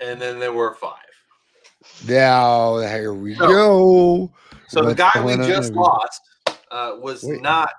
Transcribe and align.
and 0.00 0.20
then 0.20 0.38
there 0.38 0.52
were 0.52 0.74
five. 0.74 0.94
Now 2.06 2.78
here 2.78 3.14
we 3.14 3.34
So- 3.34 3.48
go. 3.48 4.32
So 4.68 4.82
the 4.82 4.94
guy 4.94 5.10
we 5.16 5.22
going 5.34 5.40
on 5.40 5.48
just 5.48 5.72
lost 5.72 6.20
uh, 6.70 6.96
was 6.98 7.22
Wait. 7.24 7.40
not 7.40 7.70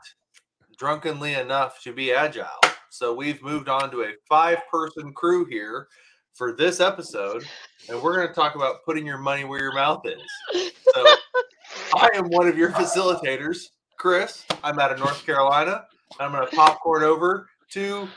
drunkenly 0.78 1.36
enough 1.36 1.82
to 1.84 1.94
be 1.94 2.12
agile. 2.14 2.48
So 2.90 3.14
we've 3.14 3.42
moved 3.44 3.70
on 3.70 3.92
to 3.92 4.02
a 4.04 4.14
five-person 4.28 5.14
crew 5.14 5.46
here 5.46 5.88
for 6.34 6.56
this 6.56 6.80
episode, 6.80 7.46
and 7.90 8.02
we're 8.02 8.16
going 8.16 8.28
to 8.28 8.34
talk 8.34 8.56
about 8.56 8.78
putting 8.86 9.06
your 9.06 9.20
money 9.20 9.44
where 9.44 9.60
your 9.62 9.74
mouth 9.74 10.04
is. 10.06 10.74
So 10.96 11.06
I 11.96 12.10
am 12.16 12.30
one 12.30 12.48
of 12.48 12.58
your 12.58 12.72
facilitators, 12.72 13.58
Chris. 13.98 14.44
I'm 14.64 14.80
out 14.80 14.92
of 14.92 14.98
North 14.98 15.24
Carolina. 15.26 15.86
I'm 16.20 16.32
going 16.32 16.48
to 16.50 16.56
popcorn 16.56 17.04
over 17.04 17.48
to 17.74 18.08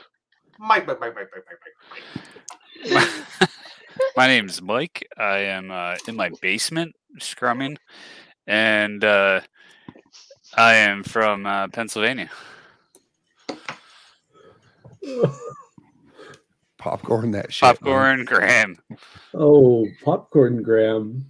Mike, 0.59 0.87
Mike, 0.87 1.01
Mike, 1.01 1.15
Mike, 1.15 1.29
Mike, 1.35 1.45
Mike, 1.51 2.91
Mike, 2.91 3.09
Mike. 3.41 3.49
My 4.17 4.27
name's 4.27 4.63
Mike. 4.63 5.07
I 5.17 5.39
am 5.39 5.71
uh, 5.71 5.97
in 6.07 6.17
my 6.17 6.31
basement 6.41 6.95
scrumming, 7.21 7.77
and 8.47 9.03
uh, 9.05 9.41
I 10.57 10.75
am 10.75 11.03
from 11.03 11.47
uh, 11.47 11.69
Pennsylvania. 11.69 12.31
Popcorn 16.79 17.31
that 17.33 17.53
shit. 17.53 17.63
man. 17.63 17.77
Popcorn 17.77 18.25
Graham. 18.25 18.77
Oh, 19.35 19.87
popcorn 20.05 20.63
Graham. 20.63 21.27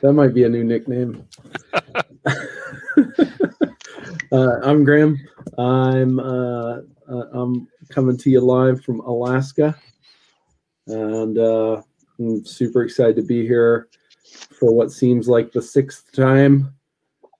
That 0.00 0.12
might 0.12 0.34
be 0.34 0.44
a 0.44 0.48
new 0.48 0.64
nickname. 0.64 1.26
uh, 4.32 4.60
I'm 4.62 4.84
Graham. 4.84 5.18
I'm 5.58 6.18
uh, 6.18 6.80
uh, 7.08 7.24
I'm 7.32 7.68
coming 7.88 8.16
to 8.18 8.30
you 8.30 8.40
live 8.40 8.82
from 8.84 9.00
Alaska, 9.00 9.76
and 10.86 11.38
uh, 11.38 11.82
I'm 12.18 12.44
super 12.44 12.82
excited 12.82 13.16
to 13.16 13.22
be 13.22 13.46
here 13.46 13.88
for 14.58 14.72
what 14.72 14.92
seems 14.92 15.28
like 15.28 15.52
the 15.52 15.62
sixth 15.62 16.12
time. 16.12 16.72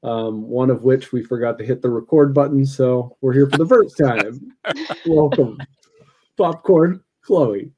Um, 0.02 0.42
one 0.42 0.70
of 0.70 0.84
which 0.84 1.12
we 1.12 1.24
forgot 1.24 1.58
to 1.58 1.64
hit 1.64 1.82
the 1.82 1.90
record 1.90 2.32
button, 2.32 2.64
so 2.64 3.16
we're 3.20 3.32
here 3.32 3.50
for 3.50 3.58
the 3.58 3.66
first 3.66 3.98
time. 3.98 4.52
Welcome, 5.06 5.58
popcorn, 6.36 7.02
Chloe. 7.22 7.72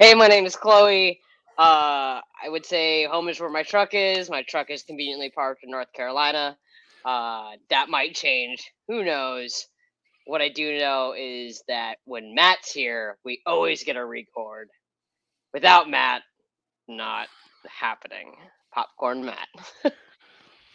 Hey, 0.00 0.14
my 0.14 0.26
name 0.26 0.46
is 0.46 0.56
Chloe. 0.56 1.20
Uh, 1.58 2.20
I 2.42 2.48
would 2.48 2.66
say 2.66 3.04
home 3.04 3.28
is 3.28 3.38
where 3.38 3.50
my 3.50 3.62
truck 3.62 3.90
is. 3.92 4.30
My 4.30 4.42
truck 4.42 4.70
is 4.70 4.82
conveniently 4.82 5.30
parked 5.30 5.62
in 5.62 5.70
North 5.70 5.92
Carolina. 5.92 6.56
Uh, 7.04 7.52
that 7.70 7.88
might 7.88 8.14
change. 8.14 8.72
Who 8.88 9.04
knows? 9.04 9.68
What 10.26 10.42
I 10.42 10.48
do 10.48 10.78
know 10.78 11.14
is 11.18 11.62
that 11.68 11.96
when 12.04 12.34
Matt's 12.34 12.72
here, 12.72 13.18
we 13.24 13.40
always 13.46 13.84
get 13.84 13.96
a 13.96 14.04
record. 14.04 14.68
Without 15.54 15.90
Matt, 15.90 16.22
not 16.88 17.28
happening. 17.68 18.34
Popcorn 18.74 19.24
Matt. 19.24 19.48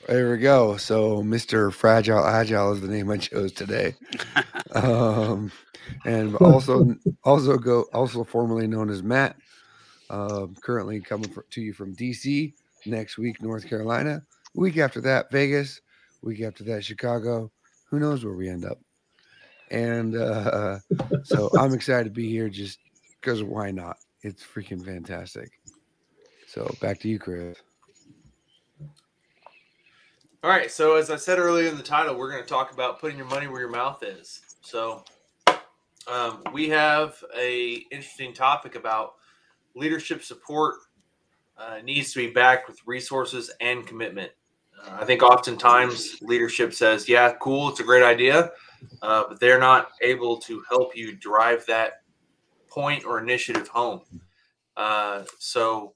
There 0.07 0.31
we 0.31 0.37
go. 0.37 0.77
So 0.77 1.23
Mr. 1.23 1.73
Fragile 1.73 2.25
Agile 2.25 2.73
is 2.73 2.81
the 2.81 2.87
name 2.87 3.09
I 3.11 3.17
chose 3.17 3.51
today. 3.51 3.95
um, 4.71 5.51
and 6.05 6.35
also 6.41 6.95
also 7.23 7.57
go 7.57 7.83
also 7.93 8.23
formerly 8.23 8.67
known 8.67 8.89
as 8.89 9.03
Matt. 9.03 9.37
Uh, 10.09 10.47
currently 10.61 11.01
coming 11.01 11.29
fr- 11.29 11.41
to 11.51 11.61
you 11.61 11.73
from 11.73 11.95
DC. 11.95 12.53
Next 12.85 13.17
week, 13.17 13.41
North 13.41 13.67
Carolina. 13.67 14.23
Week 14.55 14.77
after 14.77 15.01
that, 15.01 15.31
Vegas. 15.31 15.81
Week 16.23 16.41
after 16.41 16.63
that, 16.65 16.85
Chicago. 16.85 17.51
Who 17.89 17.99
knows 17.99 18.23
where 18.25 18.35
we 18.35 18.49
end 18.49 18.65
up? 18.65 18.79
And 19.71 20.15
uh, 20.15 20.79
so 21.23 21.49
I'm 21.57 21.73
excited 21.73 22.05
to 22.05 22.09
be 22.09 22.29
here 22.29 22.49
just 22.49 22.79
because 23.19 23.43
why 23.43 23.71
not? 23.71 23.97
It's 24.21 24.43
freaking 24.43 24.83
fantastic. 24.83 25.51
So 26.47 26.73
back 26.81 26.99
to 27.01 27.09
you, 27.09 27.19
Chris. 27.19 27.57
All 30.43 30.49
right. 30.49 30.71
So 30.71 30.95
as 30.95 31.09
I 31.09 31.17
said 31.17 31.39
earlier 31.39 31.67
in 31.67 31.77
the 31.77 31.83
title, 31.83 32.15
we're 32.15 32.31
going 32.31 32.43
to 32.43 32.49
talk 32.49 32.71
about 32.71 32.99
putting 32.99 33.17
your 33.17 33.27
money 33.27 33.47
where 33.47 33.59
your 33.59 33.69
mouth 33.69 34.01
is. 34.03 34.39
So 34.61 35.03
um, 36.07 36.43
we 36.53 36.69
have 36.69 37.21
a 37.37 37.85
interesting 37.91 38.33
topic 38.33 38.75
about 38.75 39.15
leadership 39.75 40.23
support 40.23 40.75
uh, 41.57 41.79
needs 41.83 42.13
to 42.13 42.19
be 42.19 42.31
backed 42.31 42.67
with 42.67 42.79
resources 42.85 43.51
and 43.61 43.85
commitment. 43.85 44.31
Uh, 44.85 44.99
I 45.01 45.05
think 45.05 45.23
oftentimes 45.23 46.21
leadership 46.21 46.73
says, 46.73 47.09
"Yeah, 47.09 47.33
cool, 47.41 47.69
it's 47.69 47.79
a 47.79 47.83
great 47.83 48.03
idea," 48.03 48.51
uh, 49.01 49.23
but 49.29 49.39
they're 49.39 49.59
not 49.59 49.89
able 50.01 50.37
to 50.37 50.63
help 50.69 50.95
you 50.95 51.15
drive 51.15 51.65
that 51.67 52.01
point 52.69 53.05
or 53.05 53.19
initiative 53.19 53.67
home. 53.67 54.01
Uh, 54.75 55.23
so, 55.39 55.93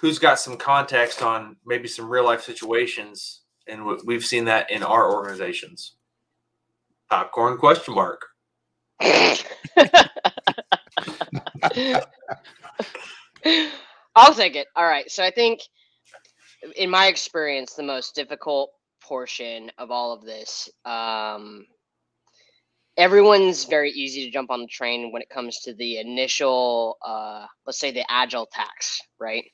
who's 0.00 0.18
got 0.18 0.38
some 0.38 0.56
context 0.56 1.22
on 1.22 1.56
maybe 1.64 1.88
some 1.88 2.08
real 2.08 2.24
life 2.24 2.42
situations 2.42 3.42
and 3.66 3.80
w- 3.80 4.02
we've 4.04 4.24
seen 4.24 4.44
that 4.46 4.70
in 4.70 4.82
our 4.82 5.12
organizations. 5.12 5.96
Popcorn 7.10 7.58
question 7.58 7.94
mark. 7.94 8.26
I'll 14.16 14.34
take 14.34 14.56
it. 14.56 14.68
All 14.76 14.86
right. 14.86 15.10
So 15.10 15.24
I 15.24 15.30
think, 15.30 15.60
in 16.76 16.90
my 16.90 17.06
experience, 17.06 17.74
the 17.74 17.82
most 17.82 18.14
difficult 18.14 18.70
portion 19.02 19.70
of 19.78 19.90
all 19.90 20.12
of 20.12 20.24
this, 20.24 20.70
um, 20.84 21.66
everyone's 22.96 23.64
very 23.64 23.90
easy 23.90 24.24
to 24.24 24.30
jump 24.30 24.50
on 24.50 24.60
the 24.60 24.66
train 24.66 25.12
when 25.12 25.22
it 25.22 25.28
comes 25.28 25.60
to 25.60 25.74
the 25.74 25.98
initial, 25.98 26.96
uh, 27.04 27.46
let's 27.66 27.78
say 27.78 27.90
the 27.90 28.04
agile 28.10 28.46
tax, 28.46 29.00
right? 29.18 29.44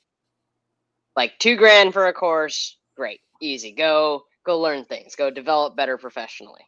Like 1.15 1.33
two 1.39 1.55
grand 1.55 1.93
for 1.93 2.07
a 2.07 2.13
course, 2.13 2.77
great, 2.95 3.19
easy. 3.41 3.73
Go, 3.73 4.23
go 4.45 4.59
learn 4.59 4.85
things. 4.85 5.15
Go 5.15 5.29
develop 5.29 5.75
better 5.75 5.97
professionally. 5.97 6.61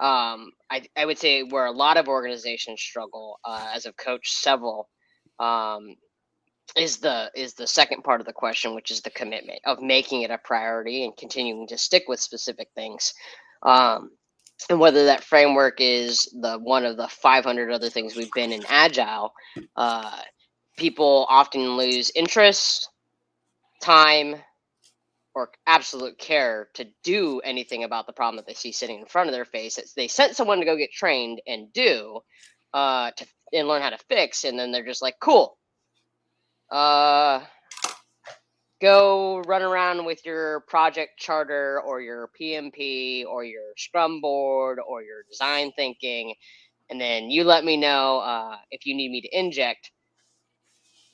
Um, 0.00 0.50
I, 0.70 0.82
I 0.96 1.04
would 1.04 1.18
say 1.18 1.42
where 1.42 1.66
a 1.66 1.72
lot 1.72 1.96
of 1.96 2.08
organizations 2.08 2.80
struggle, 2.80 3.38
uh, 3.44 3.68
as 3.72 3.86
I've 3.86 3.96
coached 3.96 4.34
several, 4.34 4.88
um, 5.38 5.94
is 6.76 6.98
the 6.98 7.30
is 7.36 7.54
the 7.54 7.66
second 7.66 8.02
part 8.02 8.20
of 8.20 8.26
the 8.26 8.32
question, 8.32 8.74
which 8.74 8.90
is 8.90 9.02
the 9.02 9.10
commitment 9.10 9.60
of 9.66 9.80
making 9.82 10.22
it 10.22 10.30
a 10.30 10.38
priority 10.38 11.04
and 11.04 11.16
continuing 11.16 11.66
to 11.68 11.78
stick 11.78 12.04
with 12.08 12.18
specific 12.18 12.68
things. 12.74 13.12
Um, 13.62 14.10
and 14.68 14.78
whether 14.78 15.06
that 15.06 15.24
framework 15.24 15.80
is 15.80 16.28
the 16.40 16.58
one 16.58 16.84
of 16.84 16.96
the 16.96 17.08
500 17.08 17.70
other 17.70 17.90
things 17.90 18.16
we've 18.16 18.32
been 18.32 18.52
in 18.52 18.62
agile, 18.68 19.32
uh, 19.76 20.18
people 20.76 21.26
often 21.28 21.76
lose 21.76 22.10
interest, 22.14 22.88
time, 23.82 24.36
or 25.34 25.50
absolute 25.66 26.18
care 26.18 26.68
to 26.74 26.86
do 27.02 27.40
anything 27.40 27.84
about 27.84 28.06
the 28.06 28.12
problem 28.12 28.36
that 28.36 28.46
they 28.46 28.54
see 28.54 28.72
sitting 28.72 29.00
in 29.00 29.06
front 29.06 29.28
of 29.28 29.32
their 29.32 29.44
face. 29.44 29.78
It's, 29.78 29.94
they 29.94 30.08
sent 30.08 30.36
someone 30.36 30.58
to 30.58 30.64
go 30.64 30.76
get 30.76 30.92
trained 30.92 31.40
and 31.46 31.72
do 31.72 32.20
uh, 32.74 33.10
to 33.12 33.26
and 33.54 33.68
learn 33.68 33.82
how 33.82 33.90
to 33.90 33.98
fix, 34.08 34.44
and 34.44 34.58
then 34.58 34.72
they're 34.72 34.84
just 34.84 35.02
like, 35.02 35.16
cool. 35.20 35.58
Uh, 36.70 37.40
go 38.82 39.42
run 39.46 39.62
around 39.62 40.04
with 40.04 40.26
your 40.26 40.60
project 40.62 41.18
charter 41.18 41.80
or 41.86 42.00
your 42.00 42.28
PMP 42.38 43.24
or 43.24 43.44
your 43.44 43.62
Scrum 43.78 44.20
board 44.20 44.80
or 44.86 45.02
your 45.02 45.22
design 45.30 45.72
thinking, 45.76 46.34
and 46.90 47.00
then 47.00 47.30
you 47.30 47.44
let 47.44 47.64
me 47.64 47.76
know 47.76 48.18
uh, 48.18 48.56
if 48.72 48.84
you 48.84 48.94
need 48.94 49.10
me 49.12 49.20
to 49.22 49.38
inject. 49.38 49.92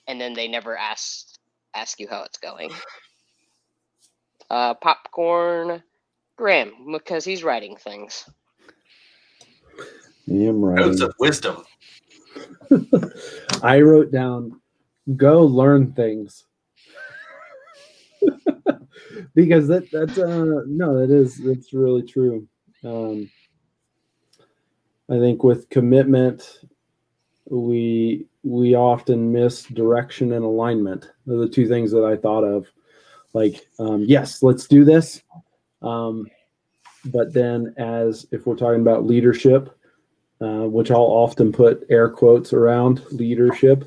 And 0.08 0.18
then 0.18 0.32
they 0.32 0.48
never 0.48 0.76
ask 0.76 1.26
ask 1.74 2.00
you 2.00 2.08
how 2.08 2.24
it's 2.24 2.38
going. 2.38 2.70
Uh, 4.50 4.72
popcorn, 4.72 5.82
Graham, 6.38 6.72
because 6.90 7.22
he's 7.22 7.44
writing 7.44 7.76
things. 7.76 8.24
I'm 10.26 10.64
right. 10.64 10.78
Notes 10.78 11.02
of 11.02 11.12
wisdom. 11.20 11.64
I 13.62 13.82
wrote 13.82 14.10
down 14.10 14.58
go 15.16 15.42
learn 15.42 15.92
things. 15.92 16.44
because 19.34 19.68
that 19.68 19.90
that's 19.90 20.18
uh 20.18 20.62
no 20.66 20.98
that 20.98 21.10
is 21.10 21.38
that's 21.38 21.72
really 21.72 22.02
true. 22.02 22.46
Um 22.84 23.30
I 25.10 25.18
think 25.18 25.42
with 25.42 25.68
commitment 25.70 26.60
we 27.46 28.26
we 28.42 28.74
often 28.74 29.32
miss 29.32 29.64
direction 29.64 30.32
and 30.32 30.44
alignment. 30.44 31.10
They're 31.26 31.38
the 31.38 31.48
two 31.48 31.68
things 31.68 31.90
that 31.92 32.04
I 32.04 32.16
thought 32.16 32.44
of. 32.44 32.66
Like 33.32 33.66
um 33.78 34.04
yes, 34.06 34.42
let's 34.42 34.66
do 34.66 34.84
this. 34.84 35.22
Um 35.82 36.26
but 37.06 37.32
then 37.32 37.74
as 37.78 38.26
if 38.32 38.46
we're 38.46 38.56
talking 38.56 38.80
about 38.80 39.06
leadership 39.06 39.78
uh, 40.40 40.66
which 40.68 40.90
I'll 40.90 41.00
often 41.00 41.52
put 41.52 41.84
air 41.90 42.08
quotes 42.08 42.52
around 42.52 43.02
leadership, 43.10 43.84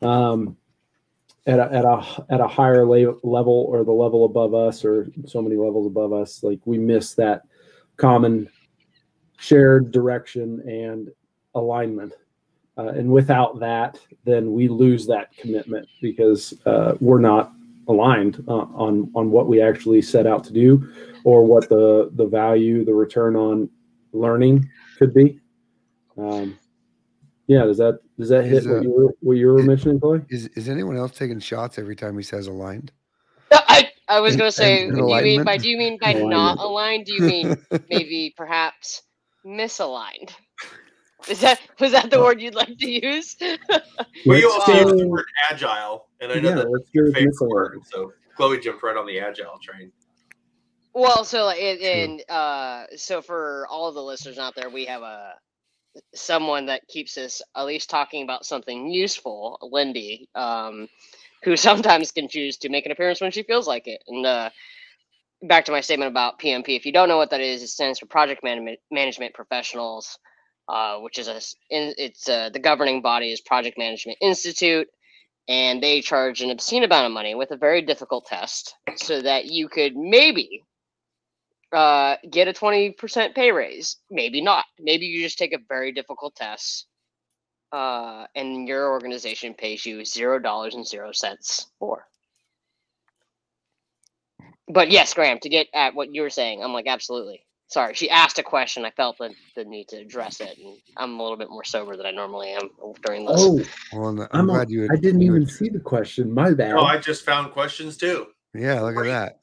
um, 0.00 0.56
at 1.46 1.58
a, 1.58 1.72
at 1.72 1.84
a 1.84 2.24
at 2.30 2.40
a 2.40 2.46
higher 2.46 2.84
la- 2.84 3.14
level 3.22 3.66
or 3.68 3.84
the 3.84 3.92
level 3.92 4.24
above 4.24 4.54
us 4.54 4.84
or 4.84 5.08
so 5.26 5.42
many 5.42 5.56
levels 5.56 5.86
above 5.86 6.12
us, 6.12 6.42
like 6.42 6.60
we 6.64 6.78
miss 6.78 7.14
that 7.14 7.42
common 7.96 8.48
shared 9.38 9.90
direction 9.90 10.60
and 10.68 11.08
alignment. 11.54 12.12
Uh, 12.78 12.88
and 12.88 13.10
without 13.10 13.58
that, 13.60 13.98
then 14.24 14.52
we 14.52 14.66
lose 14.68 15.06
that 15.06 15.36
commitment 15.36 15.86
because 16.00 16.54
uh, 16.64 16.94
we're 17.00 17.18
not 17.20 17.52
aligned 17.88 18.42
uh, 18.48 18.66
on 18.74 19.10
on 19.14 19.30
what 19.30 19.48
we 19.48 19.60
actually 19.60 20.00
set 20.00 20.26
out 20.26 20.44
to 20.44 20.52
do, 20.52 20.88
or 21.24 21.44
what 21.44 21.68
the 21.68 22.10
the 22.14 22.26
value, 22.26 22.84
the 22.84 22.94
return 22.94 23.36
on 23.36 23.68
learning 24.12 24.68
could 24.98 25.12
be. 25.12 25.40
Um, 26.16 26.58
yeah, 27.46 27.64
does 27.64 27.78
that 27.78 27.98
does 28.18 28.28
that 28.28 28.44
hit 28.44 28.54
Is, 28.58 28.68
what 28.68 28.76
uh, 28.78 28.80
you 28.80 28.90
were 28.90 29.14
what 29.20 29.36
you 29.36 29.46
were 29.48 29.60
is- 29.60 29.66
mentioning, 29.66 30.00
Chloe? 30.00 30.22
Is 30.28 30.46
is 30.48 30.68
anyone 30.68 30.96
else 30.96 31.12
taking 31.12 31.40
shots 31.40 31.78
every 31.78 31.96
time 31.96 32.16
he 32.16 32.22
says 32.22 32.46
aligned? 32.46 32.92
I, 33.50 33.90
I 34.08 34.20
was 34.20 34.36
gonna 34.36 34.52
say, 34.52 34.84
in 34.84 34.94
do 34.94 35.00
you 35.00 35.22
mean 35.22 35.44
by 35.44 35.58
do 35.58 35.68
you 35.68 35.76
mean 35.76 35.98
by 36.00 36.10
Alignment. 36.10 36.30
not 36.30 36.58
aligned? 36.58 37.06
Do 37.06 37.14
you 37.14 37.22
mean 37.22 37.56
maybe 37.90 38.32
perhaps 38.36 39.02
misaligned? 39.44 40.30
Is 41.28 41.40
that 41.40 41.60
was 41.78 41.92
that 41.92 42.10
the 42.10 42.20
word 42.20 42.40
you'd 42.40 42.54
like 42.54 42.76
to 42.78 42.90
use? 42.90 43.36
Well, 44.26 44.38
you 44.38 44.50
also 44.50 44.72
used 44.72 44.88
go- 44.88 44.98
the 44.98 45.08
word 45.08 45.24
agile, 45.50 46.06
and 46.20 46.30
I 46.30 46.36
know 46.36 46.50
yeah, 46.50 46.54
that 46.56 46.68
that's 46.70 46.90
your 46.92 47.06
with 47.06 47.14
favorite 47.14 47.34
word. 47.40 47.78
So 47.90 48.12
Chloe 48.36 48.60
jumped 48.60 48.82
right 48.82 48.96
on 48.96 49.06
the 49.06 49.18
agile 49.18 49.58
train. 49.62 49.90
Well, 50.94 51.24
so 51.24 51.46
like, 51.46 51.60
and, 51.60 51.80
and 51.80 52.30
uh, 52.30 52.84
so 52.96 53.22
for 53.22 53.66
all 53.68 53.88
of 53.88 53.94
the 53.94 54.02
listeners 54.02 54.38
out 54.38 54.54
there, 54.54 54.68
we 54.70 54.84
have 54.84 55.02
a 55.02 55.34
someone 56.14 56.66
that 56.66 56.88
keeps 56.88 57.18
us 57.18 57.42
at 57.56 57.66
least 57.66 57.90
talking 57.90 58.22
about 58.22 58.46
something 58.46 58.90
useful, 58.90 59.58
Lindy, 59.62 60.28
um, 60.34 60.88
who 61.44 61.56
sometimes 61.58 62.12
can 62.12 62.28
choose 62.28 62.58
to 62.58 62.68
make 62.68 62.86
an 62.86 62.92
appearance 62.92 63.20
when 63.20 63.32
she 63.32 63.42
feels 63.42 63.66
like 63.66 63.86
it. 63.86 64.02
And 64.08 64.26
uh, 64.26 64.50
back 65.42 65.66
to 65.66 65.72
my 65.72 65.80
statement 65.80 66.10
about 66.10 66.38
PMP. 66.38 66.76
If 66.76 66.86
you 66.86 66.92
don't 66.92 67.08
know 67.08 67.16
what 67.16 67.30
that 67.30 67.40
is, 67.40 67.62
it 67.62 67.68
stands 67.68 67.98
for 67.98 68.06
Project 68.06 68.42
Management 68.44 68.80
Management 68.90 69.34
Professionals, 69.34 70.18
uh, 70.68 70.98
which 70.98 71.18
is 71.18 71.28
a 71.28 71.40
it's 71.70 72.28
uh, 72.28 72.50
the 72.50 72.60
governing 72.60 73.02
body 73.02 73.32
is 73.32 73.40
Project 73.40 73.78
Management 73.78 74.18
Institute, 74.20 74.88
and 75.48 75.82
they 75.82 76.00
charge 76.00 76.42
an 76.42 76.50
obscene 76.50 76.84
amount 76.84 77.06
of 77.06 77.12
money 77.12 77.34
with 77.34 77.50
a 77.50 77.56
very 77.56 77.82
difficult 77.82 78.26
test, 78.26 78.74
so 78.96 79.20
that 79.22 79.46
you 79.46 79.68
could 79.68 79.96
maybe 79.96 80.64
uh, 81.72 82.16
get 82.30 82.48
a 82.48 82.52
20% 82.52 83.34
pay 83.34 83.52
raise. 83.52 83.96
Maybe 84.10 84.40
not. 84.42 84.64
Maybe 84.78 85.06
you 85.06 85.22
just 85.22 85.38
take 85.38 85.52
a 85.52 85.58
very 85.68 85.92
difficult 85.92 86.34
test 86.36 86.86
uh, 87.72 88.26
and 88.34 88.68
your 88.68 88.90
organization 88.90 89.54
pays 89.54 89.84
you 89.84 90.04
zero 90.04 90.38
dollars 90.38 90.74
and 90.74 90.86
zero 90.86 91.10
cents 91.12 91.66
more. 91.80 92.06
But 94.68 94.90
yes, 94.90 95.12
Graham, 95.14 95.38
to 95.40 95.48
get 95.48 95.66
at 95.74 95.94
what 95.94 96.14
you 96.14 96.22
were 96.22 96.30
saying, 96.30 96.62
I'm 96.62 96.72
like, 96.72 96.86
absolutely. 96.86 97.44
Sorry, 97.68 97.94
she 97.94 98.10
asked 98.10 98.38
a 98.38 98.42
question. 98.42 98.84
I 98.84 98.90
felt 98.90 99.16
the, 99.16 99.34
the 99.56 99.64
need 99.64 99.88
to 99.88 99.96
address 99.96 100.40
it, 100.40 100.58
and 100.58 100.76
I'm 100.98 101.18
a 101.18 101.22
little 101.22 101.38
bit 101.38 101.48
more 101.48 101.64
sober 101.64 101.96
than 101.96 102.04
I 102.04 102.10
normally 102.10 102.50
am 102.52 102.68
during 103.02 103.24
this. 103.24 103.40
Oh, 103.40 103.60
Well, 103.94 104.08
I'm, 104.08 104.28
I'm 104.32 104.46
glad 104.46 104.70
you. 104.70 104.88
I 104.92 104.96
didn't 104.96 105.22
you 105.22 105.34
even 105.34 105.46
see 105.46 105.70
the 105.70 105.80
question. 105.80 106.32
My 106.32 106.52
bad. 106.52 106.74
Oh, 106.74 106.84
I 106.84 106.98
just 106.98 107.24
found 107.24 107.52
questions 107.52 107.96
too. 107.96 108.26
Yeah, 108.54 108.80
look 108.82 108.98
at 108.98 109.04
that. 109.04 109.41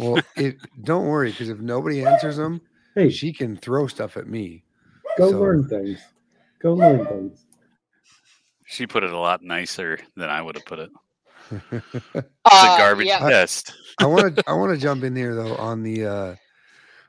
Well, 0.00 0.22
it, 0.36 0.56
don't 0.82 1.06
worry 1.06 1.30
because 1.30 1.48
if 1.50 1.58
nobody 1.58 2.04
answers 2.04 2.36
them, 2.36 2.60
hey, 2.94 3.10
she 3.10 3.32
can 3.32 3.56
throw 3.56 3.86
stuff 3.86 4.16
at 4.16 4.26
me. 4.26 4.64
go 5.18 5.30
so- 5.30 5.40
learn 5.40 5.68
things. 5.68 6.00
Go 6.60 6.74
learn 6.74 7.04
things. 7.06 7.46
She 8.66 8.86
put 8.86 9.02
it 9.02 9.12
a 9.12 9.18
lot 9.18 9.42
nicer 9.42 9.98
than 10.16 10.30
I 10.30 10.40
would 10.40 10.54
have 10.56 10.64
put 10.64 10.78
it. 10.78 10.90
It's 12.52 12.64
Uh, 12.64 12.74
a 12.74 12.78
garbage 12.78 13.06
yeah. 13.06 13.18
test. 13.28 13.74
I 13.98 14.06
want 14.06 14.36
to 14.36 14.44
I 14.48 14.52
want 14.54 14.72
to 14.72 14.80
jump 14.80 15.02
in 15.04 15.14
here 15.16 15.34
though 15.34 15.56
on 15.56 15.82
the 15.82 16.04
uh 16.06 16.34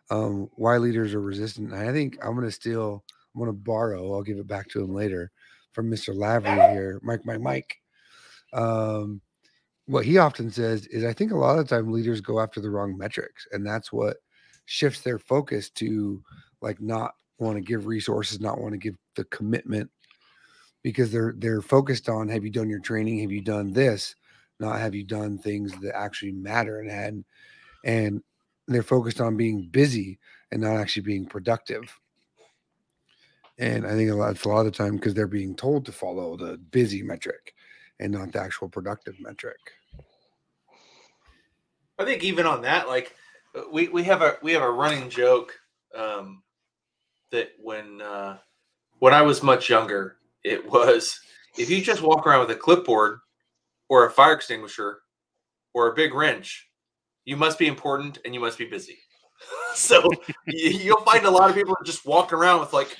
um 0.10 0.50
why 0.56 0.78
leaders 0.78 1.14
are 1.14 1.22
resistant. 1.22 1.74
I 1.74 1.92
think 1.92 2.18
I'm 2.24 2.34
going 2.36 2.46
to 2.48 2.52
steal 2.52 3.04
I'm 3.34 3.40
going 3.42 3.50
to 3.54 3.58
borrow, 3.58 4.14
I'll 4.14 4.24
give 4.24 4.38
it 4.38 4.48
back 4.48 4.68
to 4.70 4.84
him 4.84 4.94
later 4.94 5.32
from 5.74 5.90
Mr. 5.90 6.16
Lavery 6.16 6.52
here, 6.74 7.00
Mike 7.04 7.26
Mike 7.26 7.42
Mike. 7.42 7.78
Um 8.54 9.22
what 9.88 10.06
he 10.06 10.18
often 10.18 10.51
says 10.51 10.86
is 10.88 11.04
I 11.04 11.13
think 11.13 11.31
a 11.31 11.38
lot 11.38 11.60
of 11.60 11.68
time 11.68 11.92
leaders 11.92 12.22
go 12.22 12.39
after 12.39 12.62
the 12.62 12.69
wrong 12.69 12.98
metrics 12.98 13.48
and 13.51 13.66
that's 13.66 13.92
what 13.92 14.18
shifts 14.66 15.01
their 15.01 15.19
focus 15.19 15.69
to 15.72 16.22
like 16.62 16.80
not 16.81 17.13
want 17.39 17.57
to 17.57 17.62
give 17.62 17.88
resources, 17.88 18.39
not 18.39 18.60
want 18.60 18.74
to 18.74 18.78
give 18.78 18.95
the 19.16 19.25
commitment 19.25 19.89
because 20.83 21.12
they're 21.12 21.33
they're 21.38 21.62
focused 21.62 22.10
on 22.10 22.28
have 22.30 22.44
you 22.44 22.51
done 22.51 22.69
your 22.69 22.80
training, 22.80 23.19
have 23.19 23.31
you 23.31 23.42
done 23.42 23.72
this? 23.74 24.16
not 24.60 24.80
have 24.80 24.94
you 24.94 25.04
done 25.04 25.39
things 25.39 25.74
that 25.81 25.95
actually 25.98 26.31
matter? 26.31 26.80
and 26.80 26.92
and 26.92 27.25
and 27.83 28.24
they're 28.68 28.83
focused 28.83 29.19
on 29.19 29.36
being 29.36 29.68
busy 29.72 30.19
and 30.51 30.62
not 30.62 30.78
actually 30.78 31.01
being 31.01 31.25
productive. 31.25 32.00
And 33.57 33.86
i 33.86 33.92
think 33.92 34.10
a 34.10 34.13
lot 34.13 34.31
it's 34.31 34.45
a 34.45 34.50
lot 34.50 34.60
of 34.60 34.66
the 34.66 34.72
time 34.72 34.95
because 34.95 35.13
they're 35.13 35.28
being 35.28 35.56
told 35.56 35.86
to 35.86 35.92
follow 35.92 36.38
the 36.38 36.57
busy 36.57 37.01
metric 37.01 37.54
and 38.01 38.12
not 38.12 38.31
the 38.33 38.42
actual 38.42 38.68
productive 38.68 39.15
metric 39.19 39.59
I 42.01 42.06
think 42.06 42.24
even 42.24 42.48
on 42.48 42.63
that, 42.63 42.88
like 42.88 43.15
uh, 43.56 43.62
we, 43.71 43.88
we 43.89 44.03
have 44.03 44.24
a 44.24 44.38
we 44.42 44.53
have 44.53 44.63
a 44.63 44.71
running 44.71 45.09
joke 45.09 45.53
um, 45.95 46.42
that 47.31 47.51
when 47.62 48.01
uh, 48.01 48.38
when 49.00 49.13
I 49.13 49.21
was 49.21 49.44
much 49.44 49.69
younger, 49.69 50.18
it 50.44 50.69
was 50.69 51.19
if 51.57 51.69
you 51.69 51.81
just 51.81 52.01
walk 52.01 52.25
around 52.25 52.48
with 52.48 52.57
a 52.57 52.59
clipboard 52.59 53.19
or 53.88 54.06
a 54.06 54.12
fire 54.12 54.33
extinguisher 54.33 55.00
or 55.74 55.92
a 55.92 55.95
big 55.95 56.13
wrench, 56.13 56.68
you 57.25 57.38
must 57.38 57.59
be 57.59 57.68
important 57.68 58.18
and 58.25 58.33
you 58.33 58.39
must 58.39 58.57
be 58.57 58.65
busy. 58.65 58.97
so 59.76 60.08
you, 60.48 60.70
you'll 60.70 61.02
find 61.02 61.26
a 61.26 61.32
lot 61.32 61.50
of 61.50 61.56
people 61.56 61.76
just 61.86 62.06
walking 62.06 62.38
around 62.38 62.60
with 62.60 62.74
like, 62.74 62.96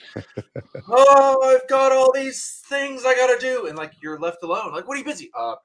oh, 0.88 1.42
I've 1.44 1.68
got 1.70 1.92
all 1.92 2.12
these 2.12 2.62
things 2.68 3.04
I 3.06 3.16
got 3.16 3.28
to 3.28 3.40
do, 3.40 3.68
and 3.68 3.78
like 3.78 3.94
you're 4.02 4.20
left 4.20 4.44
alone. 4.44 4.74
Like, 4.74 4.88
what 4.88 4.96
are 4.96 5.00
you 5.00 5.06
busy? 5.06 5.30
Uh, 5.38 5.56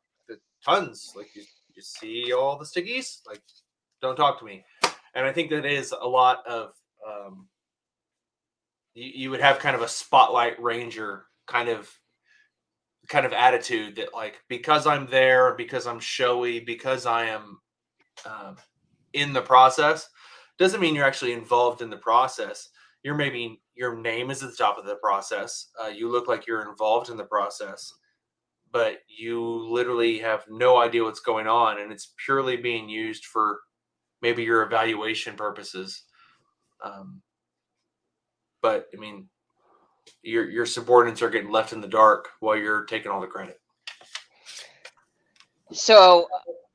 tons. 0.65 1.13
Like 1.17 1.35
you, 1.35 1.43
you 1.75 1.83
see 1.83 2.33
all 2.33 2.59
the 2.59 2.65
stickies. 2.65 3.21
Like, 3.27 3.41
don't 4.01 4.17
talk 4.17 4.39
to 4.41 4.45
me. 4.45 4.65
And 5.15 5.25
I 5.25 5.33
think 5.33 5.51
that 5.51 5.65
is 5.65 5.93
a 5.93 6.07
lot 6.07 6.47
of. 6.47 6.73
Um, 7.07 7.49
you, 8.95 9.13
you 9.15 9.31
would 9.31 9.41
have 9.41 9.59
kind 9.59 9.77
of 9.77 9.83
a 9.83 9.89
spotlight 9.89 10.61
ranger 10.61 11.27
kind 11.47 11.69
of 11.69 11.91
kind 13.09 13.25
of 13.25 13.33
attitude 13.33 13.97
that 13.97 14.13
like 14.13 14.43
because 14.49 14.87
I'm 14.87 15.07
there, 15.07 15.55
because 15.55 15.87
I'm 15.87 16.01
showy, 16.01 16.61
because 16.61 17.07
I 17.07 17.27
am 17.27 17.61
um, 18.25 18.57
in 19.13 19.33
the 19.33 19.43
process, 19.43 20.09
doesn't 20.59 20.81
mean 20.81 20.95
you're 20.95 21.05
actually 21.05 21.33
involved 21.33 21.83
in 21.83 21.91
the 21.91 21.97
process. 21.97 22.69
You're 23.03 23.15
maybe 23.15 23.61
your 23.75 23.97
name 23.97 24.31
is 24.31 24.43
at 24.43 24.51
the 24.51 24.57
top 24.57 24.79
of 24.79 24.87
the 24.87 24.97
process. 24.97 25.69
Uh, 25.83 25.89
you 25.89 26.11
look 26.11 26.29
like 26.29 26.47
you're 26.47 26.69
involved 26.69 27.11
in 27.11 27.17
the 27.17 27.25
process, 27.25 27.93
but 28.73 28.99
you 29.09 29.41
literally 29.71 30.19
have 30.19 30.45
no 30.49 30.79
idea 30.79 31.05
what's 31.05 31.21
going 31.21 31.47
on, 31.47 31.81
and 31.81 31.93
it's 31.93 32.15
purely 32.25 32.57
being 32.57 32.89
used 32.89 33.27
for 33.27 33.61
maybe 34.23 34.43
your 34.43 34.63
evaluation 34.63 35.37
purposes. 35.37 36.03
Um, 36.83 37.23
but 38.63 38.89
I 38.95 38.99
mean, 38.99 39.29
your 40.23 40.49
your 40.51 40.67
subordinates 40.67 41.23
are 41.23 41.31
getting 41.31 41.53
left 41.53 41.73
in 41.73 41.81
the 41.81 41.89
dark 41.89 42.31
while 42.41 42.57
you're 42.57 42.85
taking 42.85 43.11
all 43.11 43.21
the 43.21 43.27
credit. 43.27 43.61
So 45.73 46.27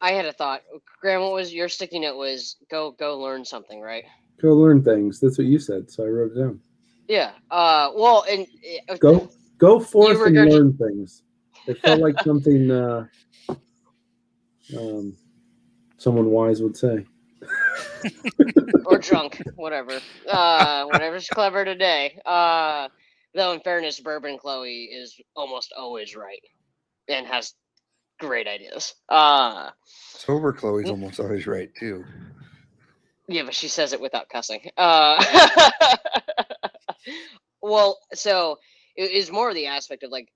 I 0.01 0.11
had 0.11 0.25
a 0.25 0.33
thought. 0.33 0.61
Graham, 0.99 1.21
what 1.21 1.33
was 1.33 1.53
your 1.53 1.69
sticky 1.69 1.99
note? 1.99 2.17
Was 2.17 2.57
go 2.69 2.91
go 2.91 3.19
learn 3.19 3.45
something, 3.45 3.79
right? 3.79 4.03
Go 4.41 4.49
learn 4.53 4.83
things. 4.83 5.19
That's 5.19 5.37
what 5.37 5.47
you 5.47 5.59
said. 5.59 5.89
So 5.91 6.03
I 6.03 6.07
wrote 6.07 6.31
it 6.35 6.39
down. 6.39 6.59
Yeah. 7.07 7.31
Uh. 7.49 7.91
Well, 7.95 8.25
and 8.29 8.47
uh, 8.89 8.97
Go 8.97 9.29
go 9.57 9.79
forth 9.79 10.19
and 10.25 10.35
learn 10.35 10.73
things. 10.77 11.23
It 11.67 11.79
felt 11.79 11.99
like 11.99 12.19
something 12.23 12.71
uh, 12.71 13.05
um, 14.77 15.15
someone 15.97 16.31
wise 16.31 16.61
would 16.61 16.75
say. 16.75 17.05
or 18.85 18.97
drunk, 18.99 19.41
whatever. 19.55 19.99
Uh, 20.27 20.85
whatever's 20.85 21.27
clever 21.27 21.63
today. 21.63 22.19
Uh, 22.25 22.87
though 23.35 23.53
in 23.53 23.59
fairness, 23.61 23.99
Bourbon 23.99 24.37
Chloe 24.37 24.85
is 24.85 25.19
almost 25.35 25.73
always 25.77 26.15
right 26.15 26.41
and 27.07 27.25
has 27.27 27.53
great 28.21 28.47
ideas. 28.47 28.95
Uh, 29.09 29.69
sober 29.85 30.53
chloe's 30.53 30.89
almost 30.89 31.19
always 31.19 31.45
right 31.45 31.73
too 31.75 32.05
yeah, 33.31 33.43
but 33.43 33.55
she 33.55 33.67
says 33.67 33.93
it 33.93 34.01
without 34.01 34.29
cussing. 34.29 34.69
Uh, 34.77 35.23
well, 37.61 37.99
so 38.13 38.59
it 38.95 39.11
is 39.11 39.31
more 39.31 39.49
of 39.49 39.55
the 39.55 39.67
aspect 39.67 40.03
of 40.03 40.11
like. 40.11 40.27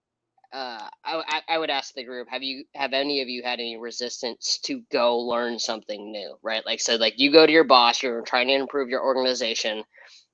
Uh, 0.54 0.88
I, 1.04 1.42
I 1.50 1.56
I 1.56 1.58
would 1.58 1.70
ask 1.70 1.94
the 1.94 2.06
group: 2.06 2.30
Have 2.30 2.44
you 2.44 2.64
have 2.74 2.94
any 2.94 3.22
of 3.22 3.28
you 3.28 3.44
had 3.44 3.60
any 3.60 3.78
resistance 3.78 4.60
to 4.64 4.82
go 4.92 5.18
learn 5.18 5.60
something 5.60 6.12
new? 6.12 6.38
Right, 6.42 6.66
like 6.66 6.80
so, 6.80 6.96
like 6.96 7.16
you 7.18 7.32
go 7.32 7.46
to 7.46 7.52
your 7.52 7.66
boss, 7.66 8.02
you're 8.02 8.22
trying 8.22 8.48
to 8.48 8.54
improve 8.54 8.88
your 8.88 9.04
organization, 9.04 9.84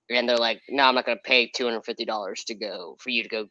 and 0.09 0.29
they're 0.29 0.37
like, 0.37 0.61
"No, 0.69 0.83
I'm 0.83 0.95
not 0.95 1.05
going 1.05 1.17
to 1.17 1.23
pay 1.23 1.47
two 1.47 1.65
hundred 1.65 1.85
fifty 1.85 2.05
dollars 2.05 2.43
to 2.45 2.53
go 2.53 2.97
for 2.99 3.09
you 3.09 3.23
to 3.23 3.29
go 3.29 3.47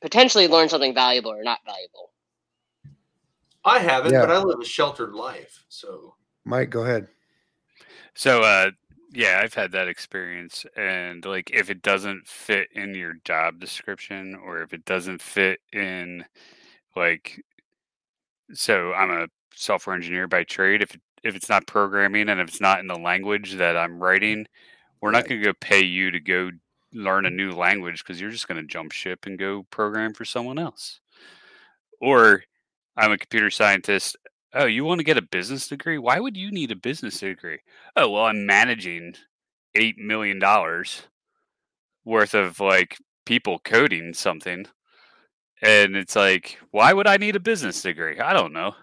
potentially 0.00 0.48
learn 0.48 0.70
something 0.70 0.94
valuable 0.94 1.32
or 1.32 1.42
not 1.42 1.58
valuable." 1.66 2.10
I 3.64 3.78
haven't, 3.80 4.12
Yeah. 4.12 4.20
but 4.20 4.30
I 4.30 4.38
live 4.38 4.60
a 4.60 4.64
sheltered 4.64 5.14
life, 5.14 5.64
so 5.68 6.14
mike 6.44 6.70
go 6.70 6.82
ahead 6.82 7.08
So 8.14 8.42
uh, 8.42 8.70
Yeah, 9.12 9.40
I've 9.42 9.54
had 9.54 9.72
that 9.72 9.88
experience. 9.88 10.66
And 10.76 11.24
like 11.24 11.50
if 11.52 11.70
it 11.70 11.82
doesn't 11.82 12.26
fit 12.26 12.68
in 12.74 12.94
your 12.94 13.14
job 13.24 13.58
description 13.60 14.34
or 14.44 14.62
if 14.62 14.72
it 14.72 14.84
doesn't 14.84 15.22
fit 15.22 15.60
in 15.72 16.24
like 16.96 17.42
so 18.52 18.92
I'm 18.94 19.10
a 19.10 19.28
software 19.54 19.96
engineer 19.96 20.26
by 20.28 20.44
trade. 20.44 20.82
If 20.82 20.96
if 21.22 21.34
it's 21.36 21.48
not 21.48 21.66
programming 21.66 22.28
and 22.28 22.40
if 22.40 22.48
it's 22.48 22.60
not 22.60 22.80
in 22.80 22.86
the 22.86 22.98
language 22.98 23.54
that 23.54 23.76
I'm 23.76 23.98
writing, 24.02 24.46
we're 25.00 25.10
not 25.10 25.26
going 25.28 25.40
to 25.40 25.44
go 25.46 25.54
pay 25.60 25.82
you 25.82 26.10
to 26.12 26.20
go 26.20 26.50
learn 26.94 27.26
a 27.26 27.30
new 27.30 27.52
language 27.52 28.02
because 28.04 28.20
you're 28.20 28.30
just 28.30 28.48
going 28.48 28.60
to 28.60 28.66
jump 28.66 28.92
ship 28.92 29.26
and 29.26 29.38
go 29.38 29.64
program 29.70 30.14
for 30.14 30.24
someone 30.24 30.58
else. 30.58 31.00
Or 32.00 32.44
I'm 32.98 33.12
a 33.12 33.18
computer 33.18 33.50
scientist. 33.50 34.16
Oh, 34.54 34.66
you 34.66 34.84
want 34.84 34.98
to 34.98 35.04
get 35.04 35.16
a 35.16 35.22
business 35.22 35.68
degree? 35.68 35.98
Why 35.98 36.18
would 36.18 36.36
you 36.36 36.50
need 36.50 36.72
a 36.72 36.76
business 36.76 37.20
degree? 37.20 37.60
Oh, 37.96 38.10
well, 38.10 38.24
I'm 38.24 38.44
managing 38.44 39.14
eight 39.76 39.98
million 39.98 40.40
dollars 40.40 41.02
worth 42.04 42.34
of 42.34 42.58
like 42.58 42.98
people 43.24 43.60
coding 43.60 44.12
something. 44.14 44.66
And 45.62 45.96
it's 45.96 46.16
like, 46.16 46.58
why 46.72 46.92
would 46.92 47.06
I 47.06 47.18
need 47.18 47.36
a 47.36 47.40
business 47.40 47.82
degree? 47.82 48.18
I 48.18 48.32
don't 48.32 48.52
know. 48.52 48.74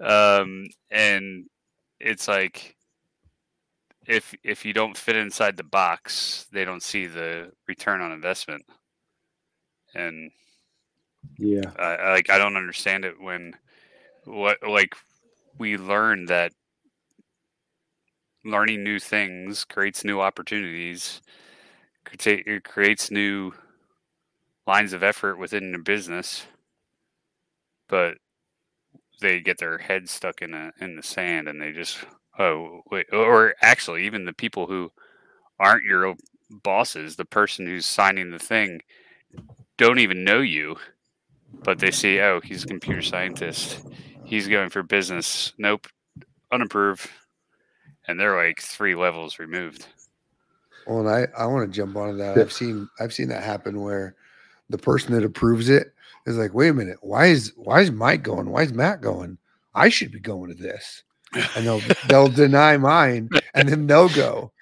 Um, 0.00 0.66
and 0.90 1.46
it's 2.00 2.28
like 2.28 2.76
if 4.06 4.34
if 4.42 4.64
you 4.64 4.72
don't 4.72 4.96
fit 4.96 5.16
inside 5.16 5.56
the 5.56 5.64
box, 5.64 6.46
they 6.52 6.64
don't 6.64 6.82
see 6.82 7.06
the 7.06 7.52
return 7.68 8.00
on 8.00 8.12
investment. 8.12 8.64
And 9.94 10.30
Yeah. 11.38 11.70
I 11.78 12.10
like 12.12 12.30
I 12.30 12.38
don't 12.38 12.56
understand 12.56 13.04
it 13.04 13.20
when 13.20 13.54
what 14.24 14.58
like 14.66 14.94
we 15.58 15.76
learn 15.76 16.26
that 16.26 16.52
learning 18.44 18.82
new 18.82 18.98
things 18.98 19.64
creates 19.64 20.04
new 20.04 20.20
opportunities 20.20 21.20
create, 22.04 22.46
it 22.46 22.64
creates 22.64 23.10
new 23.10 23.52
lines 24.66 24.92
of 24.92 25.02
effort 25.02 25.36
within 25.38 25.72
the 25.72 25.78
business 25.78 26.46
but 27.88 28.16
they 29.20 29.40
get 29.40 29.58
their 29.58 29.78
head 29.78 30.08
stuck 30.08 30.42
in 30.42 30.54
a 30.54 30.72
in 30.80 30.96
the 30.96 31.02
sand 31.02 31.48
and 31.48 31.60
they 31.60 31.72
just 31.72 31.98
oh 32.38 32.82
wait 32.90 33.06
or 33.12 33.54
actually 33.62 34.04
even 34.04 34.24
the 34.24 34.32
people 34.32 34.66
who 34.66 34.90
aren't 35.60 35.84
your 35.84 36.14
bosses 36.50 37.16
the 37.16 37.24
person 37.24 37.66
who's 37.66 37.86
signing 37.86 38.30
the 38.30 38.38
thing 38.38 38.80
don't 39.78 39.98
even 39.98 40.24
know 40.24 40.40
you 40.40 40.76
but 41.64 41.78
they 41.78 41.90
see 41.90 42.20
oh 42.20 42.40
he's 42.40 42.64
a 42.64 42.66
computer 42.66 43.02
scientist 43.02 43.80
he's 44.24 44.48
going 44.48 44.68
for 44.70 44.82
business 44.82 45.52
nope 45.58 45.86
unapproved 46.52 47.08
and 48.08 48.18
they're 48.18 48.36
like 48.36 48.60
three 48.60 48.94
levels 48.94 49.38
removed 49.38 49.86
Well, 50.86 51.00
and 51.00 51.08
I, 51.08 51.26
I 51.38 51.46
want 51.46 51.70
to 51.70 51.76
jump 51.76 51.96
onto 51.96 52.18
that. 52.18 52.38
I've 52.38 52.52
seen 52.52 52.88
I've 53.00 53.12
seen 53.12 53.28
that 53.28 53.44
happen 53.44 53.80
where 53.80 54.16
the 54.70 54.78
person 54.78 55.14
that 55.14 55.24
approves 55.24 55.68
it 55.68 55.94
is 56.26 56.36
like, 56.36 56.54
wait 56.54 56.68
a 56.68 56.74
minute, 56.74 56.98
why 57.02 57.26
is 57.26 57.52
why 57.56 57.80
is 57.80 57.90
Mike 57.90 58.22
going? 58.22 58.50
Why 58.50 58.62
is 58.62 58.72
Matt 58.72 59.00
going? 59.00 59.38
I 59.74 59.88
should 59.88 60.12
be 60.12 60.20
going 60.20 60.48
to 60.48 60.60
this. 60.60 61.02
And 61.56 61.66
they'll 61.66 61.80
they'll 62.08 62.28
deny 62.28 62.76
mine 62.76 63.30
and 63.54 63.68
then 63.68 63.86
they'll 63.86 64.08
go. 64.10 64.52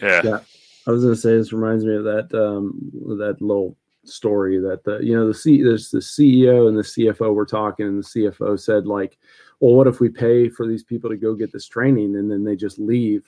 yeah 0.00 0.22
Yeah. 0.24 0.40
I 0.86 0.90
was 0.90 1.02
gonna 1.02 1.16
say 1.16 1.36
this 1.36 1.52
reminds 1.52 1.84
me 1.84 1.94
of 1.96 2.04
that 2.04 2.32
um 2.34 2.78
that 3.18 3.36
little 3.40 3.76
story 4.08 4.58
that 4.60 4.84
the 4.84 4.98
you 4.98 5.14
know 5.14 5.26
the 5.26 5.34
C 5.34 5.62
there's 5.62 5.90
the 5.90 5.98
CEO 5.98 6.68
and 6.68 6.76
the 6.76 6.82
CFO 6.82 7.34
were 7.34 7.46
talking 7.46 7.86
and 7.86 8.02
the 8.02 8.06
CFO 8.06 8.58
said 8.58 8.86
like, 8.86 9.18
well, 9.60 9.74
what 9.74 9.86
if 9.86 10.00
we 10.00 10.08
pay 10.08 10.48
for 10.48 10.66
these 10.66 10.82
people 10.82 11.10
to 11.10 11.16
go 11.16 11.34
get 11.34 11.52
this 11.52 11.66
training 11.66 12.16
and 12.16 12.30
then 12.30 12.44
they 12.44 12.56
just 12.56 12.78
leave? 12.78 13.24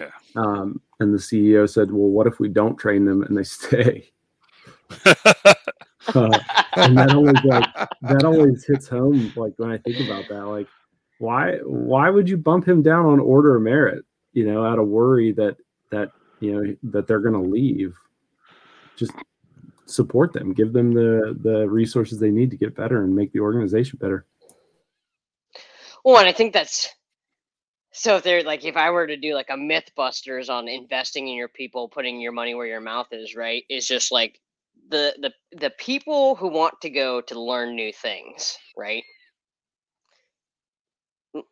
Yeah. 0.00 0.10
Um, 0.36 0.80
and 1.00 1.14
the 1.14 1.18
CEO 1.18 1.68
said, 1.68 1.90
well, 1.90 2.08
what 2.08 2.26
if 2.26 2.40
we 2.40 2.48
don't 2.48 2.76
train 2.76 3.04
them 3.04 3.22
and 3.22 3.36
they 3.36 3.44
stay? 3.44 4.10
Uh, 6.08 6.38
and 6.76 6.98
that 6.98 7.14
always 7.14 7.42
like 7.44 7.64
that 8.02 8.24
always 8.24 8.62
hits 8.66 8.86
home 8.86 9.32
like 9.36 9.54
when 9.56 9.70
I 9.70 9.78
think 9.78 10.06
about 10.06 10.28
that. 10.28 10.46
Like, 10.46 10.68
why 11.18 11.56
why 11.64 12.10
would 12.10 12.28
you 12.28 12.36
bump 12.36 12.68
him 12.68 12.82
down 12.82 13.06
on 13.06 13.20
order 13.20 13.56
of 13.56 13.62
merit? 13.62 14.04
You 14.34 14.44
know, 14.44 14.66
out 14.66 14.78
of 14.78 14.86
worry 14.86 15.32
that 15.32 15.56
that 15.90 16.10
you 16.40 16.52
know 16.52 16.76
that 16.90 17.06
they're 17.06 17.20
going 17.20 17.42
to 17.42 17.50
leave. 17.50 17.96
Just 18.96 19.12
support 19.86 20.32
them, 20.32 20.52
give 20.52 20.72
them 20.72 20.92
the 20.92 21.36
the 21.40 21.68
resources 21.68 22.18
they 22.18 22.30
need 22.30 22.50
to 22.50 22.56
get 22.56 22.74
better 22.74 23.02
and 23.02 23.14
make 23.14 23.32
the 23.32 23.40
organization 23.40 23.98
better. 24.00 24.26
Well, 26.04 26.18
and 26.18 26.28
I 26.28 26.32
think 26.32 26.52
that's 26.52 26.90
so. 27.92 28.16
If 28.16 28.24
they're 28.24 28.42
like, 28.42 28.64
if 28.64 28.76
I 28.76 28.90
were 28.90 29.06
to 29.06 29.16
do 29.16 29.34
like 29.34 29.50
a 29.50 29.54
MythBusters 29.54 30.50
on 30.50 30.68
investing 30.68 31.28
in 31.28 31.34
your 31.34 31.48
people, 31.48 31.88
putting 31.88 32.20
your 32.20 32.32
money 32.32 32.54
where 32.54 32.66
your 32.66 32.80
mouth 32.80 33.08
is, 33.12 33.34
right? 33.34 33.64
Is 33.70 33.88
just 33.88 34.12
like 34.12 34.40
the 34.90 35.14
the 35.20 35.32
the 35.58 35.70
people 35.70 36.34
who 36.34 36.48
want 36.48 36.80
to 36.82 36.90
go 36.90 37.20
to 37.22 37.40
learn 37.40 37.74
new 37.74 37.92
things, 37.92 38.58
right? 38.76 39.04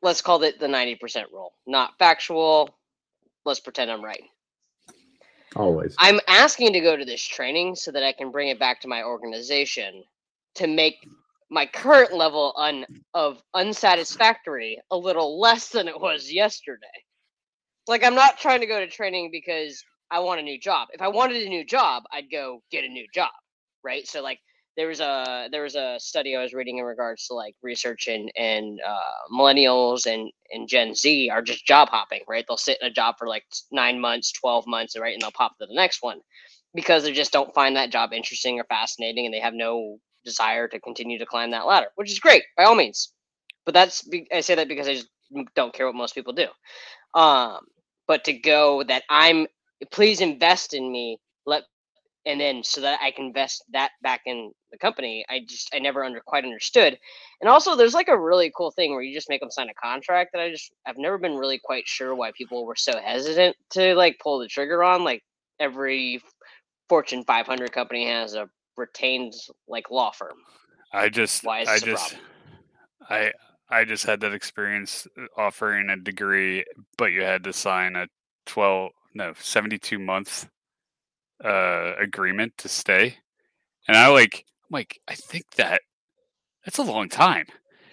Let's 0.03 0.21
call 0.21 0.43
it 0.43 0.61
the 0.61 0.69
ninety 0.69 0.97
percent 0.97 1.29
rule. 1.33 1.55
Not 1.67 1.99
factual. 1.99 2.71
Let's 3.45 3.61
pretend 3.61 3.91
I'm 3.91 4.05
right. 4.05 4.23
Always. 5.57 5.95
I'm 5.99 6.21
asking 6.29 6.73
to 6.73 6.81
go 6.81 6.97
to 6.97 7.05
this 7.05 7.23
training 7.23 7.75
so 7.77 7.93
that 7.93 8.03
I 8.03 8.13
can 8.13 8.31
bring 8.31 8.49
it 8.49 8.59
back 8.59 8.81
to 8.83 8.89
my 8.89 9.03
organization 9.03 10.05
to 10.57 10.67
make 10.67 10.97
my 11.51 11.67
current 11.67 12.15
level 12.15 12.55
un, 12.57 12.87
of 13.15 13.43
unsatisfactory 13.55 14.79
a 14.91 14.97
little 14.97 15.39
less 15.41 15.69
than 15.69 15.89
it 15.89 16.01
was 16.01 16.33
yesterday. 16.33 16.87
Like 17.87 18.05
I'm 18.05 18.15
not 18.15 18.39
trying 18.39 18.61
to 18.61 18.67
go 18.67 18.81
to 18.81 18.87
training 18.87 19.31
because 19.31 19.83
I 20.11 20.21
want 20.21 20.41
a 20.41 20.43
new 20.43 20.59
job. 20.59 20.89
If 20.93 21.03
I 21.03 21.09
wanted 21.09 21.43
a 21.43 21.49
new 21.49 21.65
job, 21.65 22.05
I'd 22.13 22.31
go 22.31 22.63
get 22.71 22.85
a 22.85 22.89
new 22.89 23.07
job, 23.15 23.33
right? 23.85 24.07
So 24.07 24.23
like 24.23 24.39
there 24.77 24.89
was 24.89 25.01
a 25.01 25.49
there 25.53 25.63
was 25.63 25.75
a 25.75 25.97
study 25.99 26.35
I 26.35 26.43
was 26.43 26.55
reading 26.55 26.79
in 26.79 26.85
regards 26.85 27.27
to 27.29 27.35
like 27.35 27.55
research 27.63 28.09
and 28.09 28.31
and 28.37 28.81
uh, 28.87 29.33
millennials 29.33 30.07
and 30.07 30.31
and 30.51 30.69
Gen 30.69 30.95
Z 30.95 31.31
are 31.31 31.43
just 31.43 31.67
job 31.67 31.89
hopping, 31.91 32.23
right? 32.29 32.45
They'll 32.49 32.57
sit 32.57 32.79
in 32.81 32.89
a 32.89 32.93
job 32.93 33.17
for 33.19 33.29
like 33.29 33.45
nine 33.71 34.01
months, 34.01 34.33
twelve 34.33 34.67
months, 34.67 34.97
right, 34.99 35.13
and 35.13 35.21
they'll 35.23 35.31
pop 35.33 35.59
to 35.59 35.67
the 35.67 35.75
next 35.75 36.03
one 36.03 36.21
because 36.75 37.05
they 37.05 37.13
just 37.13 37.33
don't 37.33 37.55
find 37.55 37.77
that 37.77 37.91
job 37.91 38.13
interesting 38.13 38.59
or 38.59 38.65
fascinating, 38.65 39.27
and 39.27 39.35
they 39.35 39.41
have 39.41 39.55
no 39.55 39.99
desire 40.25 40.69
to 40.69 40.81
continue 40.81 41.19
to 41.19 41.27
climb 41.27 41.51
that 41.51 41.67
ladder, 41.67 41.89
which 41.97 42.11
is 42.11 42.19
great 42.21 42.45
by 42.57 42.65
all 42.65 42.75
means. 42.75 43.13
But 43.67 43.75
that's 43.75 44.09
I 44.33 44.41
say 44.41 44.55
that 44.55 44.69
because 44.69 44.89
I 44.89 44.95
just 44.95 45.09
don't 45.55 45.75
care 45.75 45.87
what 45.87 45.95
most 45.95 46.15
people 46.15 46.33
do. 46.33 46.49
Um, 47.15 47.59
but 48.07 48.25
to 48.25 48.33
go 48.33 48.83
that 48.85 49.03
I'm 49.11 49.47
please 49.91 50.21
invest 50.21 50.75
in 50.75 50.91
me, 50.91 51.19
let 51.47 51.65
and 52.25 52.41
then 52.41 52.63
so 52.63 52.81
that 52.81 53.01
I 53.03 53.11
can 53.11 53.27
invest 53.27 53.65
that 53.73 53.91
back 54.03 54.23
in 54.27 54.53
the 54.71 54.79
company. 54.79 55.25
I 55.29 55.41
just 55.47 55.71
I 55.75 55.79
never 55.79 56.05
under 56.05 56.21
quite 56.21 56.45
understood. 56.45 56.99
And 57.41 57.49
also 57.51 57.77
there's 57.77 57.95
like 57.95 58.09
a 58.09 58.19
really 58.19 58.53
cool 58.57 58.71
thing 58.71 58.93
where 58.93 59.03
you 59.03 59.15
just 59.15 59.29
make 59.29 59.41
them 59.41 59.51
sign 59.51 59.69
a 59.69 59.75
contract 59.75 60.31
that 60.33 60.41
I 60.41 60.51
just 60.51 60.73
I've 60.87 60.99
never 60.99 61.19
been 61.19 61.37
really 61.37 61.59
quite 61.63 61.89
sure 61.89 62.15
why 62.15 62.33
people 62.33 62.65
were 62.65 62.77
so 62.77 63.01
hesitant 63.01 63.57
to 63.71 63.95
like 63.95 64.19
pull 64.21 64.39
the 64.39 64.49
trigger 64.49 64.85
on. 64.85 65.05
Like 65.05 65.23
every 65.59 66.23
Fortune 66.89 67.25
500 67.25 67.73
company 67.73 68.09
has 68.09 68.35
a 68.35 68.49
retained 68.77 69.35
like 69.69 69.91
law 69.91 70.11
firm. 70.11 70.37
i 70.93 71.09
just 71.09 71.45
Why 71.45 71.61
is 71.61 71.69
i 71.69 71.79
just 71.79 72.17
i 73.09 73.33
i 73.69 73.85
just 73.85 74.05
had 74.05 74.21
that 74.21 74.33
experience 74.33 75.07
uh, 75.19 75.27
offering 75.37 75.91
a 75.91 75.97
degree 75.97 76.65
but 76.97 77.13
you 77.13 77.23
had 77.23 77.45
to 77.45 77.53
sign 77.53 77.97
a 77.97 78.07
12 78.47 78.91
no 79.15 79.33
72 79.39 79.99
month 79.99 80.49
uh 81.45 81.95
agreement 82.01 82.53
to 82.59 82.69
stay 82.69 83.17
and 83.89 83.97
i 83.97 84.09
like 84.09 84.45
i'm 84.65 84.75
like 84.75 85.01
i 85.09 85.15
think 85.15 85.45
that 85.57 85.83
that's 86.65 86.79
a 86.79 86.83
long 86.85 87.09
time. 87.09 87.47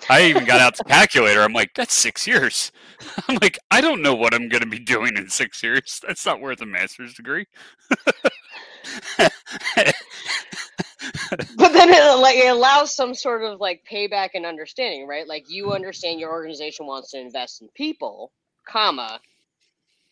I 0.09 0.23
even 0.25 0.45
got 0.45 0.61
out 0.61 0.77
the 0.77 0.83
calculator 0.85 1.41
i'm 1.43 1.53
like 1.53 1.71
that's 1.75 1.93
six 1.93 2.27
years. 2.27 2.71
I'm 3.29 3.37
like 3.41 3.59
i 3.71 3.81
don't 3.81 4.01
know 4.01 4.15
what 4.15 4.33
i'm 4.33 4.49
going 4.49 4.63
to 4.63 4.69
be 4.69 4.79
doing 4.79 5.17
in 5.17 5.29
six 5.29 5.63
years. 5.63 6.01
That's 6.07 6.25
not 6.25 6.41
worth 6.41 6.61
a 6.61 6.65
master's 6.65 7.13
degree. 7.15 7.47
But 11.57 11.73
then 11.73 11.89
it 11.89 12.19
like 12.19 12.37
it 12.37 12.49
allows 12.51 12.95
some 12.95 13.13
sort 13.13 13.43
of 13.43 13.59
like 13.59 13.83
payback 13.91 14.31
and 14.33 14.45
understanding, 14.45 15.07
right? 15.07 15.27
Like 15.27 15.45
you 15.49 15.73
understand 15.73 16.19
your 16.19 16.31
organization 16.31 16.87
wants 16.87 17.11
to 17.11 17.19
invest 17.19 17.61
in 17.61 17.69
people, 17.75 18.31
comma, 18.67 19.19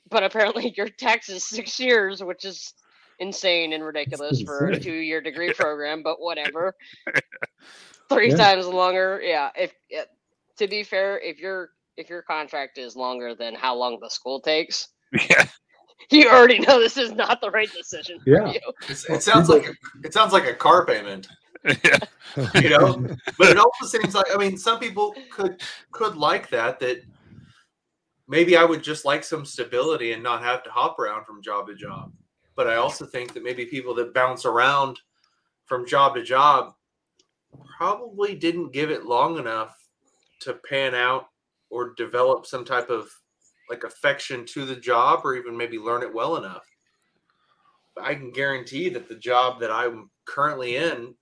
but 0.09 0.23
apparently 0.23 0.73
your 0.77 0.89
tax 0.89 1.29
is 1.29 1.45
six 1.47 1.79
years, 1.79 2.23
which 2.23 2.45
is 2.45 2.73
insane 3.19 3.73
and 3.73 3.83
ridiculous 3.83 4.41
for 4.41 4.67
a 4.67 4.79
two-year 4.79 5.21
degree 5.21 5.53
program. 5.57 6.03
But 6.03 6.19
whatever, 6.21 6.75
three 8.09 8.29
Yeah. 8.29 8.35
times 8.37 8.65
longer. 8.67 9.21
Yeah. 9.23 9.49
If 9.55 9.73
yeah, 9.89 10.03
to 10.57 10.67
be 10.67 10.83
fair, 10.83 11.19
if 11.19 11.39
your 11.39 11.71
if 11.97 12.09
your 12.09 12.21
contract 12.21 12.77
is 12.77 12.95
longer 12.95 13.33
than 13.35 13.55
how 13.55 13.75
long 13.75 13.99
the 13.99 14.09
school 14.09 14.39
takes, 14.39 14.89
yeah 15.29 15.45
you 16.11 16.29
already 16.29 16.59
know 16.59 16.79
this 16.79 16.95
is 16.97 17.11
not 17.11 17.41
the 17.41 17.49
right 17.49 17.71
decision 17.73 18.19
Yeah. 18.25 18.45
for 18.47 18.53
you. 18.53 18.59
It's, 18.87 19.09
it 19.09 19.23
sounds 19.23 19.49
like 19.49 19.67
a, 19.67 19.73
it 20.03 20.13
sounds 20.13 20.31
like 20.31 20.45
a 20.47 20.53
car 20.53 20.85
payment, 20.85 21.27
yeah 21.83 21.97
you 22.55 22.69
know. 22.69 23.07
but 23.37 23.49
it 23.49 23.57
also 23.57 23.85
seems 23.85 24.13
like 24.13 24.27
I 24.33 24.37
mean, 24.37 24.57
some 24.57 24.79
people 24.79 25.15
could 25.31 25.61
could 25.91 26.15
like 26.15 26.49
that. 26.51 26.79
That 26.79 27.03
maybe 28.27 28.55
I 28.57 28.63
would 28.63 28.83
just 28.83 29.05
like 29.05 29.23
some 29.23 29.43
stability 29.45 30.11
and 30.11 30.21
not 30.21 30.43
have 30.43 30.61
to 30.63 30.69
hop 30.69 30.99
around 30.99 31.25
from 31.25 31.41
job 31.41 31.67
to 31.67 31.75
job. 31.75 32.11
But 32.57 32.67
I 32.67 32.75
also 32.75 33.05
think 33.05 33.33
that 33.33 33.43
maybe 33.43 33.65
people 33.65 33.93
that 33.95 34.13
bounce 34.13 34.43
around 34.43 34.99
from 35.65 35.87
job 35.87 36.15
to 36.15 36.23
job 36.23 36.73
probably 37.77 38.35
didn't 38.35 38.73
give 38.73 38.91
it 38.91 39.05
long 39.05 39.37
enough 39.37 39.77
to 40.41 40.55
pan 40.67 40.95
out 40.95 41.27
or 41.69 41.93
develop 41.93 42.45
some 42.45 42.65
type 42.65 42.89
of 42.89 43.09
like 43.69 43.83
affection 43.83 44.45
to 44.45 44.65
the 44.65 44.75
job 44.75 45.21
or 45.23 45.35
even 45.35 45.55
maybe 45.55 45.77
learn 45.77 46.01
it 46.01 46.13
well 46.13 46.37
enough. 46.37 46.65
I 48.01 48.15
can 48.15 48.31
guarantee 48.31 48.89
that 48.89 49.07
the 49.07 49.15
job 49.15 49.59
that 49.59 49.71
I'm 49.71 50.09
currently 50.25 50.77
in, 50.77 51.15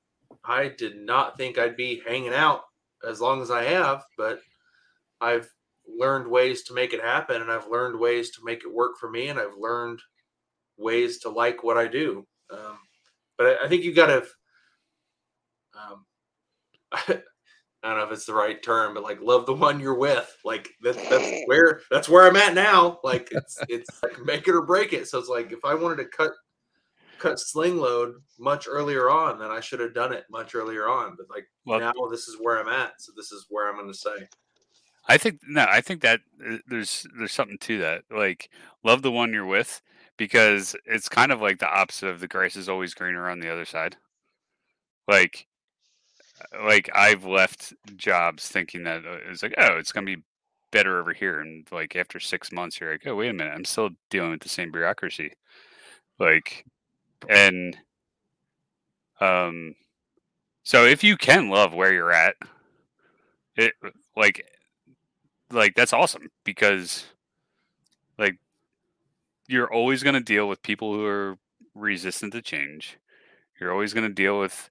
I 0.44 0.70
did 0.70 0.98
not 0.98 1.38
think 1.38 1.58
I'd 1.58 1.78
be 1.78 2.02
hanging 2.08 2.34
out 2.34 2.62
as 3.08 3.20
long 3.20 3.42
as 3.42 3.52
I 3.52 3.64
have, 3.64 4.04
but 4.18 4.40
I've 5.20 5.50
learned 5.88 6.28
ways 6.28 6.64
to 6.64 6.74
make 6.74 6.94
it 6.94 7.02
happen 7.02 7.42
and 7.42 7.52
I've 7.52 7.68
learned 7.68 8.00
ways 8.00 8.32
to 8.32 8.44
make 8.44 8.64
it 8.64 8.74
work 8.74 8.98
for 9.00 9.10
me 9.10 9.28
and 9.28 9.40
I've 9.40 9.58
learned 9.58 10.02
ways 10.78 11.20
to 11.20 11.30
like 11.30 11.64
what 11.64 11.78
I 11.78 11.88
do. 11.88 12.26
Um, 12.50 12.78
but 13.38 13.48
I, 13.48 13.66
I, 13.66 13.68
think 13.68 13.84
you 13.84 13.94
got 13.94 14.08
to, 14.08 14.26
um, 15.76 16.06
I, 16.92 17.22
don't 17.84 17.98
know 17.98 18.04
if 18.06 18.12
it's 18.12 18.26
the 18.26 18.34
right 18.34 18.62
term, 18.62 18.94
but 18.94 19.04
like 19.04 19.22
love 19.22 19.46
the 19.46 19.54
one 19.54 19.80
you're 19.80 19.98
with. 19.98 20.36
Like 20.44 20.70
that, 20.82 20.96
that's 21.10 21.44
where 21.46 21.82
that's 21.92 22.10
where 22.10 22.28
I'm 22.28 22.36
at 22.36 22.54
now. 22.54 23.00
Like 23.04 23.30
it's 23.32 23.60
it's 23.70 23.90
like 24.04 24.24
make 24.24 24.48
it 24.48 24.56
or 24.56 24.64
break 24.64 24.94
it. 24.94 25.08
So 25.08 25.20
it's 25.20 25.30
like 25.30 25.52
if 25.52 25.64
I 25.64 25.76
wanted 25.76 25.98
to 25.98 26.06
cut 26.06 26.32
cut 27.20 27.40
sling 27.40 27.78
load 27.78 28.16
much 28.40 28.68
earlier 28.70 29.10
on, 29.10 29.40
then 29.40 29.52
I 29.52 29.60
should 29.60 29.80
have 29.80 29.94
done 29.94 30.14
it 30.14 30.26
much 30.32 30.56
earlier 30.56 30.88
on. 30.88 31.16
But 31.18 31.28
like 31.30 31.46
well, 31.66 31.80
now, 31.80 31.94
this 32.10 32.28
is 32.28 32.38
where 32.40 32.60
I'm 32.60 32.70
at, 32.70 32.94
so 33.00 33.12
this 33.16 33.32
is 33.32 33.46
where 33.50 33.70
I'm 33.70 33.76
going 33.76 33.92
to 33.92 33.98
say. 33.98 34.28
I 35.08 35.18
think 35.18 35.42
no, 35.48 35.66
I 35.70 35.82
think 35.82 36.02
that 36.02 36.22
uh, 36.48 36.58
there's 36.68 37.06
there's 37.18 37.32
something 37.32 37.58
to 37.60 37.80
that. 37.80 38.04
Like 38.10 38.50
love 38.84 39.02
the 39.02 39.12
one 39.12 39.34
you're 39.34 39.46
with 39.46 39.82
because 40.18 40.76
it's 40.86 41.10
kind 41.10 41.32
of 41.32 41.42
like 41.42 41.60
the 41.60 41.70
opposite 41.70 42.10
of 42.10 42.20
the 42.20 42.28
grass 42.28 42.56
is 42.56 42.70
always 42.70 42.94
greener 42.94 43.30
on 43.30 43.40
the 43.40 43.52
other 43.52 43.66
side. 43.66 43.98
Like 45.08 45.48
uh, 46.42 46.66
like 46.66 46.90
I've 46.94 47.26
left 47.26 47.74
jobs 47.96 48.48
thinking 48.48 48.84
that 48.84 49.06
uh, 49.06 49.18
it's 49.30 49.44
like 49.44 49.56
oh 49.58 49.78
it's 49.78 49.92
gonna 49.92 50.06
be 50.06 50.24
better 50.72 51.00
over 51.00 51.14
here 51.14 51.40
and 51.40 51.66
like 51.72 51.96
after 51.96 52.20
six 52.20 52.52
months 52.52 52.80
you're 52.80 52.92
like 52.92 53.08
oh 53.08 53.16
wait 53.16 53.30
a 53.30 53.34
minute 53.34 53.54
I'm 53.56 53.66
still 53.66 53.92
dealing 54.10 54.32
with 54.32 54.42
the 54.42 54.50
same 54.50 54.72
bureaucracy 54.72 55.32
like 56.20 56.66
and 57.30 57.78
um 59.22 59.76
so 60.64 60.86
if 60.86 61.04
you 61.04 61.16
can 61.16 61.50
love 61.50 61.74
where 61.74 61.94
you're 61.94 62.12
at 62.12 62.36
it 63.56 63.74
like 64.18 64.46
like 65.52 65.76
that's 65.76 65.94
awesome 65.94 66.30
because 66.44 67.06
you're 69.48 69.72
always 69.72 70.04
going 70.04 70.16
to 70.16 70.22
deal 70.22 70.48
with 70.48 70.62
people 70.64 70.94
who 70.94 71.06
are 71.06 71.38
resistant 71.74 72.34
to 72.34 72.42
change 72.42 72.98
you're 73.60 73.72
always 73.72 73.94
going 73.94 74.08
to 74.08 74.14
deal 74.14 74.40
with 74.40 74.70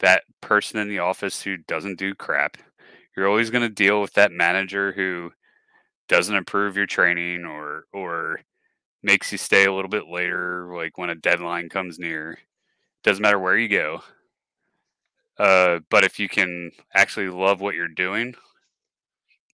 that 0.00 0.22
person 0.40 0.78
in 0.78 0.88
the 0.88 0.98
office 0.98 1.42
who 1.42 1.56
doesn't 1.56 1.98
do 1.98 2.14
crap 2.14 2.56
you're 3.16 3.28
always 3.28 3.50
going 3.50 3.62
to 3.62 3.68
deal 3.68 4.00
with 4.00 4.12
that 4.14 4.32
manager 4.32 4.92
who 4.92 5.32
doesn't 6.08 6.36
approve 6.36 6.76
your 6.76 6.86
training 6.86 7.44
or 7.44 7.84
or 7.92 8.40
makes 9.02 9.30
you 9.32 9.38
stay 9.38 9.64
a 9.64 9.72
little 9.72 9.88
bit 9.88 10.08
later, 10.08 10.68
like 10.74 10.98
when 10.98 11.10
a 11.10 11.14
deadline 11.14 11.68
comes 11.68 11.98
near. 11.98 12.38
Doesn't 13.04 13.22
matter 13.22 13.38
where 13.38 13.56
you 13.56 13.68
go. 13.68 14.02
Uh, 15.38 15.80
but 15.90 16.04
if 16.04 16.18
you 16.18 16.28
can 16.28 16.72
actually 16.94 17.28
love 17.28 17.60
what 17.60 17.74
you're 17.74 17.88
doing, 17.88 18.34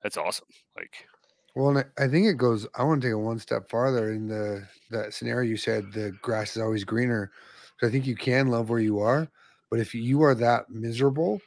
that's 0.02 0.16
awesome. 0.16 0.46
Like, 0.76 1.06
well, 1.54 1.82
I 1.98 2.08
think 2.08 2.26
it 2.26 2.38
goes. 2.38 2.66
I 2.74 2.84
want 2.84 3.02
to 3.02 3.08
take 3.08 3.12
it 3.12 3.16
one 3.16 3.38
step 3.38 3.68
farther 3.70 4.12
in 4.12 4.28
the 4.28 4.66
that 4.90 5.12
scenario 5.14 5.48
you 5.50 5.56
said 5.56 5.92
the 5.92 6.12
grass 6.22 6.56
is 6.56 6.62
always 6.62 6.84
greener. 6.84 7.30
So 7.78 7.86
I 7.86 7.90
think 7.90 8.06
you 8.06 8.16
can 8.16 8.48
love 8.48 8.70
where 8.70 8.80
you 8.80 9.00
are, 9.00 9.28
but 9.70 9.80
if 9.80 9.94
you 9.94 10.22
are 10.22 10.34
that 10.36 10.70
miserable, 10.70 11.40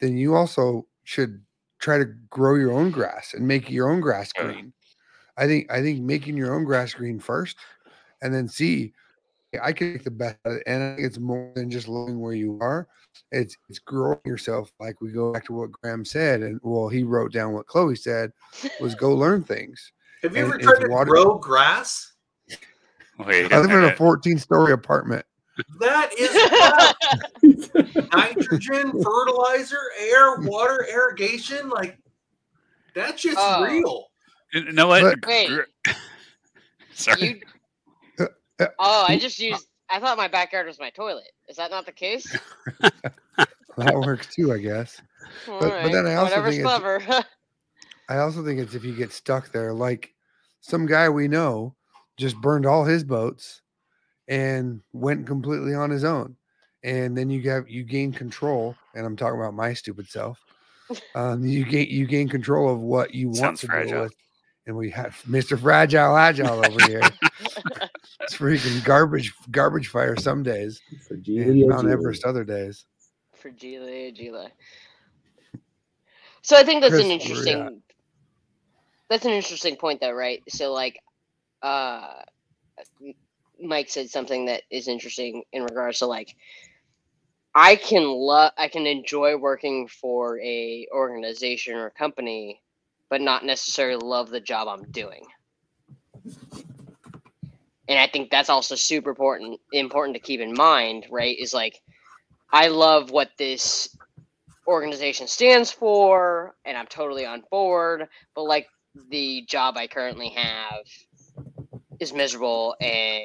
then 0.00 0.16
you 0.16 0.34
also 0.34 0.86
should 1.04 1.42
try 1.78 1.98
to 1.98 2.04
grow 2.04 2.54
your 2.54 2.72
own 2.72 2.90
grass 2.90 3.34
and 3.34 3.46
make 3.46 3.68
your 3.70 3.90
own 3.90 4.00
grass 4.00 4.32
green. 4.32 4.72
I 5.36 5.46
think 5.46 5.70
I 5.72 5.82
think 5.82 6.02
making 6.02 6.36
your 6.36 6.54
own 6.54 6.64
grass 6.64 6.94
green 6.94 7.20
first, 7.20 7.56
and 8.22 8.34
then 8.34 8.48
see. 8.48 8.94
I 9.62 9.72
can 9.72 9.94
make 9.94 10.04
the 10.04 10.10
best 10.10 10.38
of 10.44 10.54
it, 10.54 10.62
and 10.66 10.98
it's 10.98 11.18
more 11.18 11.52
than 11.54 11.70
just 11.70 11.88
living 11.88 12.20
where 12.20 12.34
you 12.34 12.58
are. 12.60 12.86
It's 13.32 13.56
it's 13.68 13.78
growing 13.78 14.20
yourself. 14.24 14.72
Like 14.78 15.00
we 15.00 15.10
go 15.10 15.32
back 15.32 15.44
to 15.46 15.52
what 15.52 15.72
Graham 15.72 16.04
said, 16.04 16.42
and 16.42 16.60
well, 16.62 16.88
he 16.88 17.02
wrote 17.02 17.32
down 17.32 17.52
what 17.52 17.66
Chloe 17.66 17.96
said 17.96 18.32
was 18.80 18.94
go 18.94 19.14
learn 19.14 19.42
things. 19.42 19.92
Have 20.22 20.36
you 20.36 20.44
and, 20.44 20.52
ever 20.52 20.62
tried 20.62 20.80
to 20.80 20.88
water- 20.88 21.10
grow 21.10 21.38
grass? 21.38 22.12
Wait, 23.18 23.52
I 23.52 23.58
live 23.58 23.70
in 23.70 23.84
a 23.84 23.96
14 23.96 24.38
story 24.38 24.72
apartment. 24.72 25.26
That 25.78 26.10
is 27.42 27.70
nitrogen, 28.12 28.92
fertilizer, 29.02 29.80
air, 30.00 30.36
water, 30.40 30.86
irrigation. 30.90 31.68
Like 31.68 31.98
that's 32.94 33.22
just 33.22 33.38
uh, 33.38 33.66
real. 33.68 34.06
You 34.52 34.72
know 34.72 34.86
what? 34.86 35.26
Wait. 35.26 35.50
Sorry. 36.92 37.22
You... 37.22 37.40
Oh, 38.78 39.04
I 39.06 39.18
just 39.20 39.38
used. 39.38 39.66
I 39.90 39.98
thought 39.98 40.16
my 40.16 40.28
backyard 40.28 40.66
was 40.66 40.78
my 40.78 40.90
toilet. 40.90 41.32
Is 41.48 41.56
that 41.56 41.70
not 41.70 41.84
the 41.84 41.92
case? 41.92 42.36
that 43.76 43.94
works 43.94 44.32
too, 44.34 44.52
I 44.52 44.58
guess. 44.58 45.00
But, 45.46 45.62
right. 45.62 45.82
but 45.82 45.92
then 45.92 46.06
I 46.06 46.14
also 46.14 46.30
Whatever's 46.30 46.54
think 46.54 46.64
clever. 46.64 47.02
I 48.08 48.18
also 48.18 48.44
think 48.44 48.60
it's 48.60 48.74
if 48.74 48.84
you 48.84 48.94
get 48.94 49.12
stuck 49.12 49.50
there, 49.52 49.72
like 49.72 50.14
some 50.60 50.86
guy 50.86 51.08
we 51.08 51.28
know 51.28 51.74
just 52.16 52.36
burned 52.40 52.66
all 52.66 52.84
his 52.84 53.04
boats 53.04 53.62
and 54.28 54.80
went 54.92 55.26
completely 55.26 55.74
on 55.74 55.90
his 55.90 56.04
own, 56.04 56.36
and 56.84 57.16
then 57.16 57.30
you 57.30 57.40
get 57.40 57.68
you 57.68 57.84
gain 57.84 58.12
control. 58.12 58.76
And 58.94 59.06
I'm 59.06 59.16
talking 59.16 59.38
about 59.40 59.54
my 59.54 59.74
stupid 59.74 60.08
self. 60.08 60.38
Um, 61.14 61.44
you 61.44 61.64
gain 61.64 61.88
you 61.88 62.06
gain 62.06 62.28
control 62.28 62.72
of 62.72 62.80
what 62.80 63.14
you 63.14 63.28
want 63.28 63.38
Sounds 63.38 63.60
to 63.62 63.66
fragile. 63.68 63.92
deal 63.92 64.02
with 64.02 64.14
and 64.70 64.78
we 64.78 64.88
have 64.90 65.20
Mr. 65.28 65.60
Fragile 65.60 66.16
Agile 66.16 66.64
over 66.64 66.82
here. 66.86 67.00
it's 68.20 68.36
freaking 68.36 68.82
garbage, 68.84 69.34
garbage 69.50 69.88
fire 69.88 70.16
some 70.16 70.42
days. 70.42 70.80
For 71.06 71.16
Gila, 71.16 71.66
Mount 71.66 71.82
Gila. 71.82 71.92
Everest 71.92 72.24
other 72.24 72.44
days. 72.44 72.86
For 73.34 73.50
Gila, 73.50 74.12
Gila. 74.12 74.48
So 76.42 76.56
I 76.56 76.62
think 76.62 76.80
that's 76.80 76.94
Chris, 76.94 77.04
an 77.04 77.10
interesting. 77.10 77.82
That's 79.10 79.24
an 79.24 79.32
interesting 79.32 79.76
point, 79.76 80.00
though, 80.00 80.12
right? 80.12 80.40
So, 80.48 80.72
like, 80.72 81.00
uh, 81.62 82.22
Mike 83.60 83.90
said 83.90 84.08
something 84.08 84.46
that 84.46 84.62
is 84.70 84.86
interesting 84.86 85.42
in 85.52 85.64
regards 85.64 85.98
to 85.98 86.06
like, 86.06 86.36
I 87.56 87.74
can 87.74 88.06
love, 88.06 88.52
I 88.56 88.68
can 88.68 88.86
enjoy 88.86 89.36
working 89.36 89.88
for 89.88 90.40
a 90.40 90.86
organization 90.92 91.74
or 91.74 91.90
company 91.90 92.62
but 93.10 93.20
not 93.20 93.44
necessarily 93.44 94.02
love 94.02 94.30
the 94.30 94.40
job 94.40 94.68
I'm 94.68 94.90
doing. 94.90 95.26
And 97.88 97.98
I 97.98 98.06
think 98.06 98.30
that's 98.30 98.48
also 98.48 98.76
super 98.76 99.10
important 99.10 99.60
important 99.72 100.14
to 100.14 100.22
keep 100.22 100.40
in 100.40 100.54
mind, 100.54 101.06
right? 101.10 101.36
Is 101.38 101.52
like 101.52 101.80
I 102.52 102.68
love 102.68 103.10
what 103.10 103.30
this 103.36 103.96
organization 104.66 105.26
stands 105.26 105.72
for 105.72 106.54
and 106.64 106.76
I'm 106.76 106.86
totally 106.86 107.26
on 107.26 107.42
board, 107.50 108.06
but 108.34 108.44
like 108.44 108.68
the 109.10 109.44
job 109.48 109.76
I 109.76 109.88
currently 109.88 110.28
have 110.30 110.84
is 111.98 112.12
miserable 112.12 112.76
and 112.80 113.24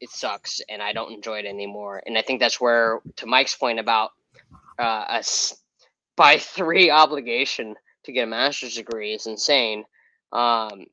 it 0.00 0.10
sucks 0.10 0.60
and 0.68 0.80
I 0.80 0.92
don't 0.92 1.12
enjoy 1.12 1.40
it 1.40 1.46
anymore. 1.46 2.02
And 2.06 2.16
I 2.16 2.22
think 2.22 2.38
that's 2.40 2.60
where 2.60 3.00
to 3.16 3.26
Mike's 3.26 3.56
point 3.56 3.80
about 3.80 4.10
uh, 4.78 4.82
us 4.82 5.56
by 6.16 6.38
three 6.38 6.90
obligation 6.90 7.74
to 8.04 8.12
get 8.12 8.24
a 8.24 8.26
master's 8.26 8.74
degree 8.74 9.14
is 9.14 9.26
insane 9.26 9.84
um, 10.32 10.86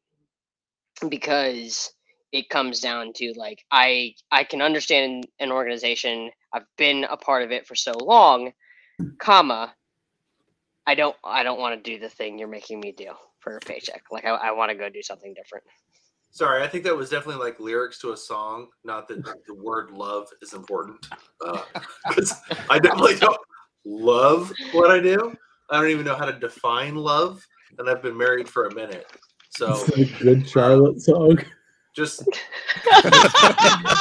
because 1.09 1.91
it 2.31 2.49
comes 2.49 2.79
down 2.79 3.11
to 3.13 3.33
like 3.37 3.63
i 3.71 4.13
i 4.31 4.43
can 4.43 4.61
understand 4.61 5.27
an 5.39 5.51
organization 5.51 6.29
i've 6.53 6.65
been 6.77 7.05
a 7.09 7.17
part 7.17 7.43
of 7.43 7.51
it 7.51 7.65
for 7.65 7.75
so 7.75 7.93
long 8.01 8.51
comma 9.17 9.73
i 10.85 10.93
don't 10.93 11.15
i 11.23 11.43
don't 11.43 11.59
want 11.59 11.81
to 11.81 11.91
do 11.91 11.99
the 11.99 12.09
thing 12.09 12.37
you're 12.37 12.47
making 12.47 12.79
me 12.79 12.91
do 12.91 13.11
for 13.39 13.57
a 13.57 13.59
paycheck 13.61 14.03
like 14.11 14.25
i, 14.25 14.29
I 14.29 14.51
want 14.51 14.69
to 14.69 14.75
go 14.75 14.89
do 14.89 15.01
something 15.01 15.33
different. 15.33 15.63
Sorry 16.31 16.61
i 16.61 16.67
think 16.67 16.83
that 16.83 16.95
was 16.95 17.09
definitely 17.09 17.43
like 17.43 17.59
lyrics 17.59 17.99
to 18.01 18.11
a 18.11 18.17
song 18.17 18.67
not 18.83 19.07
that 19.07 19.23
the 19.23 19.55
word 19.55 19.89
love 19.89 20.27
is 20.41 20.53
important 20.53 21.07
uh, 21.43 21.61
i 22.69 22.77
definitely 22.77 23.15
don't 23.15 23.39
love 23.85 24.53
what 24.71 24.91
i 24.91 24.99
do 24.99 25.35
I 25.71 25.77
don't 25.79 25.89
even 25.89 26.05
know 26.05 26.15
how 26.15 26.25
to 26.25 26.37
define 26.39 26.95
love, 26.95 27.45
and 27.77 27.89
I've 27.89 28.01
been 28.01 28.17
married 28.17 28.47
for 28.49 28.65
a 28.67 28.73
minute. 28.73 29.07
So 29.51 29.83
a 29.95 30.05
Good 30.19 30.47
Charlotte 30.47 31.01
song. 31.01 31.39
Just 31.95 32.23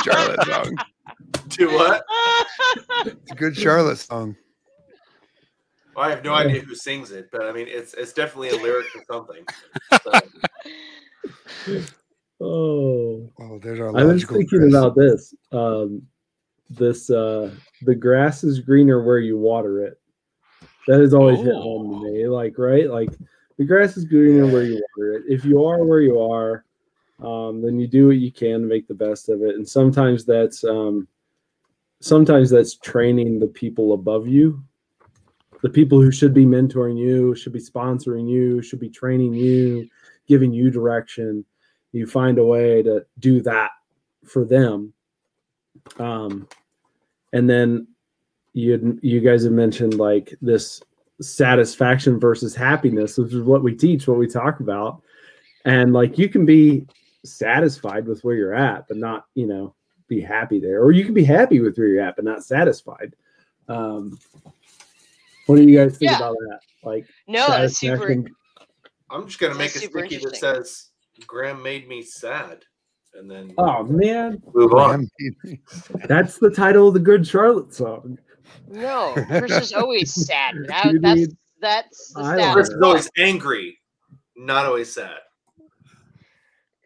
Charlotte 0.05 0.43
song. 0.47 0.77
Do 1.49 1.71
what? 1.73 2.05
It's 3.07 3.33
a 3.33 3.35
Good 3.35 3.57
Charlotte 3.57 3.99
song. 3.99 4.37
Well, 5.97 6.07
I 6.07 6.11
have 6.11 6.23
no 6.23 6.35
idea 6.35 6.61
who 6.61 6.75
sings 6.75 7.11
it, 7.11 7.29
but 7.33 7.47
I 7.47 7.53
mean, 7.53 7.67
it's 7.69 7.95
it's 7.95 8.13
definitely 8.13 8.51
a 8.51 8.57
lyric 8.63 8.87
or 8.95 9.03
something. 9.11 9.45
So. 10.03 10.21
Oh, 12.41 13.29
Oh, 13.41 13.59
there's 13.61 13.81
our 13.81 13.89
I 13.89 14.05
was 14.05 14.23
logical 14.23 14.37
thinking 14.37 14.59
Chris. 14.61 14.75
about 14.75 14.95
this. 14.95 15.35
Um, 15.51 16.03
this 16.71 17.11
uh, 17.11 17.51
the 17.83 17.95
grass 17.97 18.45
is 18.45 18.61
greener 18.61 19.03
where 19.03 19.19
you 19.19 19.37
water 19.37 19.85
it. 19.85 19.99
That 20.89 21.01
has 21.01 21.13
always 21.13 21.39
hit 21.39 21.55
home 21.55 22.03
to 22.03 22.11
me. 22.11 22.27
Like, 22.27 22.57
right? 22.57 22.89
Like 22.89 23.11
the 23.59 23.65
grass 23.65 23.99
is 23.99 24.07
greener 24.07 24.47
where 24.47 24.63
you 24.63 24.83
water 24.97 25.13
it. 25.19 25.25
If 25.29 25.45
you 25.45 25.65
are 25.65 25.85
where 25.85 26.01
you 26.01 26.19
are, 26.19 26.65
um, 27.23 27.61
then 27.61 27.79
you 27.79 27.87
do 27.87 28.07
what 28.07 28.17
you 28.17 28.33
can 28.33 28.63
to 28.63 28.67
make 28.67 28.89
the 28.89 28.95
best 28.95 29.29
of 29.29 29.43
it. 29.43 29.55
And 29.57 29.69
sometimes 29.69 30.25
that's 30.25 30.65
um, 30.65 31.07
sometimes 32.01 32.49
that's 32.49 32.77
training 32.77 33.39
the 33.39 33.49
people 33.49 33.93
above 33.93 34.27
you, 34.27 34.65
the 35.63 35.69
people 35.69 36.01
who 36.01 36.11
should 36.11 36.33
be 36.33 36.47
mentoring 36.47 36.97
you, 36.97 37.35
should 37.35 37.53
be 37.53 37.61
sponsoring 37.61 38.27
you, 38.27 38.63
should 38.63 38.81
be 38.81 38.89
training 38.89 39.35
you, 39.35 39.89
giving 40.27 40.55
you 40.55 40.71
direction. 40.71 41.45
You 41.93 42.07
find 42.07 42.39
a 42.39 42.45
way 42.45 42.83
to 42.83 43.05
do 43.19 43.43
that 43.43 43.73
for 44.25 44.47
them. 44.47 44.95
Um, 45.99 46.49
and 47.35 47.49
then 47.49 47.89
you 48.53 48.99
you 49.03 49.21
guys 49.21 49.45
have 49.45 49.53
mentioned 49.53 49.95
like 49.95 50.35
this 50.41 50.83
satisfaction 51.21 52.19
versus 52.19 52.55
happiness, 52.55 53.19
which 53.19 53.33
is 53.33 53.43
what 53.43 53.63
we 53.63 53.75
teach, 53.75 54.07
what 54.07 54.19
we 54.19 54.27
talk 54.27 54.61
about. 54.61 55.03
And 55.65 55.93
like 55.93 56.19
you 56.19 56.29
can 56.29 56.47
be 56.47 56.87
satisfied 57.25 58.07
with 58.07 58.23
where 58.25 58.37
you're 58.37 58.55
at, 58.55 58.87
but 58.89 58.97
not, 58.97 59.27
you 59.35 59.47
know, 59.47 59.75
be 60.07 60.21
happy 60.21 60.61
there. 60.61 60.83
Or 60.83 60.93
you 60.93 61.05
can 61.05 61.15
be 61.15 61.25
happy 61.25 61.61
with 61.61 61.77
where 61.77 61.89
you're 61.89 62.03
at, 62.03 62.17
but 62.17 62.25
not 62.25 62.45
satisfied. 62.45 63.15
Um, 63.69 64.19
what 65.47 65.57
do 65.57 65.63
you 65.63 65.79
guys 65.79 65.99
think 65.99 66.13
Yeah. 66.13 66.17
about 66.17 66.37
that? 66.49 66.61
Like 66.83 67.07
No, 67.27 67.49
that's 67.49 67.79
super. 67.79 68.25
I'm 69.11 69.27
just 69.27 69.39
gonna 69.41 69.55
make 69.55 69.75
a 69.75 69.81
sticky 69.81 70.19
that 70.19 70.37
says 70.37 70.91
Graham 71.27 71.63
made 71.63 71.89
me 71.89 72.03
sad, 72.03 72.65
and 73.15 73.31
then 73.31 73.55
Oh 73.59 73.83
man, 73.83 74.41
move 74.55 74.73
on. 74.75 75.09
That's 76.09 76.39
the 76.39 76.51
title 76.51 76.89
of 76.89 76.95
the 76.95 77.01
Good 77.01 77.27
Charlotte 77.27 77.75
song. 77.75 78.19
No, 78.69 79.15
Chris 79.29 79.53
is 79.53 79.73
always 79.73 80.13
sad. 80.13 80.55
That, 80.67 80.95
that's 81.01 81.27
that's 81.61 82.13
the 82.15 82.23
I 82.23 82.35
status 82.35 82.55
Chris 82.55 82.69
is 82.69 82.83
always 82.83 83.11
angry, 83.19 83.79
not 84.37 84.67
always 84.67 84.93
sad. 84.93 85.19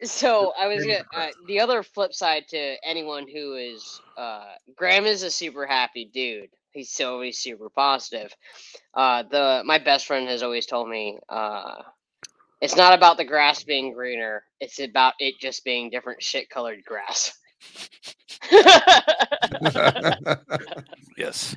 So 0.02 0.52
I 0.58 0.66
was 0.66 0.84
gonna, 0.84 1.04
uh, 1.14 1.28
the 1.46 1.60
other 1.60 1.82
flip 1.82 2.12
side 2.12 2.48
to 2.48 2.76
anyone 2.84 3.28
who 3.28 3.54
is 3.54 4.00
uh, 4.16 4.46
Graham 4.74 5.04
is 5.04 5.22
a 5.22 5.30
super 5.30 5.64
happy 5.64 6.06
dude. 6.12 6.50
He's 6.72 6.90
so 6.90 7.12
always 7.12 7.38
super 7.38 7.68
positive. 7.68 8.34
Uh, 8.94 9.22
the 9.30 9.62
my 9.64 9.78
best 9.78 10.06
friend 10.06 10.28
has 10.28 10.42
always 10.42 10.66
told 10.66 10.88
me 10.88 11.18
uh, 11.28 11.82
it's 12.60 12.76
not 12.76 12.94
about 12.94 13.16
the 13.16 13.24
grass 13.24 13.62
being 13.62 13.92
greener. 13.92 14.44
It's 14.60 14.80
about 14.80 15.14
it 15.18 15.34
just 15.40 15.64
being 15.64 15.90
different 15.90 16.22
shit 16.22 16.48
colored 16.50 16.84
grass. 16.84 17.38
Yes. 21.16 21.54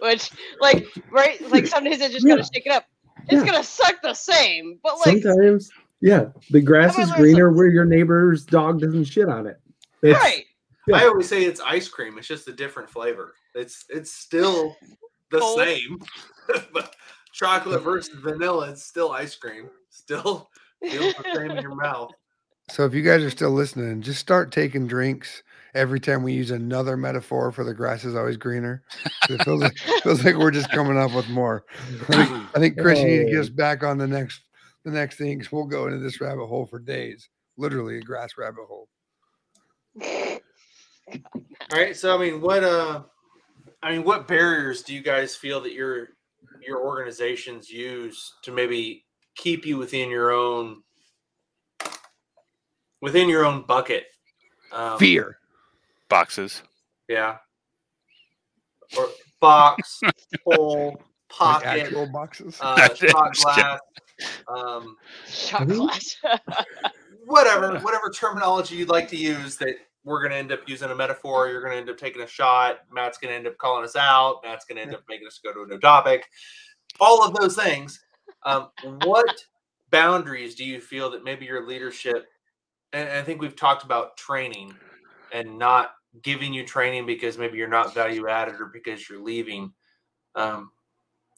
Which 0.00 0.30
like 0.60 0.86
right 1.10 1.40
like 1.50 1.66
sometimes 1.66 1.98
days 1.98 2.08
I 2.10 2.12
just 2.12 2.26
gotta 2.26 2.42
shake 2.42 2.66
it 2.66 2.72
up. 2.72 2.84
It's 3.28 3.44
Yeah. 3.44 3.52
gonna 3.52 3.62
suck 3.64 4.02
the 4.02 4.14
same, 4.14 4.78
but 4.82 4.98
like 4.98 5.22
Sometimes, 5.22 5.70
yeah, 6.00 6.26
the 6.50 6.60
grass 6.60 6.98
is 6.98 7.10
greener 7.12 7.44
something? 7.46 7.56
where 7.56 7.68
your 7.68 7.84
neighbor's 7.84 8.44
dog 8.44 8.80
doesn't 8.80 9.04
shit 9.04 9.28
on 9.28 9.46
it. 9.46 9.58
It's, 10.02 10.18
right. 10.18 10.44
Yeah. 10.86 10.96
I 10.96 11.04
always 11.06 11.28
say 11.28 11.44
it's 11.44 11.60
ice 11.60 11.88
cream. 11.88 12.18
It's 12.18 12.26
just 12.28 12.48
a 12.48 12.52
different 12.52 12.90
flavor. 12.90 13.34
It's 13.54 13.84
it's 13.88 14.12
still 14.12 14.76
the 15.30 15.38
Cold. 15.40 15.58
same, 15.60 15.98
but 16.72 16.94
chocolate 17.32 17.82
versus 17.82 18.14
vanilla. 18.20 18.70
It's 18.70 18.82
still 18.84 19.12
ice 19.12 19.34
cream. 19.36 19.68
Still 19.90 20.50
feels 20.82 21.14
the 21.14 21.24
same 21.34 21.52
in 21.52 21.62
your 21.62 21.74
mouth. 21.74 22.10
So 22.68 22.84
if 22.84 22.94
you 22.94 23.02
guys 23.02 23.22
are 23.22 23.30
still 23.30 23.50
listening, 23.50 24.00
just 24.00 24.20
start 24.20 24.50
taking 24.50 24.86
drinks 24.86 25.42
every 25.74 26.00
time 26.00 26.22
we 26.22 26.32
use 26.32 26.50
another 26.50 26.96
metaphor 26.96 27.52
for 27.52 27.62
the 27.64 27.74
grass 27.74 28.04
is 28.04 28.14
always 28.14 28.36
greener. 28.36 28.82
It 29.28 29.42
feels 29.44 29.60
like, 29.60 29.76
feels 30.02 30.24
like 30.24 30.36
we're 30.36 30.50
just 30.50 30.70
coming 30.70 30.96
up 30.96 31.12
with 31.12 31.28
more. 31.28 31.64
I 32.08 32.14
think, 32.14 32.30
I 32.54 32.58
think 32.58 32.78
Chris, 32.78 33.00
you 33.00 33.06
need 33.06 33.24
to 33.24 33.30
get 33.30 33.40
us 33.40 33.48
back 33.50 33.82
on 33.82 33.98
the 33.98 34.06
next 34.06 34.40
the 34.84 34.90
next 34.90 35.16
thing 35.16 35.38
'cause 35.38 35.50
we'll 35.50 35.64
go 35.64 35.86
into 35.86 35.98
this 35.98 36.20
rabbit 36.20 36.46
hole 36.46 36.66
for 36.66 36.78
days. 36.78 37.28
Literally 37.56 37.98
a 37.98 38.02
grass 38.02 38.32
rabbit 38.36 38.64
hole. 38.66 38.88
All 40.02 40.40
right. 41.72 41.96
So 41.96 42.14
I 42.14 42.20
mean, 42.20 42.40
what 42.40 42.64
uh, 42.64 43.02
I 43.82 43.92
mean, 43.92 44.04
what 44.04 44.28
barriers 44.28 44.82
do 44.82 44.94
you 44.94 45.02
guys 45.02 45.36
feel 45.36 45.60
that 45.62 45.72
your 45.72 46.08
your 46.66 46.80
organizations 46.84 47.70
use 47.70 48.34
to 48.42 48.52
maybe 48.52 49.04
keep 49.36 49.66
you 49.66 49.76
within 49.76 50.08
your 50.10 50.32
own 50.32 50.82
within 53.04 53.28
your 53.28 53.44
own 53.44 53.62
bucket? 53.62 54.06
Um, 54.72 54.98
Fear. 54.98 55.38
Boxes. 56.08 56.62
Yeah. 57.06 57.36
Or 58.96 59.08
box, 59.40 60.00
hole, 60.46 60.86
Like 60.92 60.98
pocket, 61.28 61.66
actual 61.82 62.06
boxes. 62.10 62.58
uh, 62.62 62.94
shot 62.94 63.34
glass, 63.42 63.80
um, 64.48 64.96
Shot 65.28 65.68
glass. 65.68 66.16
whatever, 67.26 67.78
whatever 67.80 68.10
terminology 68.10 68.76
you'd 68.76 68.88
like 68.88 69.08
to 69.08 69.16
use 69.16 69.56
that 69.58 69.74
we're 70.04 70.20
going 70.20 70.32
to 70.32 70.38
end 70.38 70.52
up 70.52 70.60
using 70.66 70.90
a 70.90 70.94
metaphor. 70.94 71.48
You're 71.48 71.60
going 71.60 71.72
to 71.72 71.78
end 71.78 71.90
up 71.90 71.98
taking 71.98 72.22
a 72.22 72.26
shot. 72.26 72.80
Matt's 72.90 73.18
going 73.18 73.30
to 73.32 73.36
end 73.36 73.46
up 73.46 73.58
calling 73.58 73.84
us 73.84 73.96
out. 73.96 74.40
Matt's 74.44 74.64
going 74.64 74.76
to 74.76 74.82
end 74.82 74.94
up 74.94 75.02
making 75.08 75.26
us 75.26 75.40
go 75.42 75.52
to 75.52 75.62
a 75.62 75.66
new 75.66 75.78
topic. 75.78 76.26
All 77.00 77.22
of 77.22 77.34
those 77.34 77.54
things. 77.56 78.00
Um, 78.44 78.68
what 79.04 79.34
boundaries 79.90 80.54
do 80.54 80.64
you 80.64 80.80
feel 80.80 81.10
that 81.10 81.24
maybe 81.24 81.44
your 81.46 81.66
leadership, 81.66 82.26
and 82.94 83.10
I 83.10 83.22
think 83.22 83.40
we've 83.40 83.56
talked 83.56 83.84
about 83.84 84.16
training 84.16 84.72
and 85.32 85.58
not 85.58 85.94
giving 86.22 86.54
you 86.54 86.64
training 86.64 87.06
because 87.06 87.36
maybe 87.36 87.58
you're 87.58 87.68
not 87.68 87.92
value 87.92 88.28
added 88.28 88.60
or 88.60 88.66
because 88.66 89.08
you're 89.08 89.22
leaving. 89.22 89.72
Um, 90.36 90.70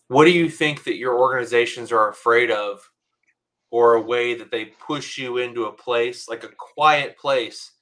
what 0.08 0.26
do 0.26 0.30
you 0.30 0.50
think 0.50 0.84
that 0.84 0.96
your 0.96 1.18
organizations 1.18 1.90
are 1.92 2.10
afraid 2.10 2.50
of 2.50 2.88
or 3.70 3.94
a 3.94 4.00
way 4.00 4.34
that 4.34 4.50
they 4.50 4.66
push 4.66 5.18
you 5.18 5.38
into 5.38 5.64
a 5.64 5.72
place 5.72 6.28
like 6.28 6.44
a 6.44 6.48
quiet 6.56 7.16
place 7.18 7.72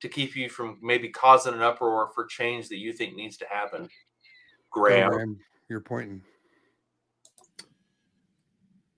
to 0.00 0.08
keep 0.08 0.36
you 0.36 0.48
from 0.48 0.78
maybe 0.80 1.08
causing 1.08 1.54
an 1.54 1.60
uproar 1.60 2.10
for 2.14 2.24
change 2.24 2.68
that 2.68 2.78
you 2.78 2.92
think 2.92 3.14
needs 3.14 3.36
to 3.36 3.46
happen 3.50 3.82
Go, 4.72 4.80
graham 4.82 5.10
Graham, 5.10 5.38
you're 5.68 5.80
pointing. 5.80 6.22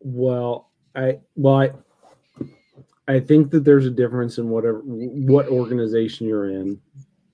Well, 0.00 0.70
I 0.94 1.18
well 1.36 1.56
I 1.56 1.72
I 3.10 3.18
think 3.18 3.50
that 3.50 3.64
there's 3.64 3.86
a 3.86 3.90
difference 3.90 4.38
in 4.38 4.50
whatever 4.50 4.78
what 4.84 5.48
organization 5.48 6.28
you're 6.28 6.48
in, 6.50 6.80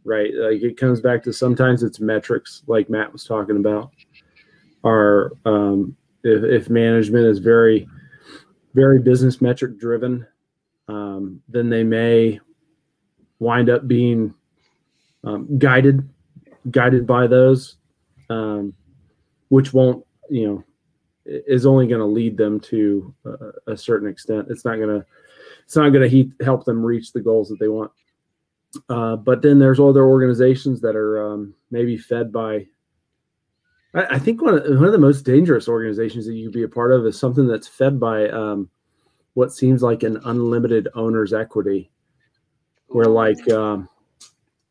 right? 0.04 0.32
Like 0.34 0.62
it 0.62 0.78
comes 0.78 1.02
back 1.02 1.22
to 1.24 1.34
sometimes 1.34 1.82
it's 1.82 2.00
metrics, 2.00 2.62
like 2.66 2.88
Matt 2.88 3.12
was 3.12 3.24
talking 3.24 3.58
about, 3.58 3.90
Are 4.84 5.32
um, 5.44 5.94
if, 6.24 6.42
if 6.44 6.70
management 6.70 7.26
is 7.26 7.40
very 7.40 7.86
very 8.72 9.00
business 9.00 9.42
metric 9.42 9.78
driven, 9.78 10.26
um, 10.88 11.42
then 11.46 11.68
they 11.68 11.84
may 11.84 12.40
wind 13.38 13.68
up 13.68 13.86
being 13.86 14.32
um, 15.24 15.58
guided 15.58 16.08
guided 16.70 17.06
by 17.06 17.26
those, 17.26 17.76
um, 18.30 18.72
which 19.50 19.74
won't 19.74 20.06
you 20.30 20.46
know 20.46 20.64
is 21.26 21.66
only 21.66 21.86
going 21.86 22.00
to 22.00 22.06
lead 22.06 22.38
them 22.38 22.60
to 22.60 23.14
a, 23.26 23.72
a 23.72 23.76
certain 23.76 24.08
extent. 24.08 24.46
It's 24.48 24.64
not 24.64 24.76
going 24.76 25.00
to 25.00 25.06
it's 25.66 25.76
not 25.76 25.90
going 25.90 26.02
to 26.02 26.08
he- 26.08 26.32
help 26.44 26.64
them 26.64 26.84
reach 26.84 27.12
the 27.12 27.20
goals 27.20 27.48
that 27.48 27.58
they 27.58 27.68
want. 27.68 27.90
Uh, 28.88 29.16
but 29.16 29.42
then 29.42 29.58
there's 29.58 29.80
other 29.80 30.04
organizations 30.04 30.80
that 30.80 30.96
are 30.96 31.32
um, 31.32 31.54
maybe 31.70 31.96
fed 31.96 32.32
by. 32.32 32.66
I, 33.94 34.06
I 34.10 34.18
think 34.18 34.42
one 34.42 34.54
of, 34.54 34.64
one 34.64 34.84
of 34.84 34.92
the 34.92 34.98
most 34.98 35.22
dangerous 35.22 35.68
organizations 35.68 36.26
that 36.26 36.34
you 36.34 36.46
could 36.46 36.54
be 36.54 36.62
a 36.62 36.68
part 36.68 36.92
of 36.92 37.04
is 37.04 37.18
something 37.18 37.46
that's 37.46 37.68
fed 37.68 37.98
by 37.98 38.28
um, 38.28 38.70
what 39.34 39.52
seems 39.52 39.82
like 39.82 40.02
an 40.04 40.20
unlimited 40.24 40.88
owner's 40.94 41.32
equity, 41.32 41.90
where 42.88 43.06
like 43.06 43.50
um, 43.50 43.88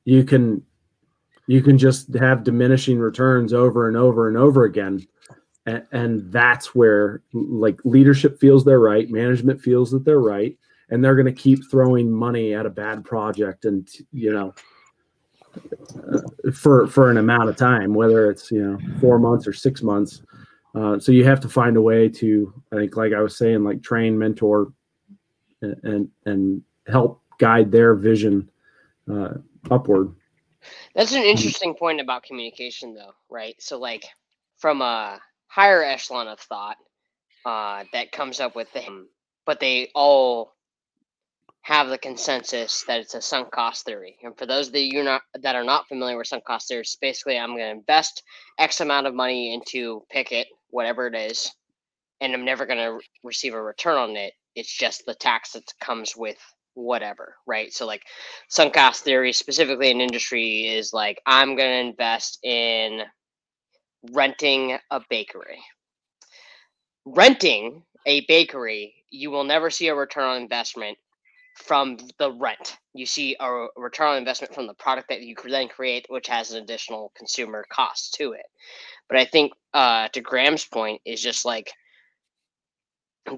you 0.05 0.23
can 0.23 0.63
you 1.47 1.61
can 1.61 1.77
just 1.77 2.13
have 2.15 2.43
diminishing 2.43 2.99
returns 2.99 3.53
over 3.53 3.87
and 3.87 3.97
over 3.97 4.27
and 4.27 4.37
over 4.37 4.63
again 4.63 5.05
and, 5.65 5.83
and 5.91 6.31
that's 6.31 6.75
where 6.75 7.21
like 7.33 7.79
leadership 7.83 8.39
feels 8.39 8.63
they're 8.63 8.79
right 8.79 9.09
management 9.09 9.61
feels 9.61 9.91
that 9.91 10.05
they're 10.05 10.19
right 10.19 10.57
and 10.89 11.03
they're 11.03 11.15
going 11.15 11.25
to 11.25 11.31
keep 11.31 11.69
throwing 11.69 12.11
money 12.11 12.53
at 12.53 12.65
a 12.65 12.69
bad 12.69 13.03
project 13.03 13.65
and 13.65 13.89
you 14.11 14.31
know 14.31 14.53
uh, 16.13 16.51
for 16.51 16.87
for 16.87 17.09
an 17.09 17.17
amount 17.17 17.49
of 17.49 17.55
time 17.55 17.93
whether 17.93 18.29
it's 18.29 18.51
you 18.51 18.61
know 18.61 18.77
four 18.99 19.19
months 19.19 19.47
or 19.47 19.53
six 19.53 19.81
months 19.81 20.21
uh, 20.75 20.99
so 20.99 21.11
you 21.11 21.23
have 21.23 21.39
to 21.39 21.49
find 21.49 21.77
a 21.77 21.81
way 21.81 22.09
to 22.09 22.53
i 22.71 22.75
think 22.77 22.95
like 22.97 23.13
i 23.13 23.21
was 23.21 23.37
saying 23.37 23.63
like 23.63 23.81
train 23.81 24.17
mentor 24.17 24.71
and 25.61 25.83
and, 25.83 26.09
and 26.25 26.61
help 26.87 27.21
guide 27.37 27.71
their 27.71 27.95
vision 27.95 28.49
uh, 29.11 29.33
upward 29.71 30.13
That's 30.95 31.13
an 31.13 31.23
interesting 31.23 31.73
point 31.73 32.01
about 32.01 32.23
communication, 32.23 32.93
though, 32.93 33.13
right? 33.29 33.55
So, 33.61 33.77
like, 33.77 34.05
from 34.57 34.81
a 34.81 35.19
higher 35.47 35.83
echelon 35.83 36.27
of 36.27 36.39
thought 36.39 36.77
uh, 37.45 37.83
that 37.93 38.11
comes 38.11 38.39
up 38.39 38.55
with 38.55 38.71
them, 38.73 39.07
but 39.45 39.59
they 39.59 39.91
all 39.93 40.54
have 41.65 41.89
the 41.89 41.97
consensus 41.97 42.83
that 42.87 42.99
it's 42.99 43.15
a 43.15 43.21
sunk 43.21 43.49
cost 43.49 43.85
theory. 43.85 44.15
And 44.21 44.37
for 44.37 44.45
those 44.45 44.67
of 44.67 44.75
you 44.75 45.01
not 45.01 45.23
that 45.41 45.55
are 45.55 45.63
not 45.63 45.87
familiar 45.87 46.15
with 46.15 46.27
sunk 46.27 46.45
cost 46.45 46.67
theory, 46.67 46.81
it's 46.81 46.95
basically 46.95 47.39
I'm 47.39 47.57
going 47.57 47.61
to 47.61 47.79
invest 47.79 48.21
X 48.59 48.81
amount 48.81 49.07
of 49.07 49.15
money 49.15 49.51
into 49.51 50.03
Picket, 50.11 50.45
whatever 50.69 51.07
it 51.07 51.15
is, 51.15 51.51
and 52.21 52.33
I'm 52.35 52.45
never 52.45 52.67
going 52.67 52.77
to 52.77 52.99
receive 53.23 53.55
a 53.55 53.61
return 53.61 53.97
on 53.97 54.15
it. 54.15 54.33
It's 54.53 54.71
just 54.71 55.07
the 55.07 55.15
tax 55.15 55.53
that 55.53 55.63
comes 55.81 56.15
with 56.15 56.37
whatever, 56.75 57.33
right? 57.47 57.73
So 57.73 57.87
like 57.87 58.03
sunk 58.47 58.75
cost 58.75 59.03
theory, 59.03 59.33
specifically 59.33 59.89
in 59.89 60.01
industry, 60.01 60.67
is 60.67 60.93
like 60.93 61.19
I'm 61.25 61.55
going 61.55 61.71
to 61.71 61.89
invest 61.89 62.37
in 62.43 63.01
renting 64.11 64.77
a 64.91 65.01
bakery. 65.09 65.63
Renting 67.05 67.81
a 68.05 68.23
bakery, 68.27 68.93
you 69.09 69.31
will 69.31 69.45
never 69.45 69.71
see 69.71 69.87
a 69.87 69.95
return 69.95 70.25
on 70.25 70.41
investment 70.43 70.99
from 71.55 71.97
the 72.19 72.31
rent. 72.31 72.77
You 72.93 73.05
see 73.05 73.35
a 73.39 73.67
return 73.77 74.09
on 74.09 74.17
investment 74.17 74.53
from 74.53 74.67
the 74.67 74.73
product 74.75 75.09
that 75.09 75.21
you 75.21 75.35
could 75.35 75.51
then 75.51 75.67
create, 75.69 76.05
which 76.09 76.27
has 76.27 76.51
an 76.51 76.61
additional 76.63 77.11
consumer 77.17 77.65
cost 77.71 78.13
to 78.15 78.33
it. 78.33 78.45
But 79.09 79.17
I 79.17 79.25
think 79.25 79.53
uh, 79.73 80.09
to 80.09 80.21
Graham's 80.21 80.65
point 80.65 81.01
is 81.05 81.21
just 81.21 81.45
like 81.45 81.71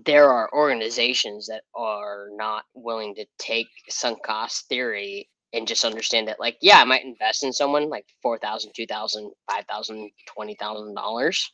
there 0.05 0.29
are 0.29 0.49
organizations 0.53 1.47
that 1.47 1.63
are 1.75 2.27
not 2.33 2.65
willing 2.73 3.15
to 3.15 3.25
take 3.39 3.67
sunk 3.89 4.21
cost 4.23 4.67
theory 4.67 5.29
and 5.53 5.67
just 5.67 5.85
understand 5.85 6.27
that 6.27 6.39
like 6.39 6.57
yeah 6.61 6.79
i 6.81 6.83
might 6.83 7.05
invest 7.05 7.43
in 7.43 7.53
someone 7.53 7.89
like 7.89 8.05
4000 8.21 8.71
2000 8.75 9.31
5000 9.49 10.11
20000 10.35 10.93
dollars 10.95 11.53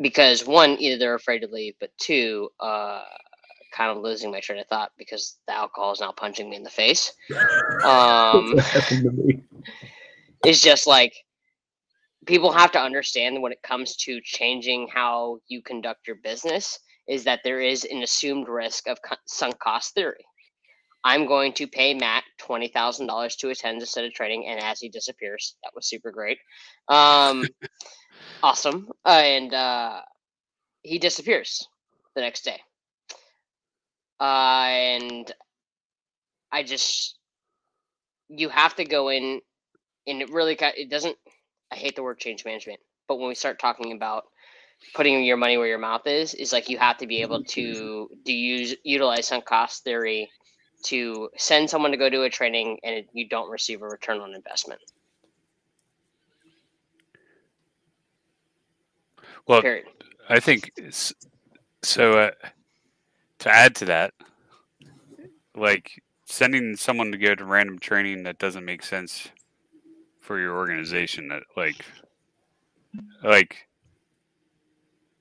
because 0.00 0.44
one 0.44 0.76
either 0.80 0.98
they're 0.98 1.14
afraid 1.14 1.40
to 1.40 1.48
leave 1.48 1.74
but 1.78 1.90
two 2.00 2.48
uh 2.58 3.02
kind 3.74 3.90
of 3.90 4.02
losing 4.02 4.30
my 4.30 4.40
train 4.40 4.60
of 4.60 4.66
thought 4.68 4.92
because 4.96 5.38
the 5.46 5.54
alcohol 5.54 5.92
is 5.92 6.00
now 6.00 6.12
punching 6.12 6.48
me 6.48 6.56
in 6.56 6.62
the 6.62 6.70
face. 6.70 7.12
Um 7.84 8.54
it's 10.44 10.60
just 10.62 10.86
like 10.86 11.14
people 12.26 12.52
have 12.52 12.72
to 12.72 12.80
understand 12.80 13.42
when 13.42 13.52
it 13.52 13.62
comes 13.62 13.96
to 13.96 14.20
changing 14.22 14.88
how 14.92 15.38
you 15.48 15.62
conduct 15.62 16.06
your 16.06 16.16
business 16.22 16.78
is 17.08 17.24
that 17.24 17.40
there 17.44 17.60
is 17.60 17.84
an 17.84 18.02
assumed 18.02 18.48
risk 18.48 18.88
of 18.88 18.98
sunk 19.26 19.58
cost 19.58 19.94
theory. 19.94 20.24
I'm 21.04 21.26
going 21.26 21.52
to 21.54 21.66
pay 21.66 21.92
Matt 21.92 22.24
twenty 22.38 22.68
thousand 22.68 23.08
dollars 23.08 23.36
to 23.36 23.50
attend 23.50 23.82
a 23.82 23.86
set 23.86 24.06
of 24.06 24.14
training, 24.14 24.46
and 24.46 24.58
as 24.62 24.80
he 24.80 24.88
disappears, 24.88 25.56
that 25.62 25.72
was 25.74 25.86
super 25.86 26.10
great, 26.10 26.38
um, 26.88 27.44
awesome, 28.42 28.88
uh, 29.04 29.08
and 29.10 29.52
uh, 29.52 30.00
he 30.82 30.98
disappears 30.98 31.68
the 32.14 32.22
next 32.22 32.42
day, 32.44 32.58
uh, 34.20 34.66
and 34.68 35.32
I 36.52 36.62
just 36.62 37.16
you 38.28 38.48
have 38.48 38.74
to 38.76 38.84
go 38.84 39.08
in, 39.08 39.40
and 40.06 40.22
it 40.22 40.30
really 40.30 40.56
it 40.60 40.90
doesn't 40.90 41.16
I 41.72 41.76
hate 41.76 41.96
the 41.96 42.02
word 42.02 42.18
change 42.18 42.44
management, 42.44 42.80
but 43.08 43.18
when 43.18 43.28
we 43.28 43.34
start 43.34 43.58
talking 43.58 43.92
about 43.92 44.24
putting 44.94 45.24
your 45.24 45.36
money 45.36 45.56
where 45.56 45.66
your 45.66 45.78
mouth 45.78 46.06
is, 46.06 46.34
is 46.34 46.52
like 46.52 46.68
you 46.68 46.78
have 46.78 46.98
to 46.98 47.06
be 47.06 47.22
able 47.22 47.42
to 47.44 48.08
do 48.24 48.32
use 48.32 48.74
utilize 48.84 49.26
sunk 49.26 49.44
cost 49.44 49.84
theory 49.84 50.30
to 50.84 51.30
send 51.36 51.68
someone 51.68 51.90
to 51.90 51.96
go 51.96 52.10
do 52.10 52.22
a 52.24 52.30
training 52.30 52.78
and 52.84 53.04
you 53.12 53.28
don't 53.28 53.50
receive 53.50 53.82
a 53.82 53.86
return 53.86 54.20
on 54.20 54.34
investment. 54.34 54.80
Well, 59.46 59.62
Period. 59.62 59.86
I 60.28 60.40
think 60.40 60.70
so. 61.82 62.18
Uh, 62.18 62.30
to 63.44 63.50
add 63.50 63.74
to 63.74 63.84
that, 63.84 64.14
like 65.54 66.02
sending 66.24 66.76
someone 66.76 67.12
to 67.12 67.18
go 67.18 67.34
to 67.34 67.44
random 67.44 67.78
training 67.78 68.22
that 68.22 68.38
doesn't 68.38 68.64
make 68.64 68.82
sense 68.82 69.28
for 70.18 70.40
your 70.40 70.56
organization 70.56 71.28
that 71.28 71.42
like 71.54 71.84
like 73.22 73.68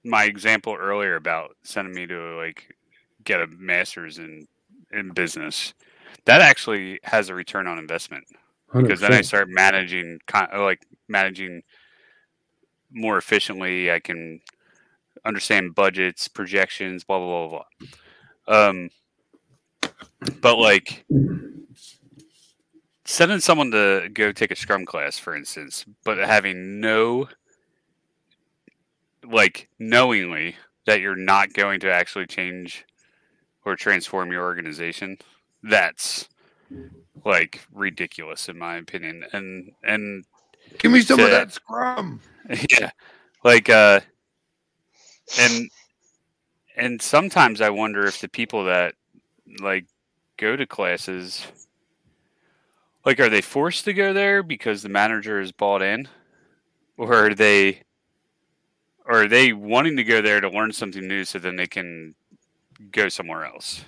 my 0.05 0.23
example 0.23 0.73
earlier 0.79 1.17
about 1.17 1.57
sending 1.63 1.93
me 1.93 2.07
to 2.07 2.37
like 2.37 2.73
get 3.25 3.41
a 3.41 3.47
master's 3.47 4.17
in 4.17 4.47
in 4.93 5.09
business 5.09 5.73
that 6.23 6.39
actually 6.39 7.01
has 7.03 7.27
a 7.27 7.35
return 7.35 7.67
on 7.67 7.77
investment 7.77 8.23
because 8.73 8.99
100%. 8.99 9.01
then 9.01 9.13
I 9.13 9.21
start 9.21 9.49
managing 9.49 10.19
like 10.55 10.85
managing 11.09 11.61
more 12.89 13.17
efficiently. 13.17 13.91
I 13.91 13.99
can 13.99 14.39
understand 15.25 15.75
budgets, 15.75 16.29
projections, 16.29 17.03
blah 17.03 17.19
blah 17.19 17.47
blah 17.47 17.49
blah. 17.49 17.87
Um, 18.47 18.89
but 20.41 20.57
like 20.57 21.05
sending 23.05 23.39
someone 23.39 23.71
to 23.71 24.09
go 24.13 24.31
take 24.31 24.51
a 24.51 24.55
scrum 24.55 24.85
class 24.85 25.19
for 25.19 25.35
instance 25.35 25.85
but 26.05 26.17
having 26.17 26.79
no 26.79 27.27
like 29.29 29.69
knowingly 29.77 30.55
that 30.85 31.01
you're 31.01 31.15
not 31.15 31.53
going 31.53 31.81
to 31.81 31.91
actually 31.91 32.25
change 32.25 32.85
or 33.65 33.75
transform 33.75 34.31
your 34.31 34.43
organization 34.43 35.17
that's 35.63 36.29
like 37.25 37.61
ridiculous 37.71 38.49
in 38.49 38.57
my 38.57 38.75
opinion. 38.75 39.23
And 39.33 39.71
and 39.83 40.25
give 40.77 40.91
me 40.91 41.01
some 41.01 41.17
to, 41.17 41.25
of 41.25 41.31
that 41.31 41.51
scrum. 41.51 42.19
Yeah. 42.69 42.91
Like 43.43 43.69
uh 43.69 44.01
and 45.39 45.69
and 46.75 47.01
sometimes 47.01 47.61
i 47.61 47.69
wonder 47.69 48.05
if 48.05 48.19
the 48.19 48.29
people 48.29 48.65
that 48.65 48.95
like 49.59 49.85
go 50.37 50.55
to 50.55 50.65
classes 50.65 51.47
like, 53.05 53.19
are 53.19 53.29
they 53.29 53.41
forced 53.41 53.85
to 53.85 53.93
go 53.93 54.13
there 54.13 54.43
because 54.43 54.81
the 54.81 54.89
manager 54.89 55.39
is 55.41 55.51
bought 55.51 55.81
in, 55.81 56.07
or 56.97 57.27
are 57.27 57.33
they, 57.33 57.81
or 59.05 59.23
are 59.23 59.27
they 59.27 59.51
wanting 59.51 59.97
to 59.97 60.03
go 60.05 60.21
there 60.21 60.39
to 60.39 60.49
learn 60.49 60.71
something 60.71 61.05
new 61.05 61.25
so 61.25 61.37
then 61.37 61.57
they 61.57 61.67
can 61.67 62.15
go 62.91 63.09
somewhere 63.09 63.45
else? 63.45 63.83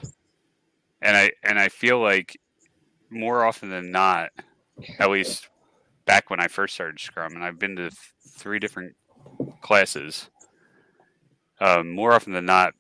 And 1.02 1.16
I 1.16 1.32
and 1.44 1.60
I 1.60 1.70
feel 1.70 2.02
like 2.02 2.38
more 3.10 3.46
often 3.46 3.70
than 3.70 3.92
not, 3.92 4.32
at 5.00 5.10
least 5.10 5.48
back 6.06 6.30
when 6.30 6.42
I 6.42 6.48
first 6.48 6.74
started 6.74 7.00
Scrum, 7.00 7.36
and 7.36 7.44
I've 7.44 7.60
been 7.60 7.76
to 7.78 7.90
th- 7.90 7.98
three 8.32 8.60
different 8.60 8.96
classes. 9.62 10.30
Um, 11.60 11.92
more 11.92 12.12
often 12.14 12.34
than 12.34 12.46
not, 12.46 12.74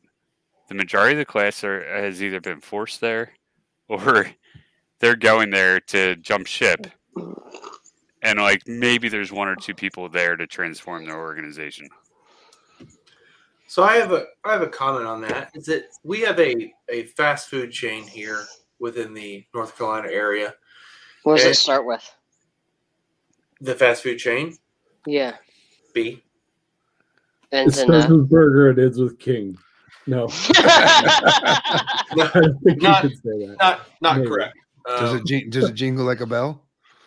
the 0.67 0.75
majority 0.75 1.13
of 1.13 1.19
the 1.19 1.25
class 1.25 1.63
are, 1.63 1.83
has 1.83 2.21
either 2.21 2.41
been 2.41 2.61
forced 2.61 3.01
there, 3.01 3.31
or 3.87 4.27
they're 4.99 5.15
going 5.15 5.49
there 5.49 5.79
to 5.79 6.15
jump 6.17 6.47
ship. 6.47 6.87
And 8.21 8.39
like 8.39 8.67
maybe 8.67 9.07
there's 9.07 9.31
one 9.31 9.47
or 9.47 9.55
two 9.55 9.75
people 9.75 10.09
there 10.09 10.35
to 10.35 10.47
transform 10.47 11.05
their 11.05 11.19
organization. 11.19 11.87
So 13.67 13.83
i 13.83 13.95
have 13.95 14.11
a 14.11 14.25
i 14.43 14.51
have 14.51 14.61
a 14.61 14.67
comment 14.67 15.05
on 15.05 15.21
that. 15.21 15.51
Is 15.53 15.65
that 15.65 15.83
we 16.03 16.21
have 16.21 16.39
a 16.39 16.73
a 16.89 17.03
fast 17.17 17.49
food 17.49 17.71
chain 17.71 18.03
here 18.03 18.45
within 18.79 19.13
the 19.13 19.45
north 19.53 19.77
carolina 19.77 20.07
area. 20.11 20.55
What 21.23 21.37
does 21.37 21.45
it 21.45 21.55
start 21.55 21.85
with? 21.85 22.03
The 23.61 23.75
fast 23.75 24.03
food 24.03 24.17
chain? 24.17 24.57
Yeah. 25.05 25.35
B 25.93 26.24
it 27.55 27.73
starts 27.73 28.07
with 28.07 28.29
burger 28.29 28.69
and 28.69 28.79
ends 28.79 28.97
with 28.97 29.17
king 29.19 29.57
no, 30.07 30.27
not, 32.15 32.35
not, 32.65 33.05
not, 33.59 33.87
not 34.01 34.25
correct 34.27 34.55
does 34.85 35.13
it 35.13 35.43
um, 35.43 35.49
does 35.49 35.69
it 35.69 35.73
jingle 35.73 36.05
like 36.05 36.21
a 36.21 36.25
bell? 36.25 36.61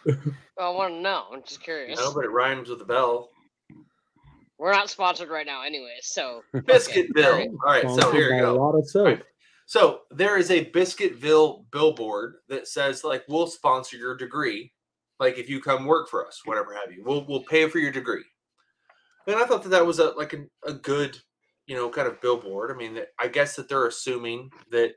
I 0.09 0.71
want 0.71 0.95
to 0.95 1.01
know. 1.01 1.27
I'm 1.33 1.43
just 1.43 1.63
curious. 1.63 1.99
No, 1.99 2.13
but 2.13 2.25
it 2.25 2.31
rhymes 2.31 2.69
with 2.69 2.81
a 2.81 2.85
bell. 2.85 3.31
We're 4.59 4.73
not 4.73 4.91
sponsored 4.91 5.29
right 5.29 5.47
now, 5.47 5.63
anyways. 5.63 6.03
So 6.03 6.43
Biscuitville. 6.55 7.49
All 7.65 7.73
right, 7.73 7.89
so 7.89 8.11
here 8.11 8.35
you 8.35 8.41
go. 8.41 8.53
A 8.53 8.59
lot 8.59 8.75
of 8.77 8.89
soap. 8.89 9.07
Right. 9.07 9.23
So 9.67 10.01
there 10.11 10.39
is 10.39 10.51
a 10.51 10.65
Biscuitville 10.65 11.65
billboard 11.71 12.37
that 12.49 12.67
says 12.67 13.05
like 13.05 13.23
we'll 13.29 13.47
sponsor 13.47 13.97
your 13.97 14.17
degree, 14.17 14.73
like 15.21 15.39
if 15.39 15.49
you 15.49 15.61
come 15.61 15.85
work 15.85 16.09
for 16.09 16.27
us, 16.27 16.41
whatever 16.45 16.75
have 16.75 16.93
you. 16.93 17.05
We'll 17.05 17.25
we'll 17.29 17.45
pay 17.45 17.69
for 17.69 17.79
your 17.79 17.93
degree. 17.93 18.25
And 19.29 19.37
I 19.37 19.45
thought 19.45 19.63
that 19.63 19.69
that 19.69 19.87
was 19.87 19.99
a 20.01 20.11
like 20.17 20.33
a, 20.33 20.45
a 20.65 20.73
good, 20.73 21.17
you 21.67 21.77
know, 21.77 21.89
kind 21.91 22.09
of 22.09 22.21
billboard. 22.21 22.71
I 22.71 22.75
mean, 22.75 22.99
I 23.21 23.29
guess 23.29 23.55
that 23.57 23.69
they're 23.69 23.87
assuming 23.87 24.51
that 24.71 24.95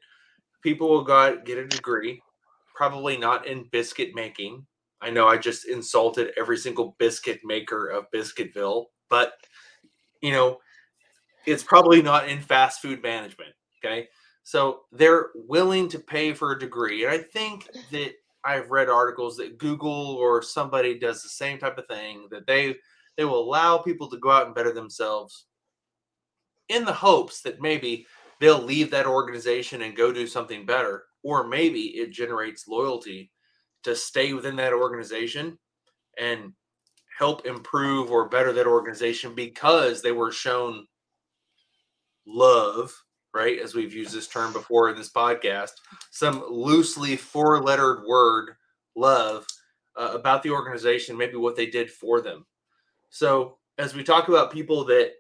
people 0.64 0.90
will 0.90 1.04
go 1.04 1.16
out 1.16 1.46
get 1.46 1.58
a 1.58 1.68
degree 1.68 2.22
probably 2.74 3.18
not 3.18 3.46
in 3.46 3.68
biscuit 3.72 4.16
making. 4.16 4.66
I 5.02 5.10
know 5.10 5.28
I 5.28 5.38
just 5.38 5.68
insulted 5.68 6.32
every 6.38 6.58
single 6.58 6.96
biscuit 6.98 7.40
maker 7.44 7.88
of 7.88 8.10
Biscuitville, 8.12 8.86
but 9.10 9.34
you 10.22 10.32
know, 10.32 10.60
it's 11.46 11.64
probably 11.64 12.02
not 12.02 12.30
in 12.30 12.40
fast 12.40 12.82
food 12.82 13.04
management. 13.04 13.52
Okay. 13.84 14.08
So 14.44 14.82
they're 14.92 15.28
willing 15.36 15.90
to 15.90 16.00
pay 16.00 16.34
for 16.34 16.54
a 16.54 16.60
degree. 16.60 17.04
And 17.04 17.14
I 17.14 17.20
think 17.20 17.68
that 17.92 18.14
I've 18.44 18.72
read 18.72 18.90
articles 18.90 19.38
that 19.38 19.58
Google 19.58 20.16
or 20.16 20.42
somebody 20.42 20.98
does 20.98 21.22
the 21.22 21.30
same 21.30 21.60
type 21.60 21.78
of 21.78 21.88
thing 21.88 22.28
that 22.32 22.48
they 22.48 22.78
they 23.22 23.26
will 23.26 23.44
allow 23.44 23.78
people 23.78 24.10
to 24.10 24.18
go 24.18 24.32
out 24.32 24.48
and 24.48 24.56
better 24.56 24.74
themselves 24.74 25.46
in 26.70 26.84
the 26.86 26.92
hopes 26.92 27.44
that 27.44 27.62
maybe 27.62 28.08
they'll 28.40 28.64
leave 28.64 28.90
that 28.90 29.06
organization 29.06 29.84
and 29.84 29.96
go 29.96 30.12
do 30.12 30.26
something 30.26 30.66
better 30.66 31.04
or 31.22 31.48
maybe 31.48 31.82
it 31.90 32.10
generates 32.10 32.68
loyalty 32.68 33.32
to 33.84 33.96
stay 33.96 34.34
within 34.34 34.56
that 34.56 34.74
organization 34.74 35.56
and 36.18 36.52
help 37.16 37.46
improve 37.46 38.10
or 38.10 38.28
better 38.28 38.52
that 38.54 38.66
organization 38.66 39.36
because 39.36 40.02
they 40.02 40.12
were 40.12 40.32
shown 40.32 40.88
love, 42.26 42.92
right? 43.36 43.60
As 43.60 43.76
we've 43.76 43.94
used 43.94 44.16
this 44.16 44.28
term 44.28 44.52
before 44.52 44.90
in 44.90 44.96
this 44.96 45.12
podcast, 45.12 45.74
some 46.10 46.44
loosely 46.50 47.16
four 47.16 47.62
lettered 47.62 48.02
word, 48.08 48.56
love, 48.96 49.46
uh, 49.96 50.10
about 50.14 50.42
the 50.42 50.50
organization, 50.50 51.16
maybe 51.16 51.36
what 51.36 51.56
they 51.56 51.68
did 51.68 51.92
for 51.92 52.20
them. 52.20 52.48
So, 53.12 53.58
as 53.78 53.94
we 53.94 54.04
talk 54.04 54.30
about 54.30 54.52
people 54.52 54.86
that 54.86 55.12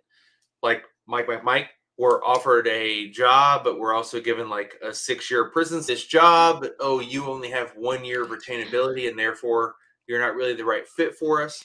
like 0.63 0.83
Mike, 1.07 1.27
Mike, 1.27 1.43
Mike, 1.43 1.69
were 1.97 2.23
offered 2.23 2.67
a 2.67 3.09
job, 3.09 3.63
but 3.63 3.77
we're 3.77 3.93
also 3.93 4.19
given 4.19 4.49
like 4.49 4.75
a 4.81 4.93
six 4.93 5.29
year 5.29 5.49
prison 5.49 5.83
this 5.85 6.05
job. 6.05 6.65
Oh, 6.79 6.99
you 6.99 7.25
only 7.25 7.49
have 7.51 7.73
one 7.75 8.03
year 8.03 8.23
of 8.23 8.29
retainability, 8.29 9.09
and 9.09 9.19
therefore 9.19 9.75
you're 10.07 10.21
not 10.21 10.35
really 10.35 10.55
the 10.55 10.65
right 10.65 10.87
fit 10.87 11.15
for 11.15 11.43
us. 11.43 11.63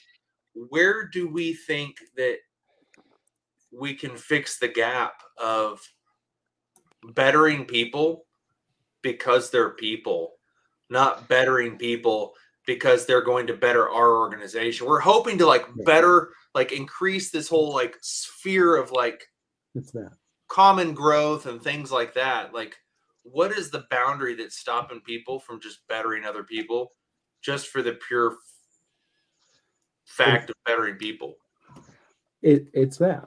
Where 0.69 1.07
do 1.07 1.29
we 1.29 1.55
think 1.55 1.97
that 2.17 2.39
we 3.73 3.95
can 3.95 4.17
fix 4.17 4.59
the 4.59 4.69
gap 4.69 5.23
of 5.39 5.81
bettering 7.15 7.65
people 7.65 8.27
because 9.03 9.51
they're 9.51 9.71
people, 9.71 10.35
not 10.91 11.29
bettering 11.29 11.77
people 11.77 12.35
because 12.66 13.07
they're 13.07 13.24
going 13.24 13.46
to 13.46 13.55
better 13.55 13.88
our 13.88 14.16
organization. 14.18 14.87
We're 14.87 15.00
hoping 15.00 15.38
to 15.38 15.46
like 15.46 15.66
better, 15.85 16.31
like 16.55 16.72
increase 16.72 17.31
this 17.31 17.48
whole 17.48 17.72
like 17.72 17.96
sphere 18.02 18.76
of 18.76 18.90
like 18.90 19.22
It's 19.74 19.92
that. 19.92 20.11
common 20.48 20.92
growth 20.92 21.46
and 21.46 21.62
things 21.62 21.92
like 21.92 22.14
that. 22.14 22.52
Like, 22.52 22.76
what 23.22 23.52
is 23.52 23.70
the 23.70 23.85
boundary 23.90 24.35
that's 24.35 24.59
stopping 24.59 25.00
people 25.00 25.38
from 25.40 25.61
just 25.61 25.87
bettering 25.88 26.24
other 26.24 26.44
people 26.44 26.92
just 27.42 27.68
for 27.68 27.83
the 27.83 27.98
pure 28.09 28.37
fact 30.05 30.50
of 30.50 30.57
bettering 30.64 30.96
people? 30.96 31.35
It, 32.42 32.68
it's 32.72 32.98
that. 32.98 33.26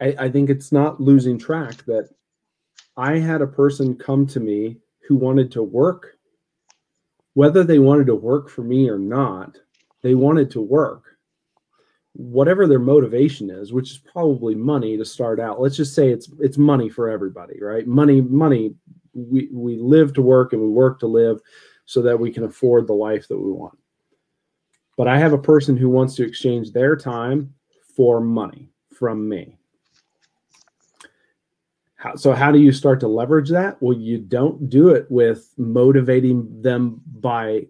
I, 0.00 0.14
I 0.18 0.30
think 0.30 0.50
it's 0.50 0.72
not 0.72 1.00
losing 1.00 1.38
track 1.38 1.84
that 1.86 2.10
I 2.96 3.18
had 3.18 3.42
a 3.42 3.46
person 3.46 3.96
come 3.96 4.26
to 4.28 4.40
me 4.40 4.76
who 5.06 5.16
wanted 5.16 5.50
to 5.52 5.62
work, 5.62 6.17
whether 7.38 7.62
they 7.62 7.78
wanted 7.78 8.08
to 8.08 8.16
work 8.16 8.48
for 8.48 8.62
me 8.62 8.90
or 8.90 8.98
not, 8.98 9.56
they 10.02 10.16
wanted 10.16 10.50
to 10.50 10.60
work. 10.60 11.04
Whatever 12.14 12.66
their 12.66 12.80
motivation 12.80 13.48
is, 13.48 13.72
which 13.72 13.92
is 13.92 13.98
probably 13.98 14.56
money 14.56 14.96
to 14.96 15.04
start 15.04 15.38
out. 15.38 15.60
Let's 15.60 15.76
just 15.76 15.94
say 15.94 16.08
it's 16.08 16.28
it's 16.40 16.58
money 16.58 16.88
for 16.88 17.08
everybody, 17.08 17.62
right? 17.62 17.86
Money, 17.86 18.20
money. 18.20 18.74
We 19.14 19.50
we 19.52 19.78
live 19.78 20.12
to 20.14 20.20
work 20.20 20.52
and 20.52 20.60
we 20.60 20.68
work 20.68 20.98
to 20.98 21.06
live 21.06 21.38
so 21.84 22.02
that 22.02 22.18
we 22.18 22.32
can 22.32 22.42
afford 22.42 22.88
the 22.88 22.94
life 22.94 23.28
that 23.28 23.38
we 23.38 23.52
want. 23.52 23.78
But 24.96 25.06
I 25.06 25.16
have 25.16 25.32
a 25.32 25.38
person 25.38 25.76
who 25.76 25.88
wants 25.88 26.16
to 26.16 26.26
exchange 26.26 26.72
their 26.72 26.96
time 26.96 27.54
for 27.94 28.20
money 28.20 28.72
from 28.92 29.28
me. 29.28 29.56
How, 31.98 32.14
so 32.14 32.32
how 32.32 32.52
do 32.52 32.60
you 32.60 32.70
start 32.72 33.00
to 33.00 33.08
leverage 33.08 33.50
that? 33.50 33.82
Well, 33.82 33.96
you 33.96 34.18
don't 34.18 34.70
do 34.70 34.90
it 34.90 35.06
with 35.10 35.52
motivating 35.58 36.62
them 36.62 37.02
by, 37.20 37.66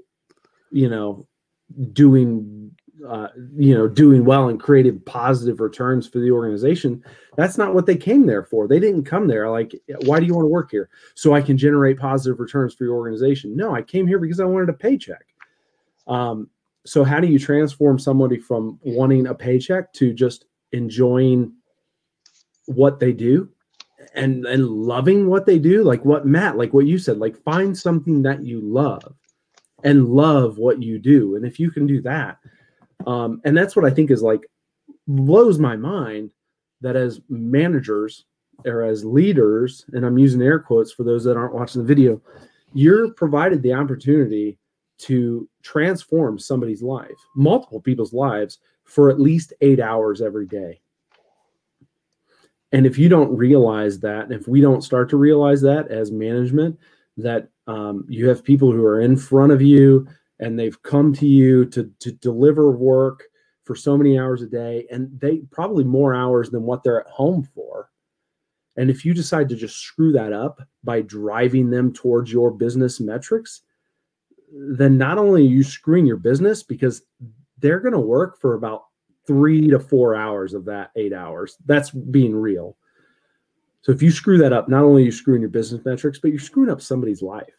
you 0.71 0.91
know, 0.91 1.27
doing, 1.95 2.71
uh, 3.09 3.29
you 3.57 3.75
know, 3.75 3.89
doing 3.89 4.27
well 4.27 4.51
and 4.51 4.61
creating 4.61 5.01
positive 5.01 5.61
returns 5.61 6.07
for 6.07 6.19
the 6.19 6.31
organization. 6.31 7.03
That's 7.39 7.57
not 7.57 7.73
what 7.73 7.87
they 7.87 7.97
came 7.97 8.27
there 8.27 8.45
for. 8.45 8.69
They 8.69 8.79
didn't 8.79 9.05
come 9.05 9.29
there 9.29 9.49
like, 9.49 9.75
why 10.05 10.21
do 10.21 10.27
you 10.27 10.35
want 10.35 10.45
to 10.45 10.51
work 10.51 10.71
here? 10.71 10.91
So 11.15 11.33
I 11.33 11.41
can 11.41 11.57
generate 11.57 11.99
positive 11.99 12.39
returns 12.39 12.75
for 12.75 12.85
your 12.85 12.97
organization. 12.97 13.57
No, 13.57 13.75
I 13.75 13.81
came 13.81 14.07
here 14.07 14.19
because 14.19 14.41
I 14.41 14.45
wanted 14.45 14.69
a 14.69 14.75
paycheck. 14.75 15.25
Um, 16.07 16.51
so 16.85 17.03
how 17.03 17.19
do 17.19 17.29
you 17.29 17.39
transform 17.39 17.99
somebody 17.99 18.39
from 18.39 18.79
wanting 18.83 19.27
a 19.27 19.35
paycheck 19.35 19.91
to 19.95 20.13
just 20.13 20.45
enjoying 20.73 21.55
what 22.67 23.01
they 23.01 23.15
do 23.15 23.49
and 24.15 24.47
and 24.47 24.69
loving 24.69 25.29
what 25.29 25.47
they 25.47 25.59
do 25.59 25.83
like 25.83 26.05
what 26.05 26.27
matt 26.27 26.57
like 26.57 26.73
what 26.73 26.87
you 26.87 26.99
said 26.99 27.19
like 27.19 27.37
find 27.43 27.77
something 27.77 28.23
that 28.23 28.43
you 28.43 28.61
love 28.61 29.15
and 29.85 30.09
love 30.09 30.59
what 30.59 30.83
you 30.83 30.99
do. 30.99 31.37
And 31.37 31.47
if 31.47 31.61
you 31.61 31.71
can 31.71 31.87
do 31.87 32.01
that 32.03 32.39
um 33.07 33.41
and 33.45 33.57
that's 33.57 33.77
what 33.77 33.85
i 33.85 33.91
think 33.91 34.11
is 34.11 34.23
like 34.23 34.47
blows 35.07 35.59
my 35.59 35.77
mind 35.77 36.31
that 36.81 36.97
as 36.97 37.21
managers 37.29 38.25
or 38.65 38.83
as 38.83 39.05
leaders 39.05 39.85
and 39.93 40.05
i'm 40.05 40.19
using 40.19 40.43
air 40.43 40.59
quotes 40.59 40.93
for 40.93 41.05
those 41.05 41.25
that 41.25 41.37
aren't 41.37 41.55
watching 41.55 41.81
the 41.81 41.87
video 41.87 42.21
you're 42.75 43.13
provided 43.15 43.63
the 43.63 43.73
opportunity 43.73 44.59
to 44.99 45.49
transform 45.63 46.39
somebody's 46.39 46.83
life 46.83 47.19
multiple 47.37 47.81
people's 47.81 48.13
lives 48.13 48.59
for 48.85 49.11
at 49.11 49.21
least 49.21 49.53
eight 49.61 49.81
hours 49.81 50.21
every 50.21 50.47
day 50.47 50.81
and 52.73 52.87
if 52.87 52.99
you 52.99 53.09
don't 53.09 53.35
realize 53.37 54.01
that, 54.01 54.31
if 54.31 54.47
we 54.47 54.61
don't 54.61 54.85
start 54.85 55.09
to 55.11 55.17
realize 55.17 55.61
that 55.63 55.91
as 55.91 56.13
management, 56.13 56.79
that 57.17 57.49
um, 57.67 58.05
you 58.09 58.29
have 58.29 58.45
people 58.45 58.71
who 58.71 58.85
are 58.85 59.01
in 59.01 59.17
front 59.17 59.53
of 59.53 59.63
you 59.63 60.07
and 60.39 60.59
they've 60.59 60.81
come 60.83 61.13
to 61.15 61.27
you 61.27 61.65
to, 61.67 61.91
to 61.99 62.13
deliver 62.13 62.71
work 62.71 63.25
for 63.65 63.75
so 63.75 63.99
many 63.99 64.19
hours 64.19 64.41
a 64.41 64.47
day, 64.47 64.87
and 64.91 65.11
they 65.21 65.39
probably 65.51 65.85
more 65.85 66.15
hours 66.15 66.49
than 66.49 66.63
what 66.63 66.83
they're 66.83 67.01
at 67.01 67.13
home 67.13 67.47
for. 67.55 67.91
And 68.77 68.89
if 68.89 69.05
you 69.05 69.13
decide 69.13 69.49
to 69.51 69.57
just 69.57 69.79
screw 69.79 70.13
that 70.13 70.33
up 70.33 70.63
by 70.85 71.03
driving 71.03 71.69
them 71.69 71.93
towards 71.93 72.33
your 72.33 72.51
business 72.51 72.99
metrics, 72.99 73.63
then 74.51 74.97
not 74.97 75.19
only 75.19 75.43
are 75.43 75.51
you 75.51 75.63
screwing 75.63 76.07
your 76.07 76.17
business 76.17 76.63
because 76.63 77.03
they're 77.59 77.81
going 77.81 77.93
to 77.93 77.99
work 77.99 78.41
for 78.41 78.55
about 78.55 78.85
three 79.29 79.69
to 79.69 79.79
four 79.79 80.17
hours 80.17 80.55
of 80.55 80.65
that 80.65 80.91
eight 80.97 81.13
hours. 81.13 81.57
That's 81.67 81.91
being 81.91 82.35
real. 82.35 82.77
So 83.83 83.93
if 83.93 84.03
you 84.03 84.11
screw 84.11 84.39
that 84.39 84.53
up, 84.53 84.69
not 84.69 84.83
only 84.83 85.03
are 85.03 85.05
you 85.07 85.13
screwing 85.13 85.41
your 85.43 85.51
business 85.51 85.85
metrics, 85.85 86.19
but 86.19 86.29
you're 86.33 86.41
screwing 86.41 86.71
up 86.71 86.81
somebody's 86.83 87.23
life. 87.23 87.55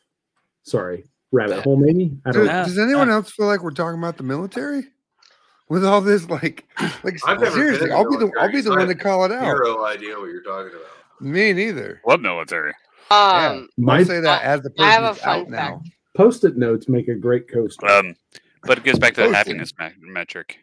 Sorry, 0.64 1.06
rabbit 1.32 1.64
hole 1.64 1.78
maybe. 1.78 2.18
I 2.26 2.32
don't 2.32 2.46
Does, 2.46 2.50
know. 2.52 2.60
know. 2.60 2.66
does 2.66 2.78
anyone 2.80 3.10
else 3.10 3.32
feel 3.32 3.46
like 3.46 3.64
we're 3.64 3.72
talking 3.72 3.98
about 3.98 4.18
the 4.18 4.24
military? 4.24 4.84
With 5.70 5.86
all 5.86 6.02
this, 6.02 6.28
like, 6.30 6.66
like 7.04 7.20
I've 7.28 7.54
seriously, 7.54 7.92
I'll 7.92 8.10
be 8.10 8.18
the 8.18 8.32
I'll 8.40 8.52
be 8.52 8.60
the 8.62 8.72
one 8.72 8.88
to 8.88 8.96
call 8.96 9.24
it 9.26 9.32
out. 9.32 9.44
Zero 9.44 9.86
idea 9.86 10.18
what 10.20 10.26
you're 10.26 10.42
talking 10.42 10.72
about. 10.76 11.22
Me 11.22 11.54
neither. 11.54 12.02
What 12.04 12.22
military? 12.22 12.74
Um, 13.12 13.70
My 13.78 14.00
I'll 14.00 14.06
say 14.06 14.20
that 14.20 14.42
as 14.44 14.62
the 14.62 14.72
person 14.72 14.86
I 14.90 14.92
have 14.94 15.04
a 15.04 15.08
that's 15.08 15.20
fun 15.22 15.40
out 15.42 15.50
fact. 15.50 15.52
now. 15.52 15.82
post-it 16.18 16.58
notes 16.58 16.90
make 16.90 17.08
a 17.08 17.14
great 17.16 17.48
coaster. 17.52 17.88
Um, 17.88 18.16
but 18.64 18.78
it 18.80 18.84
goes 18.84 18.98
back 19.00 19.14
to 19.16 19.22
the 19.28 19.34
happiness 19.36 19.72
me- 19.80 19.90
metric. 20.02 20.60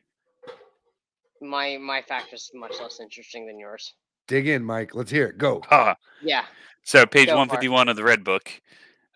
My 1.49 1.79
my 1.79 2.03
fact 2.03 2.33
is 2.33 2.51
much 2.55 2.75
less 2.81 3.01
interesting 3.01 3.47
than 3.47 3.59
yours. 3.59 3.95
Dig 4.27 4.49
in, 4.49 4.65
Mike. 4.65 4.95
Let's 4.95 5.11
hear 5.11 5.27
it. 5.29 5.39
Go. 5.39 5.63
Ah, 5.71 5.97
Yeah. 6.23 6.45
so 6.83 7.07
page 7.07 7.27
Go 7.27 7.33
for 7.33 7.37
it. 7.37 7.39
one 7.39 7.49
fifty 7.49 7.69
one 7.69 7.89
of 7.89 7.97
the 7.97 8.05
red 8.05 8.25
book. 8.25 8.51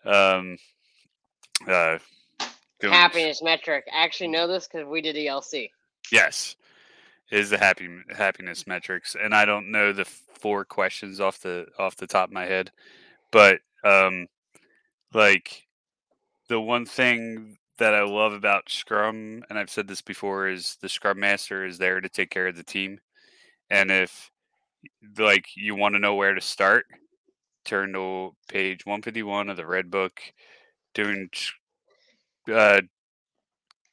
Um, 0.05 0.57
uh, 1.67 1.99
doing- 2.79 2.93
Happiness 2.93 3.41
metric. 3.41 3.85
I 3.93 4.03
actually 4.03 4.29
know 4.29 4.47
this 4.47 4.67
because 4.67 4.87
we 4.87 5.01
did 5.01 5.15
ELC. 5.15 5.69
Yes, 6.11 6.55
is 7.29 7.49
the 7.49 7.57
happy 7.57 7.87
happiness 8.15 8.65
metrics, 8.67 9.15
and 9.21 9.33
I 9.35 9.45
don't 9.45 9.71
know 9.71 9.93
the 9.93 10.05
four 10.05 10.65
questions 10.65 11.19
off 11.21 11.39
the 11.39 11.67
off 11.77 11.95
the 11.97 12.07
top 12.07 12.29
of 12.29 12.33
my 12.33 12.45
head, 12.45 12.71
but 13.31 13.59
um, 13.83 14.27
like 15.13 15.67
the 16.49 16.59
one 16.59 16.85
thing 16.85 17.57
that 17.81 17.95
I 17.95 18.03
love 18.03 18.33
about 18.33 18.69
Scrum, 18.69 19.43
and 19.49 19.57
I've 19.57 19.71
said 19.71 19.87
this 19.87 20.03
before, 20.03 20.47
is 20.47 20.77
the 20.81 20.87
Scrum 20.87 21.19
Master 21.19 21.65
is 21.65 21.79
there 21.79 21.99
to 21.99 22.07
take 22.07 22.29
care 22.29 22.45
of 22.45 22.55
the 22.55 22.63
team, 22.63 22.99
and 23.71 23.89
if 23.89 24.29
like 25.17 25.47
you 25.55 25.73
want 25.73 25.95
to 25.95 25.99
know 25.99 26.13
where 26.13 26.35
to 26.35 26.41
start, 26.41 26.85
turn 27.65 27.93
to 27.93 28.35
page 28.47 28.85
one 28.85 29.01
fifty 29.01 29.23
one 29.23 29.49
of 29.49 29.57
the 29.57 29.65
red 29.65 29.89
book, 29.89 30.21
doing. 30.93 31.27
Uh, 32.51 32.81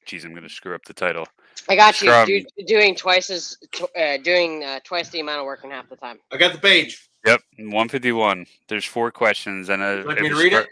geez, 0.05 0.27
I'm 0.27 0.35
gonna 0.35 0.51
screw 0.51 0.75
up 0.75 0.85
the 0.85 0.93
title. 0.93 1.27
I 1.71 1.75
got 1.75 2.03
you. 2.03 2.45
Do, 2.59 2.65
doing 2.67 2.95
twice 2.95 3.31
as 3.31 3.57
uh, 3.99 4.19
doing 4.23 4.65
uh, 4.65 4.81
twice 4.85 5.09
the 5.09 5.21
amount 5.21 5.41
of 5.41 5.47
work 5.47 5.65
in 5.65 5.71
half 5.71 5.89
the 5.89 5.97
time. 5.97 6.19
I 6.31 6.37
got 6.37 6.53
the 6.53 6.59
page. 6.59 7.09
Yep, 7.25 7.41
151. 7.57 8.45
There's 8.69 8.85
four 8.85 9.11
questions, 9.11 9.71
and 9.71 9.83
a, 9.83 10.03
like 10.05 10.19
if 10.19 10.25
me 10.25 10.29
to 10.29 10.37
read 10.37 10.53
scr- 10.53 10.61
it? 10.61 10.69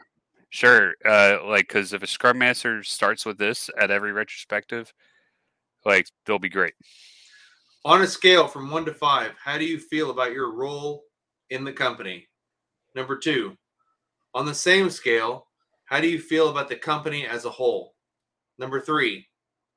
Sure. 0.51 0.95
Uh, 1.05 1.39
like, 1.47 1.69
because 1.69 1.93
if 1.93 2.03
a 2.03 2.07
scrum 2.07 2.39
master 2.39 2.83
starts 2.83 3.27
with 3.27 3.39
this 3.39 3.69
at 3.79 3.91
every 3.91 4.13
retrospective, 4.13 4.93
like 5.85 6.09
they'll 6.25 6.39
be 6.39 6.49
great. 6.49 6.75
On 7.85 8.03
a 8.03 8.07
scale 8.07 8.49
from 8.49 8.71
one 8.71 8.85
to 8.85 8.95
five, 8.95 9.33
how 9.43 9.59
do 9.59 9.65
you 9.65 9.79
feel 9.79 10.11
about 10.11 10.33
your 10.33 10.53
role 10.53 11.05
in 11.51 11.65
the 11.65 11.73
company? 11.73 12.27
Number 12.95 13.17
two, 13.17 13.57
on 14.35 14.47
the 14.47 14.55
same 14.55 14.91
scale, 14.91 15.47
how 15.85 16.01
do 16.01 16.09
you 16.09 16.19
feel 16.19 16.49
about 16.49 16.69
the 16.69 16.77
company 16.77 17.27
as 17.27 17.45
a 17.45 17.51
whole? 17.51 17.95
Number 18.59 18.81
three, 18.81 19.27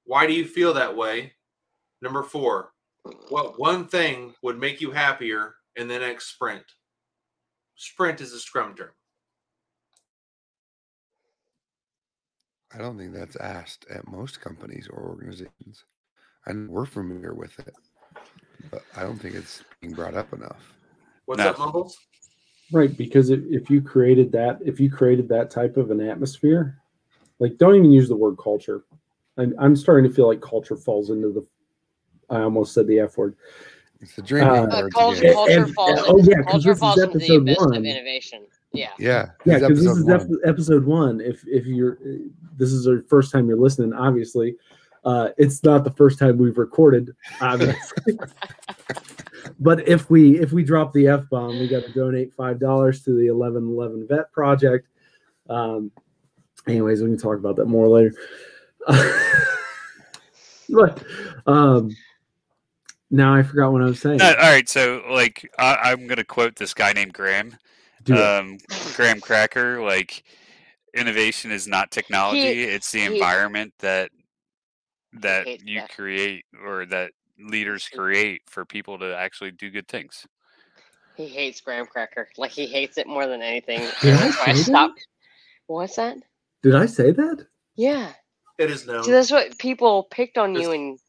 why 0.05 0.25
do 0.25 0.33
you 0.33 0.45
feel 0.45 0.73
that 0.73 0.95
way? 0.95 1.33
Number 2.01 2.23
four, 2.23 2.71
what 3.29 3.59
one 3.59 3.85
thing 3.85 4.33
would 4.41 4.57
make 4.57 4.81
you 4.81 4.91
happier 4.91 5.55
in 5.75 5.87
the 5.87 5.99
next 5.99 6.33
sprint? 6.33 6.63
Sprint 7.75 8.21
is 8.21 8.33
a 8.33 8.39
scrum 8.39 8.75
term. 8.75 8.91
I 12.73 12.77
don't 12.77 12.97
think 12.97 13.13
that's 13.13 13.35
asked 13.37 13.85
at 13.89 14.07
most 14.07 14.41
companies 14.41 14.87
or 14.91 15.01
organizations. 15.03 15.85
And 16.45 16.69
we're 16.69 16.85
familiar 16.85 17.33
with 17.33 17.57
it, 17.59 17.73
but 18.71 18.83
I 18.95 19.01
don't 19.03 19.17
think 19.19 19.35
it's 19.35 19.63
being 19.81 19.93
brought 19.93 20.15
up 20.15 20.31
enough. 20.33 20.73
What's 21.25 21.39
No. 21.39 21.49
up, 21.49 21.59
Mumbles? 21.59 21.97
Right, 22.71 22.95
because 22.95 23.31
if, 23.31 23.39
if 23.49 23.69
you 23.69 23.81
created 23.81 24.31
that, 24.33 24.59
if 24.63 24.79
you 24.79 24.91
created 24.91 25.27
that 25.29 25.49
type 25.49 25.77
of 25.77 25.89
an 25.89 25.99
atmosphere, 26.01 26.77
like 27.39 27.57
don't 27.57 27.75
even 27.75 27.91
use 27.91 28.07
the 28.07 28.15
word 28.15 28.37
culture. 28.37 28.83
I'm, 29.37 29.55
I'm 29.59 29.75
starting 29.75 30.07
to 30.09 30.15
feel 30.15 30.27
like 30.27 30.41
culture 30.41 30.75
falls 30.75 31.09
into 31.09 31.31
the. 31.31 31.45
I 32.29 32.41
almost 32.41 32.73
said 32.75 32.85
the 32.85 32.99
F 32.99 33.17
word. 33.17 33.35
It's 34.01 34.15
the 34.15 34.21
drinking 34.21 34.49
Uh, 34.51 34.63
Uh, 34.63 34.87
culture, 34.89 35.19
again. 35.19 35.33
culture 35.33 35.63
And- 35.65 35.73
falls. 35.73 35.99
oh, 36.07 36.17
into, 36.19 36.29
yeah, 36.31 36.37
'cause 36.37 36.51
culture 36.51 36.69
this 36.69 36.75
is 36.77 36.79
falls 36.79 36.97
into 36.99 37.15
episode 37.17 37.41
abyss 37.41 37.57
one. 37.59 37.75
of 37.75 37.85
innovation. 37.85 38.45
Yeah. 38.71 38.89
Yeah, 38.99 39.31
Yeah, 39.45 39.59
because 39.59 39.83
this 39.83 39.97
is 39.97 40.03
one. 40.05 40.39
episode 40.45 40.85
one. 40.85 41.19
If 41.21 41.43
if 41.47 41.65
you're 41.65 41.97
this 42.57 42.71
is 42.71 42.85
the 42.85 43.03
first 43.07 43.31
time 43.31 43.47
you're 43.47 43.57
listening, 43.57 43.93
obviously, 43.93 44.55
uh, 45.05 45.29
it's 45.37 45.63
not 45.63 45.83
the 45.83 45.91
first 45.91 46.19
time 46.19 46.37
we've 46.37 46.57
recorded, 46.57 47.15
obviously. 47.41 48.17
but 49.59 49.85
if 49.87 50.09
we 50.09 50.39
if 50.39 50.51
we 50.53 50.63
drop 50.63 50.93
the 50.93 51.07
f 51.07 51.27
bomb, 51.29 51.57
we 51.59 51.67
got 51.67 51.83
to 51.83 51.91
donate 51.93 52.33
five 52.33 52.59
dollars 52.59 53.03
to 53.03 53.11
the 53.17 53.27
eleven 53.27 53.67
eleven 53.67 54.05
vet 54.07 54.31
project. 54.31 54.87
Um, 55.49 55.91
anyways, 56.67 57.01
we 57.01 57.09
can 57.09 57.17
talk 57.17 57.37
about 57.37 57.55
that 57.55 57.65
more 57.65 57.87
later. 57.87 58.13
but 60.69 61.03
um, 61.47 61.89
now 63.11 63.33
I 63.33 63.43
forgot 63.43 63.71
what 63.71 63.81
I 63.81 63.85
was 63.85 63.99
saying. 63.99 64.17
No, 64.17 64.29
all 64.29 64.51
right, 64.51 64.67
so 64.67 65.03
like 65.09 65.49
I, 65.57 65.77
I'm 65.83 66.07
gonna 66.07 66.23
quote 66.23 66.55
this 66.55 66.73
guy 66.73 66.93
named 66.93 67.13
Graham. 67.13 67.55
Um, 68.11 68.57
Graham 68.95 69.19
Cracker, 69.19 69.81
like 69.81 70.23
innovation 70.95 71.51
is 71.51 71.67
not 71.67 71.91
technology; 71.91 72.63
it's 72.63 72.91
the 72.91 72.99
he- 72.99 73.05
environment 73.05 73.73
that 73.79 74.09
that 75.13 75.67
you 75.67 75.81
that. 75.81 75.89
create 75.89 76.45
or 76.65 76.85
that 76.87 77.11
leaders 77.39 77.87
create 77.87 78.41
for 78.47 78.65
people 78.65 78.99
to 78.99 79.15
actually 79.15 79.51
do 79.51 79.69
good 79.69 79.87
things. 79.87 80.25
He 81.15 81.27
hates 81.27 81.59
graham 81.61 81.85
cracker. 81.85 82.29
Like 82.37 82.51
he 82.51 82.65
hates 82.65 82.97
it 82.97 83.07
more 83.07 83.27
than 83.27 83.41
anything. 83.41 83.79
Did 84.01 84.13
I 84.13 84.17
that's 84.17 84.37
why 84.37 84.45
I 84.47 84.53
stopped. 84.53 85.07
What's 85.67 85.95
that? 85.97 86.17
Did 86.63 86.75
I 86.75 86.85
say 86.85 87.11
that? 87.11 87.45
Yeah. 87.75 88.13
It 88.57 88.71
is 88.71 88.85
known. 88.87 89.03
See, 89.03 89.11
that's 89.11 89.31
what 89.31 89.57
people 89.57 90.03
picked 90.11 90.37
on 90.37 90.53
you 90.55 90.61
Just- 90.61 91.03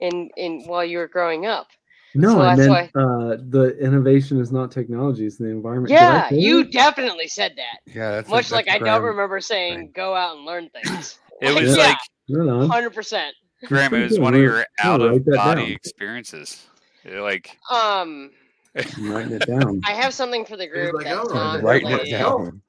in, 0.00 0.30
in, 0.36 0.60
in 0.60 0.66
while 0.66 0.84
you 0.84 0.98
were 0.98 1.08
growing 1.08 1.46
up. 1.46 1.68
No, 2.14 2.30
So 2.30 2.40
I 2.40 2.56
that's 2.56 2.68
meant 2.68 2.90
uh, 2.96 3.36
the 3.50 3.76
innovation 3.78 4.40
is 4.40 4.50
not 4.50 4.70
technology; 4.70 5.26
it's 5.26 5.36
the 5.36 5.48
environment. 5.48 5.92
Yeah, 5.92 6.30
you 6.30 6.64
that? 6.64 6.72
definitely 6.72 7.28
said 7.28 7.52
that. 7.56 7.92
Yeah, 7.94 8.12
that's 8.12 8.30
Much 8.30 8.50
like 8.52 8.68
I 8.68 8.78
don't 8.78 9.02
remember 9.02 9.40
saying 9.40 9.78
thing. 9.78 9.92
"go 9.94 10.14
out 10.14 10.36
and 10.36 10.46
learn 10.46 10.70
things." 10.70 11.18
It 11.42 11.52
Like, 11.52 11.64
was 11.64 11.76
yeah, 11.76 11.94
like 12.30 12.70
hundred 12.70 12.94
percent. 12.94 13.34
Graham, 13.66 13.92
it 13.92 14.04
was 14.10 14.18
one 14.18 14.32
of 14.34 14.40
your 14.40 14.64
out 14.80 15.02
of 15.02 15.22
that 15.26 15.36
body 15.36 15.66
down. 15.66 15.72
experiences. 15.72 16.66
You're 17.04 17.20
Like 17.20 17.58
Um, 17.70 18.30
I'm 18.74 19.12
writing 19.12 19.32
it 19.32 19.46
down. 19.46 19.80
I 19.86 19.92
have 19.92 20.14
something 20.14 20.46
for 20.46 20.56
the 20.56 20.66
group 20.66 20.94
like, 20.94 21.04
that's 21.04 21.28
"Oh, 21.30 21.34
not 21.34 21.62
writing 21.62 21.90
it 21.90 22.10
down. 22.10 22.62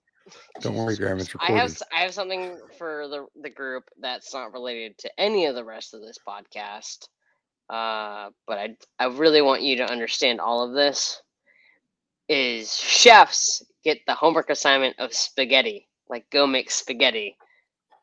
Don't 0.59 0.75
worry, 0.75 0.97
Graham. 0.97 1.19
It's 1.19 1.33
I 1.39 1.51
have 1.51 1.69
s- 1.69 1.83
I 1.93 2.01
have 2.01 2.13
something 2.13 2.57
for 2.77 3.07
the 3.07 3.25
the 3.41 3.49
group 3.49 3.85
that's 4.01 4.33
not 4.33 4.51
related 4.51 4.97
to 4.99 5.11
any 5.17 5.45
of 5.45 5.55
the 5.55 5.63
rest 5.63 5.93
of 5.93 6.01
this 6.01 6.17
podcast. 6.27 7.07
Uh, 7.69 8.29
but 8.47 8.57
I 8.57 8.77
I 8.99 9.05
really 9.07 9.41
want 9.41 9.61
you 9.61 9.77
to 9.77 9.91
understand 9.91 10.39
all 10.39 10.63
of 10.67 10.73
this. 10.73 11.21
Is 12.29 12.75
chefs 12.75 13.63
get 13.83 13.99
the 14.05 14.13
homework 14.13 14.49
assignment 14.49 14.97
of 14.99 15.13
spaghetti, 15.13 15.87
like 16.09 16.29
go 16.29 16.45
make 16.45 16.69
spaghetti, 16.71 17.37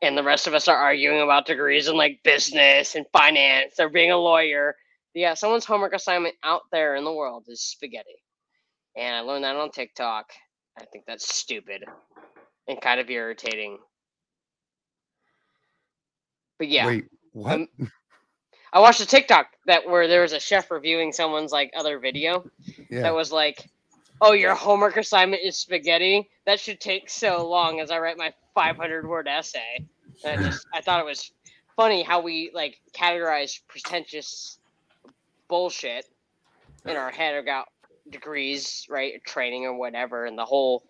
and 0.01 0.17
the 0.17 0.23
rest 0.23 0.47
of 0.47 0.53
us 0.55 0.67
are 0.67 0.77
arguing 0.77 1.21
about 1.21 1.45
degrees 1.45 1.87
in 1.87 1.95
like 1.95 2.21
business 2.23 2.95
and 2.95 3.05
finance 3.13 3.79
or 3.79 3.89
being 3.89 4.11
a 4.11 4.17
lawyer. 4.17 4.75
Yeah, 5.13 5.35
someone's 5.35 5.65
homework 5.65 5.93
assignment 5.93 6.35
out 6.43 6.63
there 6.71 6.95
in 6.95 7.03
the 7.05 7.13
world 7.13 7.45
is 7.47 7.61
spaghetti, 7.61 8.23
and 8.97 9.15
I 9.15 9.19
learned 9.21 9.43
that 9.43 9.55
on 9.55 9.71
TikTok. 9.71 10.31
I 10.79 10.85
think 10.85 11.05
that's 11.05 11.33
stupid 11.33 11.85
and 12.67 12.81
kind 12.81 12.99
of 12.99 13.09
irritating. 13.09 13.77
But 16.57 16.69
yeah, 16.69 16.87
Wait, 16.87 17.05
what? 17.33 17.53
um, 17.55 17.67
I 18.75 18.79
watched 18.79 18.99
a 18.99 19.05
TikTok 19.05 19.47
that 19.67 19.87
where 19.89 20.09
there 20.09 20.21
was 20.21 20.33
a 20.33 20.39
chef 20.39 20.69
reviewing 20.69 21.13
someone's 21.13 21.53
like 21.53 21.71
other 21.77 21.97
video 21.97 22.45
yeah. 22.89 23.03
that 23.03 23.15
was 23.15 23.31
like, 23.31 23.69
"Oh, 24.19 24.33
your 24.33 24.53
homework 24.53 24.97
assignment 24.97 25.43
is 25.45 25.55
spaghetti. 25.55 26.29
That 26.45 26.59
should 26.59 26.81
take 26.81 27.09
so 27.09 27.47
long 27.47 27.79
as 27.79 27.89
I 27.89 27.99
write 27.99 28.17
my 28.17 28.33
500 28.53 29.07
word 29.07 29.29
essay." 29.29 29.87
And 30.25 30.41
I 30.41 30.43
just 30.43 30.67
I 30.73 30.81
thought 30.81 30.99
it 30.99 31.05
was 31.05 31.31
funny 31.77 32.03
how 32.03 32.19
we 32.19 32.51
like 32.53 32.81
categorize 32.91 33.61
pretentious 33.69 34.59
bullshit 35.47 36.05
in 36.85 36.97
our 36.97 37.11
head 37.11 37.35
about 37.35 37.67
degrees, 38.09 38.85
right, 38.89 39.23
training 39.25 39.63
or 39.63 39.73
whatever, 39.77 40.25
and 40.25 40.37
the 40.37 40.43
whole 40.43 40.83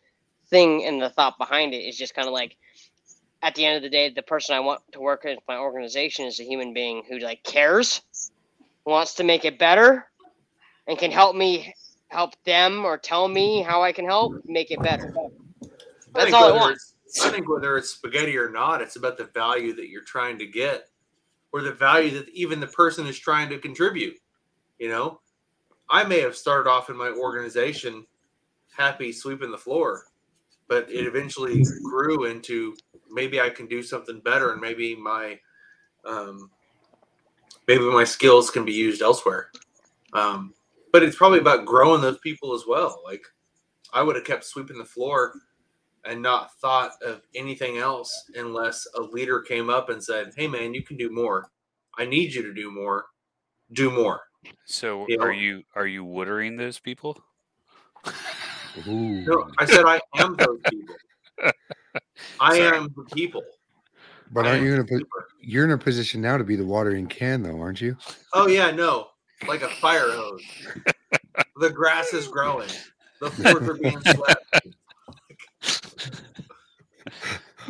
thing 0.49 0.83
and 0.85 0.99
the 0.99 1.11
thought 1.11 1.37
behind 1.37 1.75
it 1.75 1.83
is 1.83 1.95
just 1.95 2.15
kind 2.15 2.27
of 2.27 2.33
like 2.33 2.57
at 3.41 3.55
the 3.55 3.65
end 3.65 3.77
of 3.77 3.83
the 3.83 3.89
day, 3.89 4.09
the 4.09 4.21
person 4.21 4.55
I 4.55 4.59
want 4.59 4.81
to 4.93 4.99
work 4.99 5.23
with 5.23 5.39
my 5.47 5.57
organization 5.57 6.25
is 6.25 6.39
a 6.39 6.43
human 6.43 6.73
being 6.73 7.03
who 7.09 7.19
like 7.19 7.43
cares, 7.43 8.01
wants 8.85 9.15
to 9.15 9.23
make 9.23 9.45
it 9.45 9.59
better, 9.59 10.07
and 10.87 10.97
can 10.97 11.11
help 11.11 11.35
me 11.35 11.73
help 12.07 12.33
them 12.45 12.85
or 12.85 12.97
tell 12.97 13.27
me 13.27 13.61
how 13.61 13.83
I 13.83 13.91
can 13.91 14.05
help 14.05 14.33
make 14.45 14.71
it 14.71 14.81
better. 14.81 15.13
That's 16.13 16.33
all 16.33 16.53
I 16.53 16.55
want. 16.55 16.77
I 17.23 17.29
think 17.29 17.49
whether 17.49 17.77
it's 17.77 17.91
spaghetti 17.91 18.37
or 18.37 18.49
not, 18.49 18.81
it's 18.81 18.95
about 18.95 19.17
the 19.17 19.25
value 19.25 19.73
that 19.75 19.89
you're 19.89 20.03
trying 20.03 20.37
to 20.39 20.47
get, 20.47 20.89
or 21.53 21.61
the 21.61 21.71
value 21.71 22.11
that 22.11 22.29
even 22.29 22.59
the 22.59 22.67
person 22.67 23.07
is 23.07 23.17
trying 23.17 23.49
to 23.49 23.57
contribute. 23.57 24.15
You 24.79 24.89
know, 24.89 25.21
I 25.89 26.03
may 26.03 26.19
have 26.21 26.35
started 26.35 26.69
off 26.69 26.89
in 26.89 26.97
my 26.97 27.09
organization 27.09 28.05
happy 28.75 29.11
sweeping 29.13 29.51
the 29.51 29.57
floor, 29.57 30.05
but 30.67 30.89
it 30.89 31.05
eventually 31.05 31.63
grew 31.83 32.25
into 32.25 32.75
maybe 33.09 33.39
I 33.41 33.49
can 33.49 33.67
do 33.67 33.81
something 33.83 34.19
better, 34.21 34.51
and 34.51 34.61
maybe 34.61 34.95
my 34.95 35.39
um, 36.05 36.49
maybe 37.67 37.83
my 37.83 38.03
skills 38.03 38.49
can 38.49 38.65
be 38.65 38.73
used 38.73 39.01
elsewhere. 39.01 39.51
Um, 40.13 40.53
but 40.93 41.03
it's 41.03 41.15
probably 41.17 41.39
about 41.39 41.65
growing 41.65 42.01
those 42.01 42.19
people 42.19 42.53
as 42.53 42.63
well. 42.67 43.01
Like 43.03 43.23
I 43.93 44.01
would 44.03 44.15
have 44.15 44.25
kept 44.25 44.45
sweeping 44.45 44.77
the 44.77 44.85
floor 44.85 45.33
and 46.05 46.21
not 46.21 46.53
thought 46.59 46.91
of 47.03 47.21
anything 47.33 47.77
else 47.77 48.29
unless 48.35 48.87
a 48.95 49.01
leader 49.01 49.41
came 49.41 49.69
up 49.69 49.89
and 49.89 50.03
said, 50.03 50.33
"Hey, 50.37 50.47
man, 50.47 50.73
you 50.73 50.83
can 50.83 50.97
do 50.97 51.09
more. 51.09 51.49
I 51.97 52.05
need 52.05 52.33
you 52.33 52.43
to 52.43 52.53
do 52.53 52.71
more. 52.71 53.05
Do 53.73 53.89
more." 53.91 54.21
so, 54.65 55.05
You 55.09 55.17
are 55.19 55.27
know- 55.33 55.39
you 55.39 55.63
are 55.73 55.87
you 55.87 56.05
woodering 56.05 56.57
those 56.57 56.77
people? 56.79 57.17
Ooh. 58.87 59.23
No, 59.25 59.49
I 59.57 59.65
said 59.65 59.85
I 59.85 59.99
am 60.17 60.35
those 60.35 60.59
people. 60.69 60.95
I 62.39 62.57
Sorry. 62.57 62.77
am 62.77 62.93
the 62.95 63.03
people. 63.15 63.43
But 64.31 64.45
I 64.45 64.51
aren't 64.51 64.63
you 64.63 64.73
in 64.73 64.79
a 64.79 64.83
po- 64.85 65.05
you're 65.39 65.65
in 65.65 65.71
a 65.71 65.77
position 65.77 66.21
now 66.21 66.37
to 66.37 66.43
be 66.43 66.55
the 66.55 66.65
watering 66.65 67.07
can 67.07 67.43
though, 67.43 67.59
aren't 67.59 67.79
you? 67.81 67.95
Oh 68.33 68.47
yeah, 68.47 68.71
no, 68.71 69.07
like 69.47 69.61
a 69.61 69.69
fire 69.69 70.09
hose. 70.09 70.41
The 71.59 71.69
grass 71.69 72.13
is 72.13 72.27
growing. 72.27 72.69
The 73.21 73.29
floors 73.31 73.69
are 73.69 73.75
being 73.75 73.99
swept. 74.13 74.45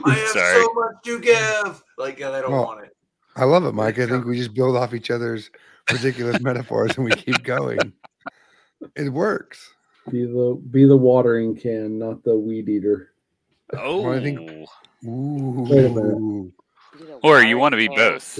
I 0.05 0.13
have 0.13 0.27
Sorry. 0.29 0.61
so 0.63 0.73
much 0.73 0.93
to 1.05 1.19
give. 1.19 1.83
Like 1.97 2.19
yeah, 2.19 2.31
they 2.31 2.41
don't 2.41 2.51
Well, 2.51 2.65
want 2.65 2.85
it. 2.85 2.95
I 3.35 3.43
love 3.43 3.65
it, 3.65 3.73
Mike. 3.73 3.99
I 3.99 4.07
think 4.07 4.25
we 4.25 4.37
just 4.37 4.53
build 4.53 4.77
off 4.77 4.93
each 4.93 5.11
other's 5.11 5.49
ridiculous 5.91 6.39
metaphors 6.41 6.95
and 6.95 7.05
we 7.05 7.11
keep 7.11 7.43
going. 7.43 7.93
It 8.95 9.09
works. 9.11 9.73
Be 10.09 10.23
the 10.25 10.61
be 10.71 10.85
the 10.85 10.95
watering 10.97 11.55
can, 11.55 11.97
not 11.97 12.23
the 12.23 12.35
weed 12.35 12.69
eater. 12.69 13.11
Oh, 13.73 14.11
I 14.11 14.21
think- 14.21 14.39
Ooh. 14.39 14.65
Wait 15.69 15.85
a 15.85 15.89
minute. 15.89 16.51
Or 17.23 17.41
you 17.43 17.57
want 17.57 17.73
to 17.73 17.77
be 17.77 17.87
both. 17.89 18.39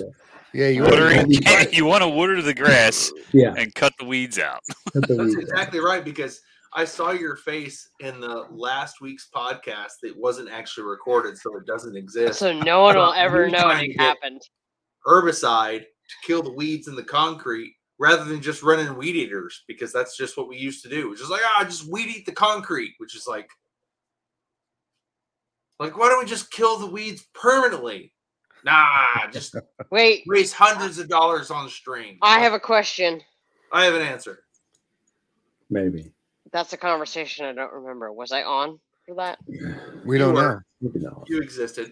Yeah, 0.54 0.70
you 0.70 0.84
Watering, 0.84 1.18
want 1.18 1.34
to 1.34 1.42
can, 1.42 1.68
you 1.74 1.86
want 1.86 2.02
to 2.04 2.08
water 2.08 2.42
the 2.42 2.54
grass 2.54 3.12
Yeah, 3.34 3.54
and 3.58 3.74
cut 3.76 3.94
the 4.00 4.06
weeds 4.06 4.40
out. 4.40 4.62
cut 4.94 5.06
the 5.08 5.16
That's 5.16 5.36
weed. 5.36 5.42
exactly 5.42 5.80
right 5.80 6.04
because 6.06 6.40
I 6.74 6.86
saw 6.86 7.12
your 7.12 7.36
face 7.36 7.90
in 8.00 8.22
the 8.22 8.46
last 8.52 9.02
week's 9.02 9.28
podcast 9.36 9.92
that 10.04 10.14
wasn't 10.16 10.50
actually 10.50 10.86
recorded, 10.86 11.38
so 11.38 11.58
it 11.58 11.66
doesn't 11.66 11.98
exist. 11.98 12.40
So 12.40 12.54
no 12.58 12.84
one 12.84 12.96
will 12.96 13.14
ever 13.14 13.50
know 13.50 13.60
trying 13.64 13.92
it 13.92 14.00
happened. 14.00 14.42
Herbicide 15.06 15.82
to 15.82 16.16
kill 16.26 16.42
the 16.42 16.52
weeds 16.54 16.88
in 16.88 16.96
the 16.96 17.04
concrete 17.04 17.74
rather 18.00 18.24
than 18.24 18.42
just 18.42 18.64
running 18.64 18.96
weed 18.98 19.16
eaters 19.16 19.64
because 19.68 19.92
that's 19.92 20.16
just 20.18 20.38
what 20.38 20.48
we 20.48 20.58
used 20.58 20.84
to 20.84 20.90
do. 20.90 21.12
It's 21.12 21.20
just 21.22 21.32
like 21.32 21.42
ah, 21.44 21.64
just 21.66 21.92
weed 21.92 22.08
eat 22.08 22.26
the 22.26 22.32
concrete, 22.32 22.94
which 22.98 23.16
is 23.16 23.28
like, 23.28 23.50
like 25.80 25.98
why 25.98 26.10
don't 26.10 26.24
we 26.24 26.30
just 26.30 26.52
kill 26.52 26.78
the 26.78 26.88
weeds 26.88 27.26
permanently? 27.34 28.14
Nah, 28.64 29.28
just 29.32 29.56
Wait, 29.92 30.24
Raise 30.28 30.52
hundreds 30.52 30.98
of 31.00 31.08
dollars 31.08 31.52
on 31.52 31.70
stream. 31.70 32.18
I 32.22 32.40
have 32.40 32.54
a 32.54 32.60
question. 32.60 33.22
I 33.72 33.86
have 33.86 33.94
an 33.96 34.02
answer. 34.02 34.40
Maybe. 35.70 36.12
That's 36.52 36.74
a 36.74 36.78
conversation 36.78 37.46
I 37.46 37.54
don't 37.54 37.74
remember. 37.74 38.12
Was 38.12 38.32
I 38.32 38.44
on 38.44 38.80
for 39.06 39.16
that? 39.16 39.40
We 40.06 40.18
don't 40.18 40.30
You 40.30 40.34
know. 40.34 40.42
were. 40.42 40.66
Maybe 40.82 41.00
not. 41.00 41.24
You 41.28 41.40
existed. 41.42 41.92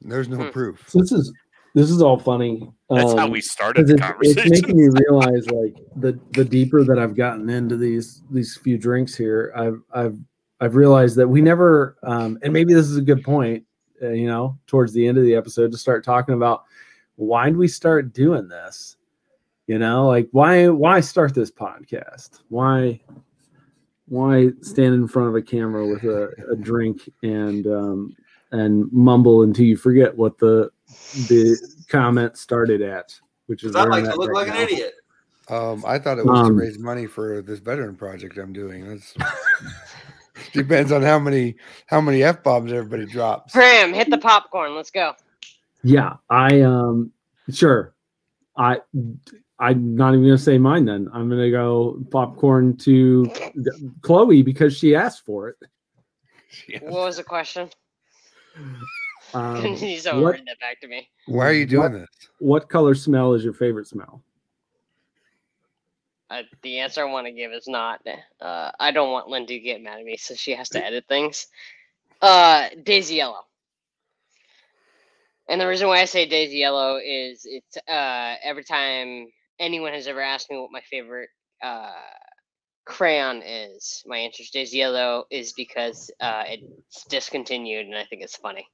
There's 0.00 0.28
no 0.28 0.44
Hmm. 0.44 0.50
proof. 0.50 0.84
So 0.88 1.00
this 1.00 1.12
is 1.12 1.32
this 1.74 1.90
is 1.90 2.00
all 2.02 2.18
funny. 2.18 2.70
That's 2.88 3.12
how 3.12 3.24
um, 3.26 3.30
we 3.30 3.40
started 3.40 3.86
'cause 3.86 3.96
the 3.96 4.16
it's, 4.22 4.36
it's 4.38 4.50
making 4.50 4.76
me 4.76 4.88
realize 4.92 5.46
like 5.48 5.74
the 5.96 6.18
the 6.32 6.44
deeper 6.44 6.84
that 6.84 6.98
I've 6.98 7.16
gotten 7.16 7.48
into 7.50 7.76
these 7.76 8.22
these 8.30 8.56
few 8.62 8.78
drinks 8.78 9.14
here, 9.16 9.52
I've 9.56 9.80
I've 9.92 10.18
I've 10.60 10.76
realized 10.76 11.16
that 11.16 11.28
we 11.28 11.40
never 11.40 11.96
um, 12.02 12.38
and 12.42 12.52
maybe 12.52 12.74
this 12.74 12.86
is 12.86 12.96
a 12.96 13.02
good 13.02 13.22
point, 13.22 13.64
uh, 14.02 14.10
you 14.10 14.26
know, 14.26 14.58
towards 14.66 14.92
the 14.92 15.06
end 15.06 15.18
of 15.18 15.24
the 15.24 15.34
episode 15.34 15.70
to 15.72 15.78
start 15.78 16.04
talking 16.04 16.34
about 16.34 16.64
why 17.16 17.46
did 17.46 17.56
we 17.56 17.68
start 17.68 18.12
doing 18.12 18.48
this? 18.48 18.96
You 19.66 19.78
know, 19.78 20.06
like 20.06 20.28
why 20.32 20.68
why 20.68 21.00
start 21.00 21.34
this 21.34 21.50
podcast? 21.50 22.40
Why 22.48 23.00
why 24.06 24.48
stand 24.62 24.94
in 24.94 25.06
front 25.06 25.28
of 25.28 25.34
a 25.34 25.42
camera 25.42 25.86
with 25.86 26.04
a, 26.04 26.30
a 26.50 26.56
drink 26.56 27.08
and 27.22 27.66
um, 27.66 28.16
and 28.52 28.90
mumble 28.92 29.42
until 29.42 29.66
you 29.66 29.76
forget 29.76 30.16
what 30.16 30.38
the 30.38 30.70
the 31.28 31.56
comment 31.88 32.36
started 32.38 32.80
at, 32.80 33.14
which 33.46 33.64
is 33.64 33.76
I 33.76 33.84
like 33.84 34.04
to 34.04 34.16
look 34.16 34.30
right 34.30 34.46
like 34.46 34.48
now. 34.48 34.54
an 34.54 34.62
idiot. 34.62 34.94
Um, 35.50 35.84
I 35.86 35.98
thought 35.98 36.18
it 36.18 36.26
was 36.26 36.40
Um, 36.40 36.46
to 36.48 36.52
raise 36.52 36.78
money 36.78 37.06
for 37.06 37.42
this 37.42 37.58
veteran 37.58 37.96
project 37.96 38.36
I'm 38.38 38.52
doing. 38.52 38.86
That's 38.88 39.14
depends 40.52 40.92
on 40.92 41.02
how 41.02 41.18
many 41.18 41.56
how 41.86 42.00
many 42.00 42.22
f 42.22 42.42
bombs 42.42 42.72
everybody 42.72 43.06
drops. 43.06 43.52
Graham, 43.52 43.92
hit 43.92 44.10
the 44.10 44.18
popcorn. 44.18 44.74
Let's 44.74 44.90
go. 44.90 45.14
Yeah, 45.82 46.14
I 46.30 46.60
um 46.62 47.12
sure. 47.50 47.94
I 48.56 48.78
I'm 49.60 49.94
not 49.96 50.14
even 50.14 50.24
gonna 50.24 50.38
say 50.38 50.58
mine 50.58 50.84
then. 50.84 51.08
I'm 51.12 51.28
gonna 51.28 51.50
go 51.50 52.00
popcorn 52.10 52.76
to 52.78 53.30
Chloe 54.02 54.42
because 54.42 54.76
she 54.76 54.94
asked 54.94 55.24
for 55.24 55.48
it. 55.48 55.56
What 56.82 56.92
was 56.92 57.16
the 57.18 57.24
question? 57.24 57.68
Um, 59.34 59.62
He's 59.76 60.06
what- 60.06 60.14
over 60.14 60.32
that 60.32 60.58
back 60.60 60.80
to 60.80 60.88
me. 60.88 61.08
Why 61.26 61.46
are 61.46 61.52
you 61.52 61.66
doing 61.66 61.92
What- 61.92 62.00
this? 62.00 62.08
what 62.40 62.68
color 62.68 62.94
smell 62.94 63.34
is 63.34 63.44
your 63.44 63.52
favorite 63.54 63.86
smell? 63.86 64.22
Uh, 66.30 66.42
the 66.62 66.80
answer 66.80 67.02
I 67.02 67.10
want 67.10 67.26
to 67.26 67.32
give 67.32 67.52
is 67.52 67.68
not. 67.68 68.00
Uh, 68.40 68.70
I 68.78 68.90
don't 68.90 69.12
want 69.12 69.28
Lindy 69.28 69.58
to 69.58 69.64
get 69.64 69.82
mad 69.82 69.98
at 70.00 70.04
me, 70.04 70.16
so 70.16 70.34
she 70.34 70.54
has 70.54 70.70
to 70.70 70.84
edit 70.84 71.04
things. 71.08 71.46
Uh, 72.20 72.68
Daisy 72.82 73.16
Yellow. 73.16 73.42
And 75.48 75.60
the 75.60 75.66
reason 75.66 75.88
why 75.88 76.00
I 76.00 76.04
say 76.06 76.26
Daisy 76.26 76.58
Yellow 76.58 76.98
is 76.98 77.42
it's 77.44 77.76
uh, 77.88 78.34
every 78.42 78.64
time 78.64 79.28
anyone 79.58 79.94
has 79.94 80.06
ever 80.06 80.20
asked 80.20 80.50
me 80.50 80.58
what 80.58 80.72
my 80.72 80.82
favorite 80.90 81.30
uh, 81.62 81.92
crayon 82.84 83.42
is, 83.42 84.02
my 84.06 84.18
answer 84.18 84.42
is 84.42 84.50
Daisy 84.50 84.78
Yellow 84.78 85.24
is 85.30 85.52
because 85.52 86.10
uh, 86.20 86.44
it's 86.46 87.04
discontinued 87.06 87.86
and 87.86 87.96
I 87.96 88.04
think 88.04 88.22
it's 88.22 88.36
funny. 88.36 88.66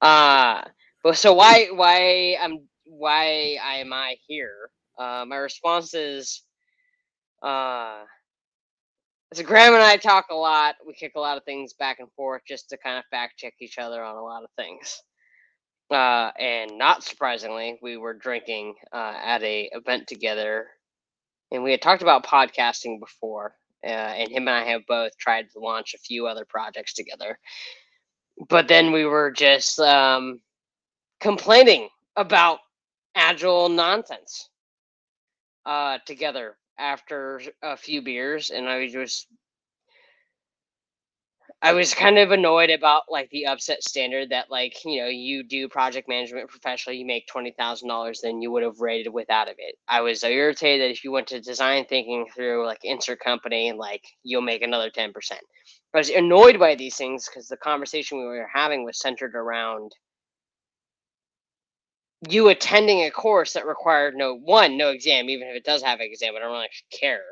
Uh, 0.00 0.62
but 1.02 1.16
so 1.16 1.34
why 1.34 1.68
why 1.72 2.36
I'm 2.40 2.68
why 2.84 3.58
am 3.62 3.92
I 3.92 4.16
here? 4.26 4.70
Uh, 4.98 5.24
my 5.26 5.36
response 5.36 5.94
is 5.94 6.42
uh 7.42 8.02
so 9.34 9.42
Graham 9.42 9.74
and 9.74 9.82
I 9.82 9.96
talk 9.96 10.26
a 10.30 10.34
lot. 10.34 10.76
We 10.86 10.94
kick 10.94 11.12
a 11.16 11.20
lot 11.20 11.36
of 11.36 11.44
things 11.44 11.74
back 11.74 11.98
and 11.98 12.08
forth 12.12 12.42
just 12.46 12.70
to 12.70 12.78
kind 12.78 12.98
of 12.98 13.04
fact 13.10 13.38
check 13.38 13.54
each 13.60 13.78
other 13.78 14.02
on 14.02 14.16
a 14.16 14.22
lot 14.22 14.44
of 14.44 14.50
things. 14.56 15.02
Uh, 15.90 16.30
and 16.38 16.78
not 16.78 17.04
surprisingly, 17.04 17.78
we 17.82 17.96
were 17.96 18.14
drinking 18.14 18.74
uh, 18.92 19.14
at 19.22 19.42
a 19.42 19.68
event 19.72 20.06
together, 20.08 20.66
and 21.52 21.62
we 21.64 21.72
had 21.72 21.82
talked 21.82 22.02
about 22.02 22.26
podcasting 22.26 23.00
before. 23.00 23.54
Uh, 23.84 23.88
and 23.90 24.30
him 24.30 24.48
and 24.48 24.50
I 24.56 24.64
have 24.70 24.82
both 24.88 25.16
tried 25.18 25.50
to 25.52 25.60
launch 25.60 25.94
a 25.94 25.98
few 25.98 26.26
other 26.26 26.46
projects 26.48 26.94
together, 26.94 27.38
but 28.48 28.68
then 28.68 28.92
we 28.92 29.04
were 29.04 29.30
just 29.30 29.78
um, 29.80 30.40
complaining 31.20 31.88
about 32.16 32.58
agile 33.16 33.68
nonsense 33.68 34.48
uh, 35.66 35.98
together 36.06 36.56
after 36.78 37.40
a 37.62 37.76
few 37.76 38.02
beers, 38.02 38.50
and 38.50 38.68
I 38.68 38.78
was 38.78 38.92
just 38.92 39.26
I 41.62 41.72
was 41.72 41.94
kind 41.94 42.18
of 42.18 42.30
annoyed 42.30 42.70
about 42.70 43.04
like 43.08 43.30
the 43.30 43.46
upset 43.46 43.82
standard 43.82 44.30
that 44.30 44.50
like 44.50 44.74
you 44.84 45.00
know 45.00 45.08
you 45.08 45.42
do 45.42 45.68
project 45.68 46.08
management 46.08 46.50
professionally, 46.50 46.98
you 46.98 47.06
make 47.06 47.26
twenty 47.26 47.52
thousand 47.58 47.88
dollars, 47.88 48.20
then 48.22 48.42
you 48.42 48.50
would 48.50 48.62
have 48.62 48.80
rated 48.80 49.12
without 49.12 49.48
of 49.48 49.54
it. 49.58 49.76
I 49.88 50.02
was 50.02 50.22
irritated 50.24 50.82
that 50.82 50.92
if 50.92 51.04
you 51.04 51.10
went 51.10 51.28
to 51.28 51.40
design 51.40 51.86
thinking 51.86 52.26
through 52.34 52.66
like 52.66 52.80
insert 52.84 53.20
company, 53.20 53.68
and 53.70 53.78
like 53.78 54.02
you'll 54.22 54.42
make 54.42 54.62
another 54.62 54.90
ten 54.90 55.12
percent. 55.12 55.40
I 55.94 55.98
was 55.98 56.10
annoyed 56.10 56.58
by 56.58 56.74
these 56.74 56.96
things 56.96 57.28
because 57.28 57.48
the 57.48 57.56
conversation 57.56 58.18
we 58.18 58.24
were 58.24 58.48
having 58.52 58.84
was 58.84 58.98
centered 59.00 59.34
around 59.34 59.92
you 62.30 62.48
attending 62.48 63.02
a 63.02 63.10
course 63.10 63.54
that 63.54 63.66
required 63.66 64.14
no 64.16 64.36
one 64.36 64.76
no 64.76 64.90
exam 64.90 65.30
even 65.30 65.48
if 65.48 65.56
it 65.56 65.64
does 65.64 65.82
have 65.82 66.00
an 66.00 66.06
exam 66.10 66.34
i 66.36 66.40
don't 66.40 66.52
really 66.52 66.68
care 66.92 67.22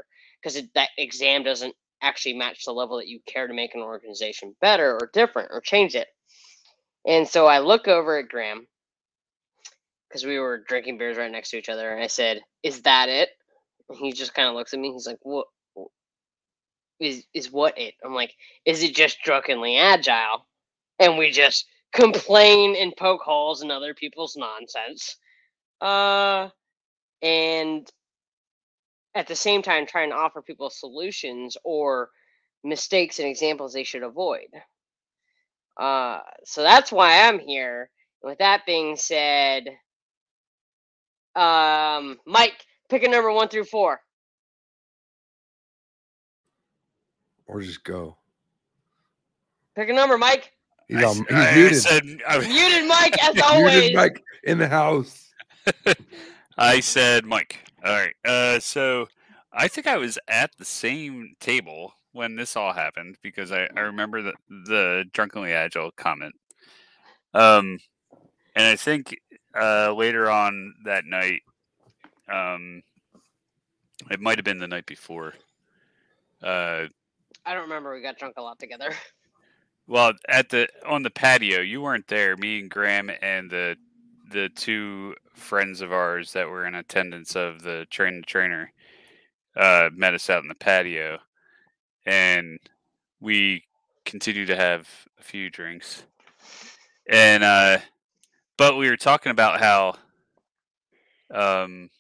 because 0.43 0.61
that 0.75 0.91
exam 0.99 1.43
doesn't 1.43 1.75
actually 2.03 2.35
match 2.35 2.65
the 2.65 2.73
level 2.73 2.99
that 2.99 3.09
you 3.09 3.21
care 3.27 3.47
to 3.47 3.55
make 3.55 3.75
an 3.75 3.81
organization 3.83 4.57
better 4.61 4.95
or 4.95 5.11
different 5.13 5.51
or 5.53 5.61
change 5.61 5.95
it. 5.95 6.09
And 7.07 7.29
so 7.29 7.47
i 7.47 7.61
look 7.61 7.89
over 7.89 8.19
at 8.19 8.29
graham 8.29 8.67
because 10.09 10.25
we 10.25 10.39
were 10.39 10.65
drinking 10.67 10.99
beers 10.99 11.17
right 11.17 11.31
next 11.33 11.51
to 11.51 11.59
each 11.59 11.69
other 11.71 11.91
and 11.93 12.03
i 12.03 12.09
said 12.09 12.41
is 12.63 12.83
that 12.83 13.09
it? 13.09 13.31
And 13.89 13.99
he 13.99 14.13
just 14.13 14.35
kind 14.35 14.49
of 14.49 14.55
looks 14.55 14.75
at 14.75 14.81
me 14.81 14.93
he's 14.93 15.07
like 15.07 15.19
what 15.23 15.47
is 17.01 17.25
is 17.35 17.51
what 17.53 17.79
it? 17.79 17.95
I'm 18.05 18.15
like 18.15 18.35
is 18.65 18.83
it 18.83 18.95
just 18.95 19.23
drunkenly 19.25 19.77
agile? 19.79 20.47
And 21.01 21.19
we 21.19 21.31
just 21.31 21.67
complain 21.93 22.77
and 22.77 22.97
poke 22.97 23.23
holes 23.23 23.63
in 23.63 23.71
other 23.71 23.95
people's 23.95 24.37
nonsense 24.37 25.17
uh 25.81 26.49
and 27.23 27.91
at 29.15 29.27
the 29.27 29.37
same 29.37 29.63
time 29.63 29.87
try 29.87 30.03
and 30.03 30.13
offer 30.13 30.43
people 30.43 30.71
solutions 30.71 31.57
or 31.65 32.11
mistakes 32.65 33.19
and 33.19 33.29
examples 33.29 33.73
they 33.73 33.85
should 33.85 34.03
avoid. 34.03 34.49
Uh 35.79 36.21
so 36.45 36.63
that's 36.63 36.93
why 36.93 37.29
i'm 37.29 37.39
here. 37.39 37.91
With 38.23 38.39
that 38.39 38.67
being 38.67 38.97
said 38.97 39.65
um 41.37 42.19
mike 42.27 42.65
pick 42.91 43.03
a 43.03 43.09
number 43.09 43.33
one 43.33 43.49
through 43.49 43.65
four. 43.65 44.01
Or 47.47 47.61
just 47.61 47.85
go. 47.85 48.17
pick 49.75 49.89
a 49.89 49.93
number 49.93 50.19
mike 50.19 50.53
He's, 50.93 51.03
I 51.03 51.07
on, 51.07 51.17
he's 51.17 51.27
I 51.31 51.55
muted. 51.55 51.83
said, 51.83 52.03
I, 52.29 52.39
muted 52.39 52.89
mike 52.89 53.23
as 53.23 53.35
Muted 53.35 53.43
always 53.43 53.95
Mike 53.95 54.23
in 54.45 54.59
the 54.59 54.69
house. 54.69 55.33
I 56.59 56.81
said 56.81 57.25
Mike. 57.25 57.59
All 57.85 57.93
right. 57.93 58.15
Uh, 58.25 58.61
so 58.61 59.09
I 59.53 59.69
think 59.69 59.87
I 59.87 59.97
was 59.97 60.19
at 60.29 60.51
the 60.59 60.65
same 60.65 61.35
table 61.41 61.95
when 62.13 62.37
this 62.37 62.57
all 62.57 62.73
happened 62.73 63.17
because 63.23 63.53
I, 63.53 63.69
I 63.77 63.81
remember 63.81 64.23
the 64.23 64.35
the 64.49 65.05
drunkenly 65.13 65.53
agile 65.53 65.91
comment. 65.93 66.35
Um, 67.35 67.79
and 68.55 68.67
I 68.67 68.77
think 68.77 69.17
uh, 69.59 69.95
later 69.95 70.31
on 70.31 70.75
that 70.85 71.07
night, 71.07 71.43
um, 72.29 72.83
it 74.11 74.21
might 74.21 74.37
have 74.39 74.45
been 74.45 74.59
the 74.59 74.69
night 74.69 74.87
before. 74.87 75.35
Uh, 76.43 76.87
i 77.45 77.55
don't 77.55 77.63
remember 77.63 77.93
we 77.95 78.01
got 78.03 78.19
drunk 78.19 78.35
a 78.37 78.43
lot 78.43 78.59
together 78.59 78.91
Well, 79.93 80.15
at 80.27 80.49
the 80.49 80.69
on 80.87 81.03
the 81.03 81.11
patio, 81.11 81.61
you 81.61 81.83
weren't 81.83 82.09
there. 82.09 82.35
Me 82.39 82.61
and 82.61 82.71
Graham 82.71 83.11
and 83.21 83.51
the 83.51 83.77
the 84.31 84.49
two 84.49 85.15
friends 85.35 85.83
of 85.83 85.93
ours 85.93 86.33
that 86.33 86.49
were 86.49 86.65
in 86.65 86.75
attendance 86.75 87.37
of 87.37 87.63
the 87.63 87.87
train 87.91 88.17
the 88.17 88.23
trainer 88.23 88.73
uh, 89.55 89.91
met 89.95 90.15
us 90.15 90.31
out 90.31 90.41
in 90.41 90.49
the 90.49 90.55
patio, 90.55 91.19
and 92.07 92.59
we 93.21 93.65
continued 94.07 94.47
to 94.47 94.57
have 94.57 94.89
a 95.21 95.23
few 95.23 95.51
drinks. 95.51 96.05
And 97.11 97.45
uh, 97.45 97.81
but 98.57 98.79
we 98.79 98.89
were 98.89 98.97
talking 98.97 99.31
about 99.31 99.61
how 99.61 99.97
um, 101.35 101.91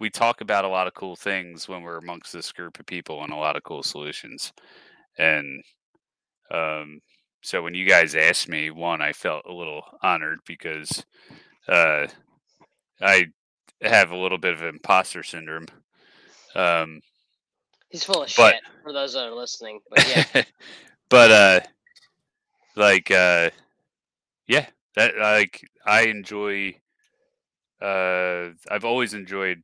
we 0.00 0.10
talk 0.10 0.40
about 0.40 0.64
a 0.64 0.68
lot 0.68 0.88
of 0.88 0.94
cool 0.94 1.14
things 1.14 1.68
when 1.68 1.82
we're 1.82 1.98
amongst 1.98 2.32
this 2.32 2.50
group 2.50 2.80
of 2.80 2.86
people 2.86 3.22
and 3.22 3.32
a 3.32 3.36
lot 3.36 3.54
of 3.54 3.62
cool 3.62 3.84
solutions, 3.84 4.52
and 5.16 5.62
um, 6.50 7.00
so 7.46 7.62
when 7.62 7.74
you 7.74 7.86
guys 7.88 8.16
asked 8.16 8.48
me, 8.48 8.70
one, 8.70 9.00
I 9.00 9.12
felt 9.12 9.46
a 9.46 9.52
little 9.52 9.82
honored 10.02 10.40
because 10.48 11.04
uh, 11.68 12.08
I 13.00 13.26
have 13.80 14.10
a 14.10 14.16
little 14.16 14.36
bit 14.38 14.52
of 14.52 14.62
imposter 14.62 15.22
syndrome. 15.22 15.66
Um, 16.56 17.00
he's 17.88 18.02
full 18.02 18.24
of 18.24 18.32
But- 18.36 18.54
shit 18.54 18.62
for 18.82 18.92
those 18.92 19.12
that 19.12 19.28
are 19.28 19.34
listening 19.34 19.78
but 19.88 20.08
yeah 20.08 20.42
but 21.08 21.30
uh, 21.30 21.60
like 22.74 23.12
uh, 23.12 23.50
yeah, 24.48 24.66
that 24.96 25.16
like 25.16 25.60
I 25.86 26.02
enjoy. 26.06 26.74
Uh, 27.80 28.50
I've 28.68 28.84
always 28.84 29.14
enjoyed 29.14 29.62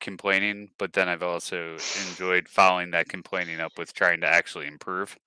complaining, 0.00 0.70
but 0.78 0.94
then 0.94 1.06
I've 1.08 1.22
also 1.22 1.76
enjoyed 2.08 2.48
following 2.48 2.92
that 2.92 3.08
complaining 3.10 3.60
up 3.60 3.72
with 3.76 3.92
trying 3.92 4.22
to 4.22 4.26
actually 4.26 4.68
improve. 4.68 5.18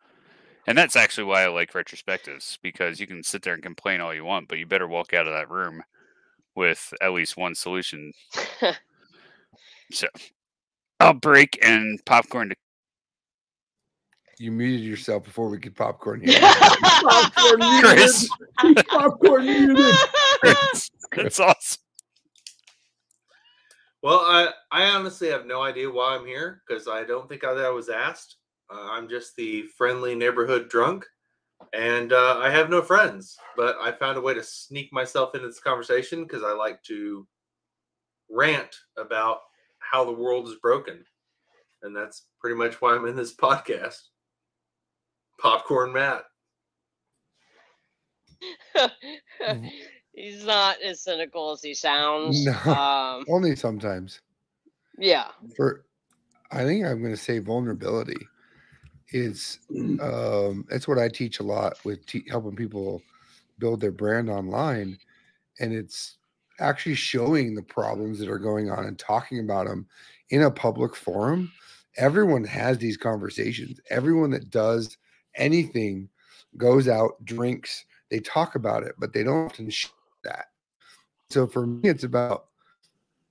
And 0.67 0.77
that's 0.77 0.95
actually 0.95 1.23
why 1.23 1.43
I 1.43 1.47
like 1.47 1.73
retrospectives 1.73 2.57
because 2.61 2.99
you 2.99 3.07
can 3.07 3.23
sit 3.23 3.41
there 3.41 3.53
and 3.55 3.63
complain 3.63 3.99
all 3.99 4.13
you 4.13 4.23
want, 4.23 4.47
but 4.47 4.59
you 4.59 4.65
better 4.65 4.87
walk 4.87 5.13
out 5.13 5.27
of 5.27 5.33
that 5.33 5.49
room 5.49 5.83
with 6.55 6.93
at 7.01 7.13
least 7.13 7.37
one 7.37 7.55
solution. 7.55 8.13
So 9.93 10.07
I'll 10.99 11.13
break 11.13 11.59
and 11.61 11.99
popcorn 12.05 12.49
to 12.49 12.55
You 14.39 14.51
muted 14.51 14.85
yourself 14.85 15.23
before 15.23 15.49
we 15.49 15.57
could 15.59 15.75
popcorn 15.75 16.21
here. 16.25 16.39
Popcorn 16.39 17.59
muted. 17.59 17.83
Chris. 17.83 18.29
Popcorn 18.87 19.45
muted. 19.45 19.95
Chris. 20.39 20.91
That's 21.13 21.39
awesome. 21.39 21.81
Well, 24.01 24.19
I, 24.19 24.49
I 24.71 24.83
honestly 24.85 25.27
have 25.27 25.45
no 25.45 25.61
idea 25.61 25.91
why 25.91 26.15
I'm 26.15 26.25
here 26.25 26.61
because 26.67 26.87
I 26.87 27.03
don't 27.03 27.29
think 27.29 27.43
I, 27.43 27.53
that 27.53 27.65
I 27.65 27.69
was 27.69 27.89
asked. 27.89 28.37
Uh, 28.73 28.91
I'm 28.91 29.09
just 29.09 29.35
the 29.35 29.63
friendly 29.77 30.15
neighborhood 30.15 30.69
drunk, 30.69 31.05
and 31.73 32.13
uh, 32.13 32.37
I 32.39 32.49
have 32.49 32.69
no 32.69 32.81
friends. 32.81 33.37
But 33.57 33.77
I 33.81 33.91
found 33.91 34.17
a 34.17 34.21
way 34.21 34.33
to 34.33 34.43
sneak 34.43 34.93
myself 34.93 35.35
into 35.35 35.47
this 35.47 35.59
conversation 35.59 36.23
because 36.23 36.43
I 36.43 36.53
like 36.53 36.81
to 36.83 37.27
rant 38.29 38.75
about 38.97 39.39
how 39.79 40.05
the 40.05 40.13
world 40.13 40.47
is 40.47 40.55
broken, 40.61 41.03
and 41.83 41.95
that's 41.95 42.27
pretty 42.39 42.55
much 42.55 42.81
why 42.81 42.95
I'm 42.95 43.07
in 43.07 43.15
this 43.15 43.35
podcast. 43.35 43.99
Popcorn 45.39 45.91
Matt. 45.91 46.23
He's 50.13 50.45
not 50.45 50.81
as 50.81 51.01
cynical 51.01 51.51
as 51.51 51.61
he 51.61 51.73
sounds. 51.73 52.45
No. 52.45 52.53
Um, 52.71 53.25
Only 53.29 53.55
sometimes. 53.55 54.21
yeah. 54.97 55.29
For 55.55 55.85
I 56.51 56.63
think 56.63 56.85
I'm 56.85 56.99
going 57.01 57.13
to 57.13 57.17
say 57.17 57.39
vulnerability. 57.39 58.17
It's 59.11 59.59
um, 60.01 60.65
it's 60.69 60.87
what 60.87 60.99
I 60.99 61.09
teach 61.09 61.39
a 61.39 61.43
lot 61.43 61.83
with 61.83 62.05
te- 62.05 62.25
helping 62.29 62.55
people 62.55 63.01
build 63.59 63.81
their 63.81 63.91
brand 63.91 64.29
online, 64.29 64.97
and 65.59 65.73
it's 65.73 66.17
actually 66.59 66.95
showing 66.95 67.55
the 67.55 67.63
problems 67.63 68.19
that 68.19 68.29
are 68.29 68.39
going 68.39 68.69
on 68.69 68.85
and 68.85 68.97
talking 68.97 69.39
about 69.39 69.67
them 69.67 69.87
in 70.29 70.43
a 70.43 70.51
public 70.51 70.95
forum. 70.95 71.51
Everyone 71.97 72.43
has 72.45 72.77
these 72.77 72.97
conversations. 72.97 73.79
Everyone 73.89 74.29
that 74.31 74.49
does 74.49 74.97
anything 75.35 76.09
goes 76.57 76.87
out, 76.87 77.23
drinks, 77.25 77.85
they 78.09 78.19
talk 78.19 78.55
about 78.55 78.83
it, 78.83 78.95
but 78.97 79.13
they 79.13 79.23
don't 79.23 79.45
often 79.45 79.69
share 79.69 79.91
that. 80.23 80.45
So 81.29 81.47
for 81.47 81.65
me, 81.65 81.89
it's 81.89 82.03
about 82.03 82.45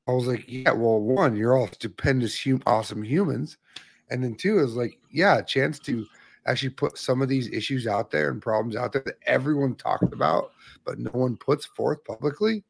I 0.08 0.12
was 0.12 0.26
like, 0.26 0.44
yeah, 0.48 0.72
well, 0.72 1.00
one, 1.00 1.36
you're 1.36 1.56
all 1.56 1.68
stupendous, 1.68 2.42
hum- 2.42 2.62
awesome 2.66 3.02
humans. 3.04 3.58
And 4.10 4.22
then 4.22 4.34
two 4.34 4.58
is 4.58 4.74
like, 4.74 4.98
yeah, 5.10 5.38
a 5.38 5.44
chance 5.44 5.78
to 5.80 6.06
actually 6.46 6.70
put 6.70 6.98
some 6.98 7.22
of 7.22 7.28
these 7.28 7.48
issues 7.52 7.86
out 7.86 8.10
there 8.10 8.30
and 8.30 8.42
problems 8.42 8.74
out 8.76 8.92
there 8.92 9.02
that 9.04 9.18
everyone 9.26 9.74
talked 9.76 10.12
about, 10.12 10.52
but 10.84 10.98
no 10.98 11.10
one 11.12 11.36
puts 11.36 11.66
forth 11.66 12.04
publicly. 12.04 12.64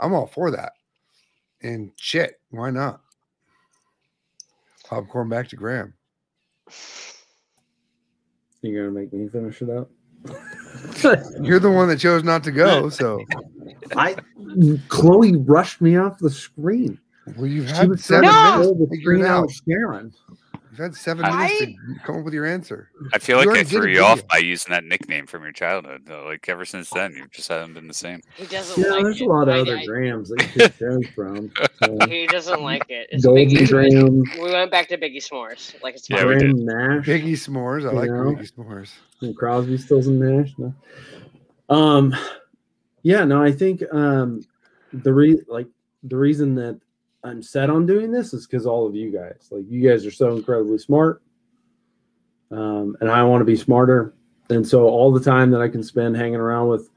I'm 0.00 0.14
all 0.14 0.26
for 0.26 0.50
that. 0.52 0.72
And 1.62 1.90
shit, 1.96 2.40
why 2.50 2.70
not? 2.70 3.00
Popcorn 4.84 5.28
back 5.28 5.48
to 5.48 5.56
Graham. 5.56 5.94
You're 8.62 8.86
gonna 8.86 8.98
make 9.00 9.12
me 9.12 9.28
finish 9.28 9.62
it 9.62 9.70
up. 9.70 9.90
You're 11.42 11.60
the 11.60 11.70
one 11.70 11.88
that 11.88 11.98
chose 11.98 12.24
not 12.24 12.42
to 12.44 12.50
go. 12.52 12.88
So, 12.90 13.24
I 13.96 14.16
Chloe 14.88 15.36
rushed 15.36 15.80
me 15.80 15.96
off 15.96 16.18
the 16.18 16.30
screen. 16.30 16.98
well, 17.36 17.46
you've 17.46 17.68
had 17.68 17.98
seven 18.00 18.28
trying 18.28 18.52
to 18.52 18.58
minutes 18.58 18.66
pull 18.66 18.74
to 18.78 18.84
the 18.86 18.90
figure 18.90 19.12
it 19.14 19.16
screen 19.18 19.24
out 19.24 19.38
out. 19.38 19.44
of 19.44 19.52
Sharon. 19.66 20.14
You've 20.78 20.84
had 20.84 20.94
seven 20.94 21.24
I- 21.24 21.48
minutes 21.48 21.58
to 21.58 21.74
come 22.04 22.18
up 22.18 22.24
with 22.24 22.34
your 22.34 22.46
answer. 22.46 22.88
I 23.12 23.18
feel 23.18 23.34
You 23.36 23.40
like 23.40 23.46
I 23.48 23.50
already 23.50 23.68
did 23.68 23.78
a 23.78 23.80
threw 23.82 23.90
you 23.90 24.02
off 24.04 24.24
by 24.28 24.38
using 24.38 24.70
that 24.72 24.84
nickname 24.84 25.26
from 25.26 25.42
your 25.42 25.50
childhood. 25.50 26.02
Though. 26.06 26.24
Like 26.24 26.48
ever 26.48 26.64
since 26.64 26.88
then, 26.90 27.14
you 27.16 27.26
just 27.32 27.48
haven't 27.48 27.74
been 27.74 27.88
the 27.88 27.94
same. 27.94 28.20
He 28.36 28.46
doesn't 28.46 28.80
Yeah, 28.80 28.90
like 28.92 29.02
there's 29.02 29.20
it. 29.20 29.24
a 29.24 29.28
lot 29.28 29.48
of 29.48 29.54
I- 29.56 29.58
other 29.60 29.76
I- 29.78 29.84
grams 29.84 30.28
that 30.28 30.40
you 30.40 30.48
could 30.68 30.78
choose 30.78 31.08
from. 31.16 31.50
So, 31.82 31.98
He 32.08 32.26
doesn't 32.28 32.62
like 32.62 32.84
it. 32.88 33.08
It's 33.10 33.24
Golden 33.24 33.48
Biggie. 33.48 33.68
Graham, 33.68 34.22
We 34.40 34.52
went 34.52 34.70
back 34.70 34.88
to 34.90 34.96
Biggie 34.96 35.16
S'mores. 35.16 35.74
Like 35.82 35.96
it's 35.96 36.08
Yeah, 36.08 36.18
fine. 36.18 36.28
we 36.28 36.34
did. 36.36 36.64
Graham 36.64 36.64
Nash, 36.98 37.06
Biggie 37.06 37.32
s'mores. 37.32 37.88
I 37.88 37.92
like 37.92 38.08
know? 38.10 38.32
Biggie 38.34 38.52
s'mores. 38.52 38.92
and 39.22 39.36
Crosby, 39.36 39.78
Stills, 39.78 40.06
in 40.06 40.20
Nash. 40.20 40.52
No. 40.58 40.72
Um, 41.68 42.14
yeah, 43.02 43.24
no, 43.24 43.42
I 43.42 43.50
think 43.50 43.82
um, 43.92 44.44
the 44.92 45.12
re 45.12 45.40
like 45.48 45.66
the 46.04 46.16
reason 46.16 46.54
that 46.54 46.80
I'm 47.24 47.42
set 47.42 47.70
on 47.70 47.86
doing 47.86 48.12
this 48.12 48.32
is 48.32 48.46
because 48.46 48.66
all 48.66 48.86
of 48.86 48.94
you 48.94 49.10
guys, 49.10 49.48
like 49.50 49.64
you 49.68 49.88
guys, 49.88 50.06
are 50.06 50.10
so 50.10 50.36
incredibly 50.36 50.78
smart, 50.78 51.22
um, 52.50 52.96
and 53.00 53.10
I 53.10 53.22
want 53.24 53.40
to 53.40 53.44
be 53.44 53.56
smarter. 53.56 54.14
And 54.50 54.66
so 54.66 54.88
all 54.88 55.12
the 55.12 55.20
time 55.20 55.50
that 55.50 55.60
I 55.60 55.68
can 55.68 55.82
spend 55.82 56.16
hanging 56.16 56.36
around 56.36 56.68
with 56.68 56.88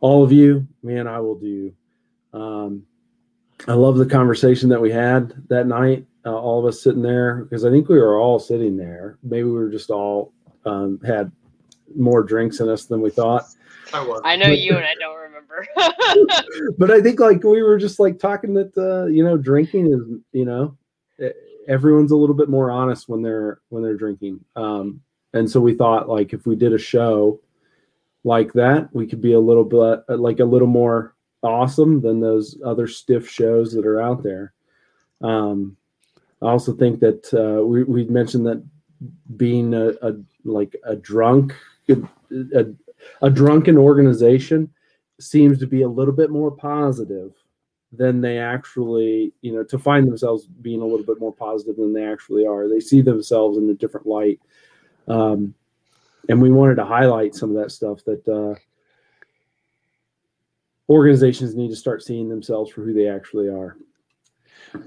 all 0.00 0.24
of 0.24 0.32
you, 0.32 0.66
man, 0.82 1.06
I 1.06 1.20
will 1.20 1.38
do. 1.38 1.72
Um, 2.32 2.84
I 3.66 3.74
love 3.74 3.96
the 3.96 4.06
conversation 4.06 4.68
that 4.70 4.80
we 4.80 4.90
had 4.90 5.34
that 5.48 5.66
night. 5.66 6.06
Uh, 6.24 6.36
all 6.36 6.58
of 6.58 6.66
us 6.66 6.82
sitting 6.82 7.02
there 7.02 7.44
because 7.44 7.64
I 7.64 7.70
think 7.70 7.88
we 7.88 7.98
were 7.98 8.18
all 8.18 8.38
sitting 8.38 8.76
there. 8.76 9.18
Maybe 9.22 9.44
we 9.44 9.52
were 9.52 9.70
just 9.70 9.90
all 9.90 10.32
um, 10.64 11.00
had 11.06 11.30
more 11.96 12.22
drinks 12.22 12.60
in 12.60 12.68
us 12.68 12.84
than 12.84 13.00
we 13.00 13.10
thought. 13.10 13.46
I 13.92 14.04
was. 14.04 14.20
I 14.24 14.36
know 14.36 14.48
you 14.48 14.76
and 14.76 14.84
I 14.84 14.94
don't 14.98 15.16
remember. 15.16 15.27
But 16.78 16.90
I 16.90 17.00
think 17.00 17.20
like 17.20 17.42
we 17.42 17.62
were 17.62 17.78
just 17.78 17.98
like 17.98 18.18
talking 18.18 18.54
that 18.54 18.76
uh, 18.76 19.06
you 19.06 19.24
know 19.24 19.36
drinking 19.36 19.92
is 19.92 20.02
you 20.32 20.44
know 20.44 20.76
everyone's 21.68 22.12
a 22.12 22.16
little 22.16 22.34
bit 22.34 22.48
more 22.48 22.70
honest 22.70 23.08
when 23.08 23.22
they're 23.22 23.60
when 23.68 23.82
they're 23.82 23.96
drinking. 23.96 24.44
Um, 24.56 25.00
and 25.34 25.48
so 25.48 25.60
we 25.60 25.74
thought 25.74 26.08
like 26.08 26.32
if 26.32 26.46
we 26.46 26.56
did 26.56 26.72
a 26.72 26.78
show 26.78 27.40
like 28.24 28.52
that, 28.54 28.88
we 28.92 29.06
could 29.06 29.20
be 29.20 29.34
a 29.34 29.40
little 29.40 29.64
bit 29.64 30.02
like 30.08 30.40
a 30.40 30.44
little 30.44 30.68
more 30.68 31.14
awesome 31.42 32.00
than 32.00 32.20
those 32.20 32.58
other 32.64 32.86
stiff 32.88 33.28
shows 33.28 33.72
that 33.72 33.86
are 33.86 34.00
out 34.00 34.22
there. 34.22 34.52
Um, 35.20 35.76
I 36.42 36.46
also 36.46 36.72
think 36.72 37.00
that 37.00 37.32
uh, 37.34 37.64
we 37.64 37.84
we 37.84 38.04
mentioned 38.04 38.46
that 38.46 38.64
being 39.36 39.74
a, 39.74 39.90
a 40.02 40.14
like 40.44 40.74
a 40.84 40.96
drunk 40.96 41.54
a, 41.90 42.66
a 43.22 43.30
drunken 43.30 43.76
organization 43.76 44.70
seems 45.20 45.58
to 45.58 45.66
be 45.66 45.82
a 45.82 45.88
little 45.88 46.14
bit 46.14 46.30
more 46.30 46.50
positive 46.50 47.32
than 47.90 48.20
they 48.20 48.38
actually 48.38 49.32
you 49.40 49.52
know 49.52 49.64
to 49.64 49.78
find 49.78 50.06
themselves 50.06 50.46
being 50.60 50.82
a 50.82 50.84
little 50.84 51.06
bit 51.06 51.18
more 51.18 51.32
positive 51.32 51.76
than 51.76 51.92
they 51.92 52.04
actually 52.04 52.46
are. 52.46 52.68
They 52.68 52.80
see 52.80 53.00
themselves 53.00 53.58
in 53.58 53.68
a 53.70 53.74
different 53.74 54.06
light. 54.06 54.40
Um, 55.06 55.54
and 56.28 56.42
we 56.42 56.50
wanted 56.50 56.74
to 56.76 56.84
highlight 56.84 57.34
some 57.34 57.50
of 57.50 57.56
that 57.56 57.70
stuff 57.70 58.04
that 58.04 58.28
uh, 58.28 58.54
organizations 60.88 61.54
need 61.54 61.70
to 61.70 61.76
start 61.76 62.02
seeing 62.02 62.28
themselves 62.28 62.70
for 62.70 62.82
who 62.82 62.92
they 62.92 63.08
actually 63.08 63.48
are. 63.48 63.76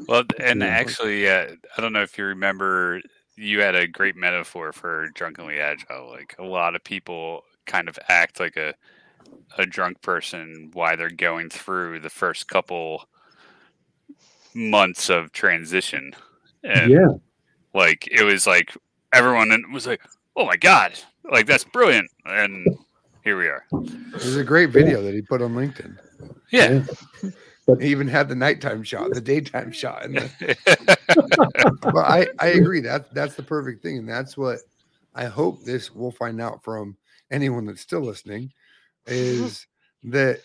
Well, 0.07 0.23
and 0.39 0.61
actually, 0.63 1.27
uh, 1.27 1.47
I 1.77 1.81
don't 1.81 1.93
know 1.93 2.03
if 2.03 2.17
you 2.17 2.25
remember, 2.25 3.01
you 3.35 3.61
had 3.61 3.75
a 3.75 3.87
great 3.87 4.15
metaphor 4.15 4.71
for 4.73 5.09
drunkenly 5.15 5.59
agile. 5.59 6.09
Like 6.09 6.35
a 6.37 6.43
lot 6.43 6.75
of 6.75 6.83
people 6.83 7.43
kind 7.65 7.89
of 7.89 7.97
act 8.07 8.39
like 8.39 8.57
a 8.57 8.75
a 9.57 9.65
drunk 9.65 10.01
person 10.01 10.69
why 10.73 10.95
they're 10.95 11.09
going 11.09 11.49
through 11.49 11.99
the 11.99 12.09
first 12.09 12.47
couple 12.47 13.07
months 14.53 15.09
of 15.09 15.31
transition. 15.31 16.13
And 16.63 16.91
yeah 16.91 17.07
like 17.73 18.07
it 18.11 18.23
was 18.23 18.47
like 18.47 18.75
everyone 19.13 19.51
in- 19.51 19.71
was 19.71 19.87
like, 19.87 20.01
"Oh 20.35 20.45
my 20.45 20.57
god, 20.57 20.93
like 21.29 21.45
that's 21.45 21.63
brilliant!" 21.63 22.09
And 22.25 22.65
here 23.23 23.37
we 23.37 23.47
are. 23.47 23.65
There's 24.11 24.35
a 24.35 24.43
great 24.43 24.69
video 24.69 25.01
that 25.01 25.13
he 25.13 25.21
put 25.21 25.41
on 25.41 25.53
LinkedIn. 25.53 25.97
Yeah. 26.51 26.83
He 27.79 27.87
even 27.87 28.07
had 28.07 28.27
the 28.27 28.35
nighttime 28.35 28.83
shot, 28.83 29.11
the 29.11 29.21
daytime 29.21 29.71
shot. 29.71 30.03
And 30.03 30.17
the, 30.17 31.77
but 31.81 31.95
I, 31.95 32.27
I 32.39 32.47
agree. 32.47 32.81
That 32.81 33.13
that's 33.13 33.35
the 33.35 33.43
perfect 33.43 33.81
thing. 33.81 33.99
And 33.99 34.09
that's 34.09 34.35
what 34.35 34.59
I 35.15 35.25
hope 35.25 35.63
this 35.63 35.93
we'll 35.93 36.11
find 36.11 36.41
out 36.41 36.63
from 36.63 36.97
anyone 37.29 37.65
that's 37.65 37.81
still 37.81 38.01
listening 38.01 38.51
is 39.07 39.65
that 40.03 40.41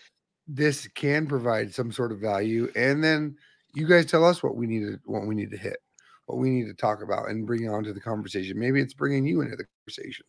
this 0.47 0.87
can 0.89 1.27
provide 1.27 1.73
some 1.73 1.91
sort 1.91 2.11
of 2.11 2.19
value. 2.19 2.71
And 2.75 3.03
then 3.03 3.35
you 3.73 3.87
guys 3.87 4.05
tell 4.05 4.25
us 4.25 4.41
what 4.41 4.55
we 4.55 4.67
need 4.67 4.81
to 4.81 4.99
what 5.05 5.25
we 5.25 5.35
need 5.35 5.51
to 5.51 5.57
hit, 5.57 5.77
what 6.25 6.37
we 6.37 6.49
need 6.49 6.65
to 6.65 6.73
talk 6.73 7.01
about 7.01 7.29
and 7.29 7.45
bring 7.45 7.69
onto 7.69 7.93
the 7.93 7.99
conversation. 7.99 8.59
Maybe 8.59 8.81
it's 8.81 8.93
bringing 8.93 9.25
you 9.25 9.41
into 9.41 9.55
the 9.55 9.65
conversation 9.79 10.25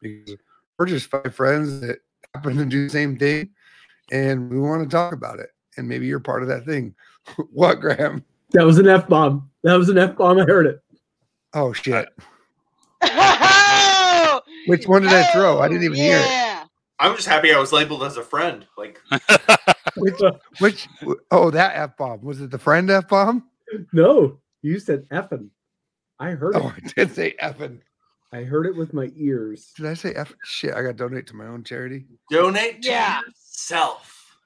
because 0.00 0.36
we're 0.78 0.86
just 0.86 1.10
five 1.10 1.34
friends 1.34 1.80
that 1.80 1.98
happen 2.34 2.56
to 2.56 2.64
do 2.64 2.84
the 2.84 2.90
same 2.90 3.16
thing 3.16 3.50
and 4.12 4.50
we 4.50 4.58
want 4.58 4.88
to 4.88 4.96
talk 4.96 5.12
about 5.12 5.40
it. 5.40 5.50
And 5.76 5.88
maybe 5.88 6.06
you're 6.06 6.20
part 6.20 6.42
of 6.42 6.48
that 6.48 6.64
thing. 6.64 6.94
what, 7.52 7.80
Graham? 7.80 8.24
that 8.52 8.64
was 8.64 8.78
an 8.78 8.88
f-bomb 8.88 9.50
that 9.62 9.74
was 9.74 9.90
an 9.90 9.98
f-bomb 9.98 10.38
i 10.38 10.44
heard 10.44 10.64
it 10.64 10.80
Oh 11.54 11.72
shit. 11.72 12.08
Oh! 13.02 14.40
Which 14.66 14.86
one 14.86 15.02
did 15.02 15.12
I 15.12 15.24
throw? 15.32 15.60
I 15.60 15.68
didn't 15.68 15.82
oh, 15.82 15.86
even 15.86 15.96
hear 15.96 16.18
it. 16.20 16.47
Yeah. 17.00 17.08
I'm 17.08 17.16
just 17.16 17.28
happy 17.28 17.52
I 17.52 17.58
was 17.58 17.72
labeled 17.72 18.02
as 18.04 18.16
a 18.16 18.22
friend. 18.22 18.66
Like, 18.76 19.00
Which 19.96 20.20
which 20.60 20.88
oh 21.30 21.50
that 21.50 21.76
F 21.76 21.96
bomb. 21.96 22.22
Was 22.22 22.40
it 22.40 22.50
the 22.50 22.58
friend 22.58 22.88
F 22.90 23.08
bomb? 23.08 23.44
no 23.92 24.38
you 24.62 24.78
said 24.78 25.06
effing 25.10 25.50
i 26.18 26.30
heard 26.30 26.56
Oh, 26.56 26.72
it 26.76 26.84
I 26.84 27.04
did 27.04 27.14
say 27.14 27.34
effing. 27.42 27.80
I 28.32 28.42
heard 28.42 28.66
it 28.66 28.76
with 28.76 28.92
my 28.92 29.10
ears. 29.16 29.72
Did 29.76 29.86
I 29.86 29.94
say 29.94 30.12
F? 30.12 30.34
Shit, 30.44 30.74
I 30.74 30.82
got 30.82 30.88
to 30.88 30.92
donate 30.94 31.26
to 31.28 31.36
my 31.36 31.46
own 31.46 31.64
charity. 31.64 32.04
Donate 32.30 32.82
to 32.82 32.88
Yeah. 32.90 33.20
yourself. 33.26 34.36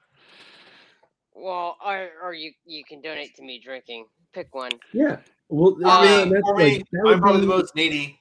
Well, 1.35 1.77
or, 1.85 2.09
or 2.23 2.33
you 2.35 2.53
you 2.65 2.85
can 2.85 3.01
donate 3.01 3.35
to 3.37 3.43
me 3.43 3.61
drinking. 3.63 4.07
Pick 4.33 4.55
one. 4.55 4.71
Yeah. 4.93 5.17
Well, 5.49 5.77
Uh, 5.85 6.03
yeah, 6.05 6.25
that's 6.31 6.49
for 6.49 6.55
like- 6.57 6.65
me, 6.79 6.85
that 6.93 7.09
I'm 7.13 7.21
probably 7.21 7.41
be- 7.41 7.47
the 7.47 7.53
most 7.53 7.75
needy. 7.75 8.21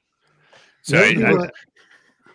So 0.84 0.98
that 0.98 1.18
I, 1.18 1.30
I- 1.30 1.34
my- 1.34 1.50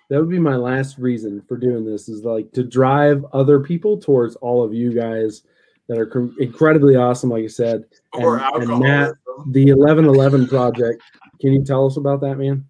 that 0.08 0.20
would 0.20 0.30
be 0.30 0.38
my 0.38 0.56
last 0.56 0.98
reason 0.98 1.42
for 1.48 1.56
doing 1.56 1.84
this 1.84 2.08
is 2.08 2.24
like 2.24 2.50
to 2.52 2.62
drive 2.62 3.24
other 3.32 3.60
people 3.60 3.98
towards 3.98 4.36
all 4.36 4.62
of 4.64 4.72
you 4.74 4.92
guys 4.92 5.42
that 5.88 5.98
are 5.98 6.06
com- 6.06 6.34
incredibly 6.40 6.96
awesome 6.96 7.30
like 7.30 7.44
i 7.44 7.48
said 7.48 7.84
Or 8.12 8.38
And- 8.38 8.70
and. 8.70 8.80
Matt- 8.80 9.14
the 9.48 9.72
1111 9.72 10.48
project 10.48 11.02
can 11.40 11.52
you 11.52 11.62
tell 11.64 11.86
us 11.86 11.96
about 11.98 12.20
that 12.22 12.36
man 12.36 12.64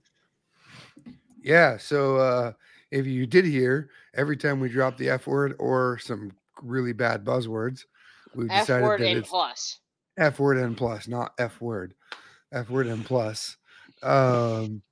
Yeah. 1.43 1.76
So 1.76 2.16
uh, 2.16 2.53
if 2.91 3.07
you 3.07 3.24
did 3.24 3.45
hear, 3.45 3.91
every 4.14 4.37
time 4.37 4.59
we 4.59 4.68
drop 4.68 4.97
the 4.97 5.11
F 5.11 5.28
word 5.28 5.55
or 5.61 5.97
some 5.99 6.32
really 6.61 6.93
bad 6.93 7.24
buzzwords, 7.24 7.84
we've 8.34 8.51
F 8.51 8.62
decided 8.66 8.84
word 8.84 9.01
that 9.01 9.09
and 9.11 9.18
it's 9.18 9.28
plus. 9.28 9.78
F 10.18 10.41
word 10.41 10.59
and 10.59 10.76
plus, 10.76 11.07
not 11.07 11.34
F 11.39 11.61
word. 11.61 11.95
F 12.53 12.68
word 12.68 12.89
and 12.89 13.05
plus. 13.05 13.57
Um, 14.03 14.82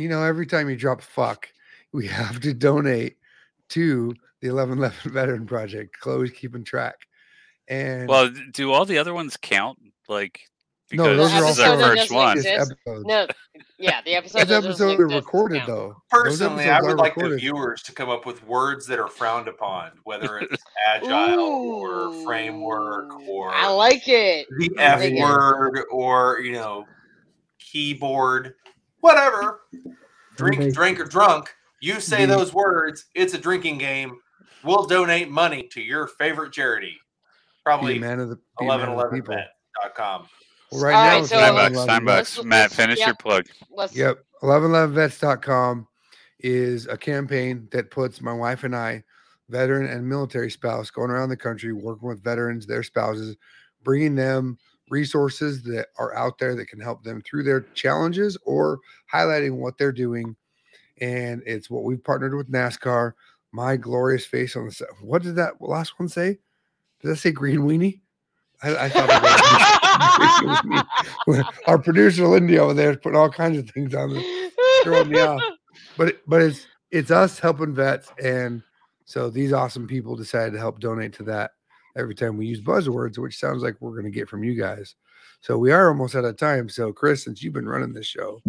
you 0.00 0.08
know, 0.08 0.22
every 0.22 0.46
time 0.46 0.70
you 0.70 0.76
drop 0.76 1.02
fuck, 1.02 1.48
we 1.92 2.06
have 2.08 2.40
to 2.40 2.54
donate 2.54 3.16
to 3.70 4.14
the 4.40 4.48
1111 4.50 5.12
Veteran 5.12 5.46
Project. 5.46 5.98
Chloe's 6.00 6.30
keeping 6.30 6.64
track. 6.64 6.96
And 7.68 8.08
well, 8.08 8.30
do 8.52 8.72
all 8.72 8.84
the 8.84 8.98
other 8.98 9.14
ones 9.14 9.36
count? 9.36 9.78
Like, 10.08 10.40
No, 10.92 11.04
because 11.04 11.32
those 11.32 11.60
are 11.60 11.64
all 11.66 11.82
our 11.82 11.88
first 11.96 12.10
doesn't 12.10 12.16
one. 12.16 12.36
this 12.36 12.46
exist. 12.46 12.72
episode. 12.86 13.06
No, 13.06 13.26
yeah, 13.78 14.00
the 14.04 14.16
episode. 14.16 14.40
Those 14.40 14.48
that 14.48 14.54
doesn't 14.68 14.88
episodes 14.90 15.00
are 15.00 15.16
recorded 15.16 15.62
though. 15.66 15.94
Personally, 16.10 16.64
I 16.64 16.80
would 16.80 16.92
are 16.92 16.96
like 16.96 17.14
the 17.14 17.36
viewers 17.36 17.82
to 17.82 17.92
come 17.92 18.08
up 18.08 18.26
with 18.26 18.44
words 18.44 18.86
that 18.88 18.98
are 18.98 19.06
frowned 19.06 19.46
upon, 19.46 19.92
whether 20.02 20.38
it's 20.38 20.60
agile 20.88 21.38
or 21.38 22.12
framework 22.24 23.12
or 23.28 23.50
I 23.52 23.68
like 23.68 24.08
it. 24.08 24.48
the 24.58 24.70
F 24.78 25.00
word 25.12 25.84
or 25.92 26.40
you 26.40 26.52
know 26.52 26.86
keyboard, 27.60 28.54
whatever. 29.00 29.60
Drink, 30.36 30.56
Amazing. 30.56 30.72
drink, 30.72 31.00
or 31.00 31.04
drunk. 31.04 31.54
You 31.80 32.00
say 32.00 32.26
The- 32.26 32.36
those 32.36 32.52
words. 32.54 33.06
It's 33.14 33.34
a 33.34 33.38
drinking 33.38 33.78
game. 33.78 34.18
We'll 34.64 34.86
donate 34.86 35.30
money 35.30 35.68
to 35.72 35.80
your 35.80 36.06
favorite 36.06 36.52
charity. 36.52 36.96
Probably 37.64 37.98
man 37.98 38.20
of 38.20 38.28
the, 38.30 38.36
be 38.36 38.42
a 38.60 38.68
man 38.68 38.80
of 38.80 38.86
the 38.86 38.92
1111vet.com. 39.22 40.26
Well, 40.72 40.82
right 40.82 40.94
All 40.94 41.04
now, 41.04 41.18
right, 41.20 41.26
so- 41.26 41.40
Nine 41.40 41.54
bucks. 41.54 41.86
Nine 41.86 42.04
vets. 42.06 42.36
bucks. 42.36 42.44
Matt, 42.46 42.70
finish 42.72 42.98
Yep. 42.98 43.06
your 43.06 43.14
plug. 43.16 43.46
Let's. 43.70 43.94
Yep. 43.96 44.24
1111vets.com 44.42 45.86
is 46.40 46.86
a 46.86 46.96
campaign 46.96 47.68
that 47.72 47.90
puts 47.90 48.20
my 48.20 48.32
wife 48.32 48.64
and 48.64 48.74
I, 48.74 49.04
veteran 49.48 49.86
and 49.86 50.08
military 50.08 50.50
spouse, 50.50 50.90
going 50.90 51.10
around 51.10 51.28
the 51.28 51.36
country 51.36 51.72
working 51.72 52.08
with 52.08 52.22
veterans, 52.24 52.66
their 52.66 52.82
spouses, 52.82 53.36
bringing 53.82 54.14
them 54.14 54.58
resources 54.90 55.62
that 55.62 55.86
are 55.98 56.14
out 56.14 56.38
there 56.38 56.54
that 56.56 56.66
can 56.66 56.80
help 56.80 57.02
them 57.02 57.22
through 57.22 57.44
their 57.44 57.62
challenges 57.74 58.36
or 58.44 58.78
highlighting 59.12 59.56
what 59.56 59.78
they're 59.78 59.92
doing. 59.92 60.36
And 61.00 61.42
it's 61.46 61.70
what 61.70 61.84
we've 61.84 62.02
partnered 62.02 62.34
with 62.34 62.52
NASCAR. 62.52 63.12
My 63.52 63.76
glorious 63.76 64.26
face 64.26 64.54
on 64.54 64.66
the 64.66 64.72
set. 64.72 64.88
What 65.00 65.22
did 65.22 65.36
that 65.36 65.60
last 65.60 65.98
one 65.98 66.08
say? 66.08 66.38
Did 67.00 67.08
that 67.08 67.16
say 67.16 67.32
green 67.32 67.60
weenie? 67.60 68.00
I, 68.62 68.84
I 68.84 68.88
thought 68.90 69.08
our 71.66 71.78
producer 71.78 72.26
Lindy 72.26 72.58
over 72.58 72.74
there 72.74 72.90
is 72.90 72.98
putting 72.98 73.18
all 73.18 73.30
kinds 73.30 73.58
of 73.58 73.68
things 73.70 73.94
on 73.94 74.10
the 74.10 74.50
throwing 74.84 75.08
me 75.08 75.18
off. 75.20 75.40
But 75.96 76.20
but 76.26 76.42
it's 76.42 76.66
it's 76.90 77.10
us 77.10 77.38
helping 77.38 77.74
vets, 77.74 78.12
and 78.22 78.62
so 79.04 79.30
these 79.30 79.52
awesome 79.52 79.86
people 79.86 80.14
decided 80.14 80.52
to 80.52 80.58
help 80.58 80.78
donate 80.78 81.14
to 81.14 81.22
that 81.24 81.52
every 81.96 82.14
time 82.14 82.36
we 82.36 82.46
use 82.46 82.60
buzzwords, 82.60 83.18
which 83.18 83.38
sounds 83.38 83.62
like 83.62 83.76
we're 83.80 83.92
going 83.92 84.04
to 84.04 84.10
get 84.10 84.28
from 84.28 84.44
you 84.44 84.54
guys. 84.54 84.94
So 85.40 85.56
we 85.58 85.72
are 85.72 85.88
almost 85.88 86.14
out 86.14 86.24
of 86.24 86.36
time. 86.36 86.68
So 86.68 86.92
Chris, 86.92 87.24
since 87.24 87.42
you've 87.42 87.54
been 87.54 87.68
running 87.68 87.92
this 87.92 88.06
show, 88.06 88.40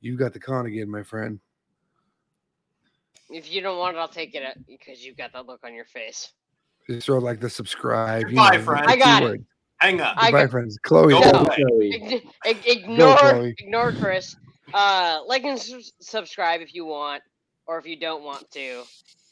you've 0.00 0.18
got 0.18 0.32
the 0.32 0.40
con 0.40 0.66
again, 0.66 0.90
my 0.90 1.02
friend. 1.02 1.40
If 3.30 3.50
you 3.50 3.60
don't 3.62 3.78
want 3.78 3.96
it, 3.96 4.00
I'll 4.00 4.08
take 4.08 4.34
it 4.34 4.42
uh, 4.44 4.52
because 4.68 5.04
you've 5.04 5.16
got 5.16 5.32
that 5.32 5.46
look 5.46 5.60
on 5.64 5.74
your 5.74 5.86
face. 5.86 6.32
Just 6.88 7.06
throw 7.06 7.18
like 7.18 7.40
the 7.40 7.48
subscribe. 7.48 8.26
Goodbye, 8.26 8.58
the 8.58 8.62
friend. 8.62 8.86
I 8.86 8.96
got 8.96 9.22
it. 9.22 9.40
Hang 9.78 10.00
up. 10.00 10.14
I 10.18 10.26
Goodbye, 10.26 10.42
got- 10.42 10.50
friends. 10.50 10.78
Chloe. 10.82 11.12
Go 11.14 11.20
go. 11.32 11.38
away. 11.40 11.56
Joey. 11.56 12.22
Ignore, 12.66 13.16
Chloe. 13.16 13.54
ignore 13.58 13.92
Chris. 13.92 14.36
Uh, 14.72 15.20
like 15.26 15.44
and 15.44 15.58
sus- 15.58 15.92
subscribe 16.00 16.60
if 16.60 16.74
you 16.74 16.84
want, 16.84 17.22
or 17.66 17.78
if 17.78 17.86
you 17.86 17.98
don't 17.98 18.22
want 18.22 18.50
to, 18.52 18.82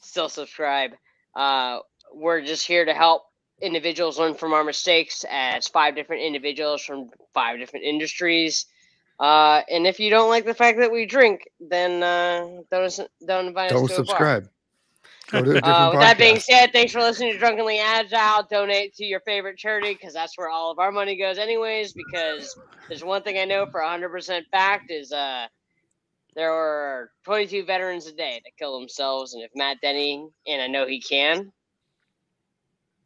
still 0.01 0.29
subscribe. 0.29 0.93
Uh, 1.37 1.79
we're 2.15 2.41
just 2.43 2.67
here 2.67 2.85
to 2.85 2.95
help 2.95 3.25
individuals 3.63 4.19
learn 4.19 4.35
from 4.35 4.53
our 4.53 4.65
mistakes 4.65 5.25
as 5.31 5.69
five 5.69 5.95
different 5.95 6.23
individuals 6.23 6.83
from 6.83 7.11
five 7.33 7.59
different 7.59 7.85
industries. 7.85 8.67
Uh, 9.21 9.63
and 9.71 9.87
if 9.87 10.01
you 10.01 10.11
don't 10.11 10.29
like 10.29 10.45
the 10.45 10.55
fact 10.55 10.79
that 10.79 10.91
we 10.91 11.07
drink, 11.07 11.49
then 11.61 12.03
uh, 12.03 12.63
don't 12.71 13.01
don't 13.27 13.47
invite 13.47 13.71
Don't 13.71 13.85
us 13.85 13.97
to 13.97 14.03
a 14.03 14.05
bar. 14.05 14.07
subscribe. 14.07 14.49
Go 15.31 15.43
to 15.43 15.53
a 15.53 15.61
Uh, 15.63 15.91
with 15.93 16.01
that 16.01 16.19
being 16.19 16.41
said, 16.41 16.73
thanks 16.73 16.93
for 16.93 17.01
listening 17.01 17.33
to 17.33 17.39
Drunkenly 17.39 17.79
Agile. 17.79 18.47
Donate 18.51 18.95
to 18.97 19.05
your 19.05 19.21
favorite 19.21 19.57
charity 19.57 19.95
because 19.95 20.13
that's 20.13 20.37
where 20.37 20.49
all 20.49 20.71
of 20.71 20.79
our 20.79 20.91
money 20.91 21.17
goes, 21.17 21.39
anyways. 21.39 21.93
Because 21.93 22.59
there's 22.89 23.05
one 23.05 23.23
thing 23.23 23.39
I 23.39 23.45
know 23.45 23.67
for 23.67 23.81
100% 23.81 24.43
fact 24.51 24.91
is 24.91 25.13
uh, 25.13 25.47
there 26.35 26.51
were 26.51 27.11
22 27.25 27.65
veterans 27.65 28.07
a 28.07 28.13
day 28.13 28.41
that 28.45 28.57
kill 28.59 28.79
themselves, 28.79 29.35
and 29.35 29.43
if 29.43 29.51
Matt 29.55 29.79
Denny, 29.81 30.27
and 30.47 30.61
I 30.61 30.67
know 30.67 30.87
he 30.87 31.01
can, 31.01 31.53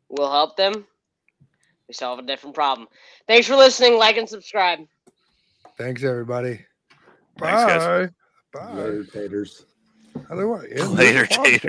will 0.08 0.30
help 0.30 0.56
them, 0.56 0.86
we 1.88 1.94
solve 1.94 2.18
a 2.18 2.22
different 2.22 2.54
problem. 2.54 2.88
Thanks 3.26 3.46
for 3.46 3.56
listening. 3.56 3.98
Like 3.98 4.16
and 4.16 4.28
subscribe. 4.28 4.80
Thanks, 5.78 6.02
everybody. 6.02 6.60
Thanks, 7.38 7.64
guys. 7.64 8.10
Bye. 8.52 8.60
Bye. 8.60 8.72
Later, 8.72 9.04
taters. 9.04 9.66
How 10.28 10.34
do 10.34 10.54
I 10.54 10.64
end 10.64 10.70
this 10.70 10.90
Later, 10.90 11.26
taters. 11.26 11.60